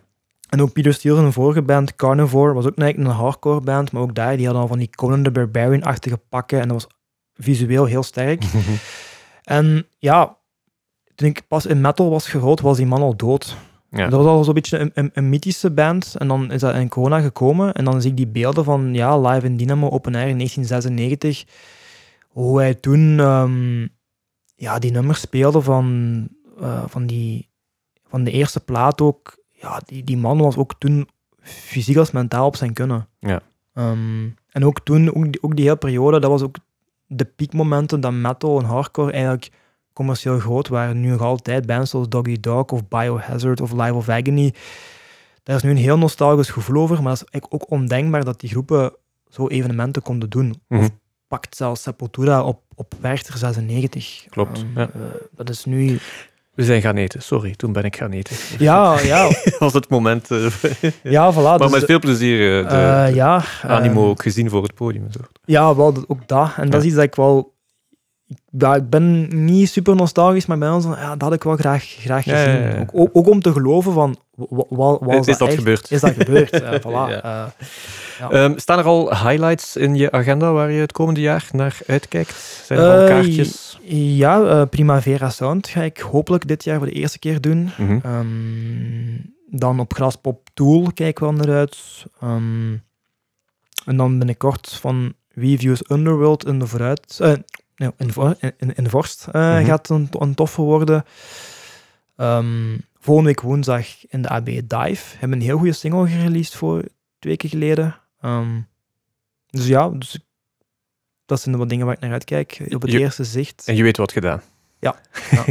En 0.48 0.62
ook 0.62 0.72
Peter 0.72 0.94
Steele 0.94 1.16
zijn 1.16 1.32
vorige 1.32 1.62
band, 1.62 1.96
Carnivore, 1.96 2.52
was 2.52 2.66
ook 2.66 2.78
eigenlijk 2.78 3.10
een 3.10 3.16
hardcore 3.16 3.60
band, 3.60 3.92
maar 3.92 4.02
ook 4.02 4.14
daar, 4.14 4.36
die 4.36 4.44
hadden 4.44 4.62
al 4.62 4.68
van 4.68 4.78
die 4.78 4.90
Conan 4.90 5.22
the 5.22 5.30
Barbarian-achtige 5.30 6.20
pakken 6.28 6.60
en 6.60 6.68
dat 6.68 6.82
was 6.82 6.92
visueel 7.34 7.84
heel 7.84 8.02
sterk. 8.02 8.44
En 9.46 9.86
ja, 9.98 10.36
toen 11.14 11.28
ik 11.28 11.42
pas 11.48 11.66
in 11.66 11.80
metal 11.80 12.10
was 12.10 12.28
gerold, 12.28 12.60
was 12.60 12.76
die 12.76 12.86
man 12.86 13.02
al 13.02 13.16
dood. 13.16 13.56
Ja. 13.96 14.08
Dat 14.08 14.22
was 14.22 14.26
al 14.26 14.44
zo'n 14.44 14.54
beetje 14.54 14.78
een, 14.78 14.90
een, 14.94 15.10
een 15.12 15.28
mythische 15.28 15.70
band. 15.70 16.14
En 16.18 16.28
dan 16.28 16.50
is 16.50 16.60
dat 16.60 16.74
in 16.74 16.88
corona 16.88 17.20
gekomen. 17.20 17.74
En 17.74 17.84
dan 17.84 18.00
zie 18.00 18.10
ik 18.10 18.16
die 18.16 18.26
beelden 18.26 18.64
van 18.64 18.94
ja, 18.94 19.18
live 19.18 19.46
in 19.46 19.56
Dynamo 19.56 19.90
Open 19.90 20.14
Air 20.14 20.28
in 20.28 20.36
1996. 20.36 21.44
Hoe 22.28 22.58
hij 22.58 22.74
toen 22.74 23.18
ehm, 23.18 23.86
ja, 24.54 24.78
die 24.78 24.90
nummers 24.90 25.20
speelde 25.20 25.60
van, 25.60 26.28
eh, 26.60 26.82
van, 26.86 27.06
die, 27.06 27.48
van 28.08 28.24
de 28.24 28.30
eerste 28.30 28.60
plaat 28.60 29.00
ook. 29.00 29.44
Ja, 29.50 29.80
die, 29.84 30.04
die 30.04 30.16
man 30.16 30.38
was 30.38 30.56
ook 30.56 30.74
toen 30.78 31.08
fysiek 31.40 31.96
als 31.96 32.10
mentaal 32.10 32.46
op 32.46 32.56
zijn 32.56 32.72
kunnen. 32.72 33.08
Ja. 33.20 33.40
Ehm, 33.74 34.28
en 34.50 34.64
ook 34.64 34.80
toen, 34.80 35.14
ook 35.14 35.32
die, 35.32 35.42
ook 35.42 35.56
die 35.56 35.64
hele 35.64 35.76
periode, 35.76 36.20
dat 36.20 36.30
was 36.30 36.42
ook 36.42 36.56
de 37.06 37.24
piekmomenten 37.24 38.00
dat 38.00 38.12
metal 38.12 38.58
en 38.58 38.64
hardcore 38.64 39.12
eigenlijk 39.12 39.50
commercieel 39.96 40.38
groot 40.38 40.68
waren. 40.68 41.00
Nu 41.00 41.08
nog 41.10 41.20
altijd 41.20 41.66
bands 41.66 41.90
zoals 41.90 42.08
Doggy 42.08 42.36
Dog 42.40 42.64
of 42.64 42.88
Biohazard 42.88 43.60
of 43.60 43.72
Live 43.72 43.94
of 43.94 44.08
Agony. 44.08 44.54
Daar 45.42 45.56
is 45.56 45.62
nu 45.62 45.70
een 45.70 45.76
heel 45.76 45.98
nostalgisch 45.98 46.50
gevoel 46.50 46.82
over, 46.82 47.02
maar 47.02 47.12
het 47.12 47.22
is 47.22 47.28
eigenlijk 47.30 47.62
ook 47.62 47.70
ondenkbaar 47.70 48.24
dat 48.24 48.40
die 48.40 48.50
groepen 48.50 48.92
zo 49.28 49.48
evenementen 49.48 50.02
konden 50.02 50.30
doen. 50.30 50.60
Mhm. 50.68 50.80
Of 50.82 50.88
pakt 51.28 51.56
zelfs 51.56 51.82
Sepultura 51.82 52.42
op, 52.44 52.60
op 52.74 52.94
Werchter 53.00 53.38
96. 53.38 54.24
Klopt, 54.30 54.58
Ehm, 54.74 54.80
ja. 54.80 54.88
eh, 54.94 55.00
dat 55.34 55.48
is 55.48 55.64
nu... 55.64 55.98
We 56.54 56.64
zijn 56.64 56.80
gaan 56.82 56.96
eten. 56.96 57.22
Sorry, 57.22 57.54
toen 57.54 57.72
ben 57.72 57.84
ik 57.84 57.96
gaan 57.96 58.12
eten. 58.12 58.36
Ja, 58.58 59.00
ja, 59.12 59.28
Dat 59.44 59.58
was 59.58 59.72
het 59.72 59.88
moment. 59.88 60.30
eh, 60.30 60.46
ja, 61.02 61.32
voilà. 61.32 61.36
maar 61.36 61.58
dus, 61.58 61.70
met 61.70 61.84
veel 61.84 61.98
plezier 61.98 62.64
eh, 62.66 62.68
de, 63.06 63.14
ja, 63.14 63.42
animo 63.62 64.00
ehm, 64.00 64.08
ook 64.10 64.22
gezien 64.22 64.50
voor 64.50 64.62
het 64.62 64.74
podium. 64.74 65.04
En 65.04 65.12
zo. 65.12 65.20
Ja, 65.44 65.74
wel, 65.76 66.04
ook 66.06 66.28
dat. 66.28 66.50
En 66.56 66.70
dat 66.70 66.80
is 66.80 66.86
iets 66.86 66.94
dat 66.96 67.04
ik 67.04 67.14
wel... 67.14 67.54
ik- 68.28 68.90
ben 68.90 69.28
niet 69.44 69.68
super 69.68 69.96
nostalgisch, 69.96 70.46
maar 70.46 70.58
bij 70.58 70.70
ons, 70.70 70.84
ja, 70.84 71.10
dat 71.10 71.20
had 71.22 71.32
ik 71.32 71.42
wel 71.42 71.56
graag, 71.56 71.84
graag 71.84 72.22
gezien. 72.22 72.60
ja, 72.60 72.68
ja. 72.68 72.80
Ook, 72.80 72.90
ook, 72.92 73.10
ook 73.12 73.28
om 73.28 73.40
te 73.42 73.52
geloven 73.52 73.92
van, 73.92 74.16
wa- 74.34 74.64
wa- 74.68 74.98
was 75.00 75.26
Is 75.26 75.38
dat 75.38 75.48
echt? 75.48 75.56
gebeurd? 75.58 75.90
Is 75.90 76.00
dat 76.00 76.12
gebeurd? 76.14 76.62
Voilà. 76.86 77.22
Eh. 77.22 77.44
Ehm, 78.30 78.52
staan 78.58 78.78
er 78.78 78.84
al 78.84 79.08
highlights 79.10 79.76
in 79.76 79.94
je 79.94 80.10
agenda 80.12 80.52
waar 80.52 80.70
je 80.72 80.80
het 80.80 80.92
komende 80.92 81.20
jaar 81.20 81.48
naar 81.52 81.78
uitkijkt? 81.86 82.62
Zijn 82.64 82.78
er 82.78 82.90
al 82.90 83.00
Eh, 83.00 83.06
kaartjes? 83.06 83.78
ja, 83.92 84.42
eh, 84.44 84.62
Primavera 84.70 85.30
Sound 85.30 85.68
ga 85.68 85.82
ik 85.82 85.98
hopelijk 85.98 86.48
dit 86.48 86.64
jaar 86.64 86.76
voor 86.78 86.86
de 86.86 86.92
eerste 86.92 87.18
keer 87.18 87.40
doen. 87.40 87.70
Mhm. 87.78 87.98
Ehm, 88.02 88.26
dan 89.50 89.80
op 89.80 89.94
Graspop 89.94 90.48
Tool 90.54 90.90
kijk 90.94 91.08
ik 91.10 91.18
wel 91.18 91.32
naar 91.32 91.50
uit. 91.50 91.78
Ehm, 92.20 92.72
en 93.84 93.96
dan 93.96 94.18
binnenkort 94.18 94.78
van 94.80 95.12
We 95.34 95.58
Views 95.58 95.90
Underworld 95.90 96.46
in 96.46 96.58
de 96.58 96.66
vooruit... 96.66 97.18
nee, 97.76 97.90
in, 98.56 98.74
in, 98.74 98.84
de 98.84 98.90
vorst 98.90 99.26
eh, 99.32 99.54
Mhm. 99.56 99.64
gaat 99.64 99.88
een, 99.88 100.08
een 100.10 100.34
toffe 100.34 100.62
worden. 100.62 101.04
Ehm, 102.16 102.78
volgende 102.98 103.28
week 103.30 103.40
woensdag 103.40 103.86
in 104.08 104.22
de 104.22 104.28
AB 104.28 104.46
Dive. 104.46 105.16
Hebben 105.18 105.38
een 105.38 105.44
heel 105.44 105.56
goede 105.58 105.72
single 105.72 106.08
gereleased 106.08 106.54
voor 106.54 106.78
twee 107.18 107.32
weken 107.32 107.48
geleden. 107.48 107.96
Ehm, 108.20 108.60
dus 109.50 109.66
ja, 109.66 109.88
dus 109.88 110.18
dat 111.26 111.40
zijn 111.40 111.56
wat 111.56 111.68
dingen 111.68 111.86
waar 111.86 111.94
ik 111.94 112.00
naar 112.00 112.12
uitkijk. 112.12 112.60
Op 112.68 112.82
het 112.82 112.90
Je- 112.92 112.98
eerste 112.98 113.24
zicht. 113.24 113.62
En 113.66 113.76
je 113.76 113.82
weet 113.82 113.96
wat 113.96 114.12
gedaan. 114.12 114.42
Ja. 114.80 114.96
Ja. 115.30 115.44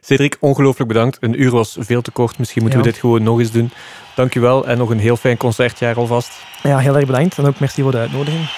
Cedric, 0.00 0.36
ongelooflijk 0.40 0.88
bedankt. 0.88 1.16
Een 1.20 1.40
uur 1.42 1.50
was 1.50 1.76
veel 1.80 2.02
te 2.02 2.10
kort. 2.10 2.38
Misschien 2.38 2.62
moeten 2.62 2.80
we 2.80 2.86
dit 2.86 2.96
gewoon 2.96 3.22
nog 3.22 3.38
eens 3.38 3.50
doen. 3.52 3.70
Dankjewel 4.16 4.66
en 4.66 4.78
nog 4.78 4.90
een 4.90 4.98
heel 4.98 5.16
fijn 5.16 5.36
concertjaar 5.36 5.96
alvast. 5.96 6.32
Ja, 6.62 6.78
heel 6.78 6.96
erg 6.96 7.06
bedankt. 7.06 7.38
En 7.38 7.44
ook 7.46 7.60
merci 7.60 7.82
voor 7.82 7.90
de 7.90 7.98
uitnodiging. 7.98 8.48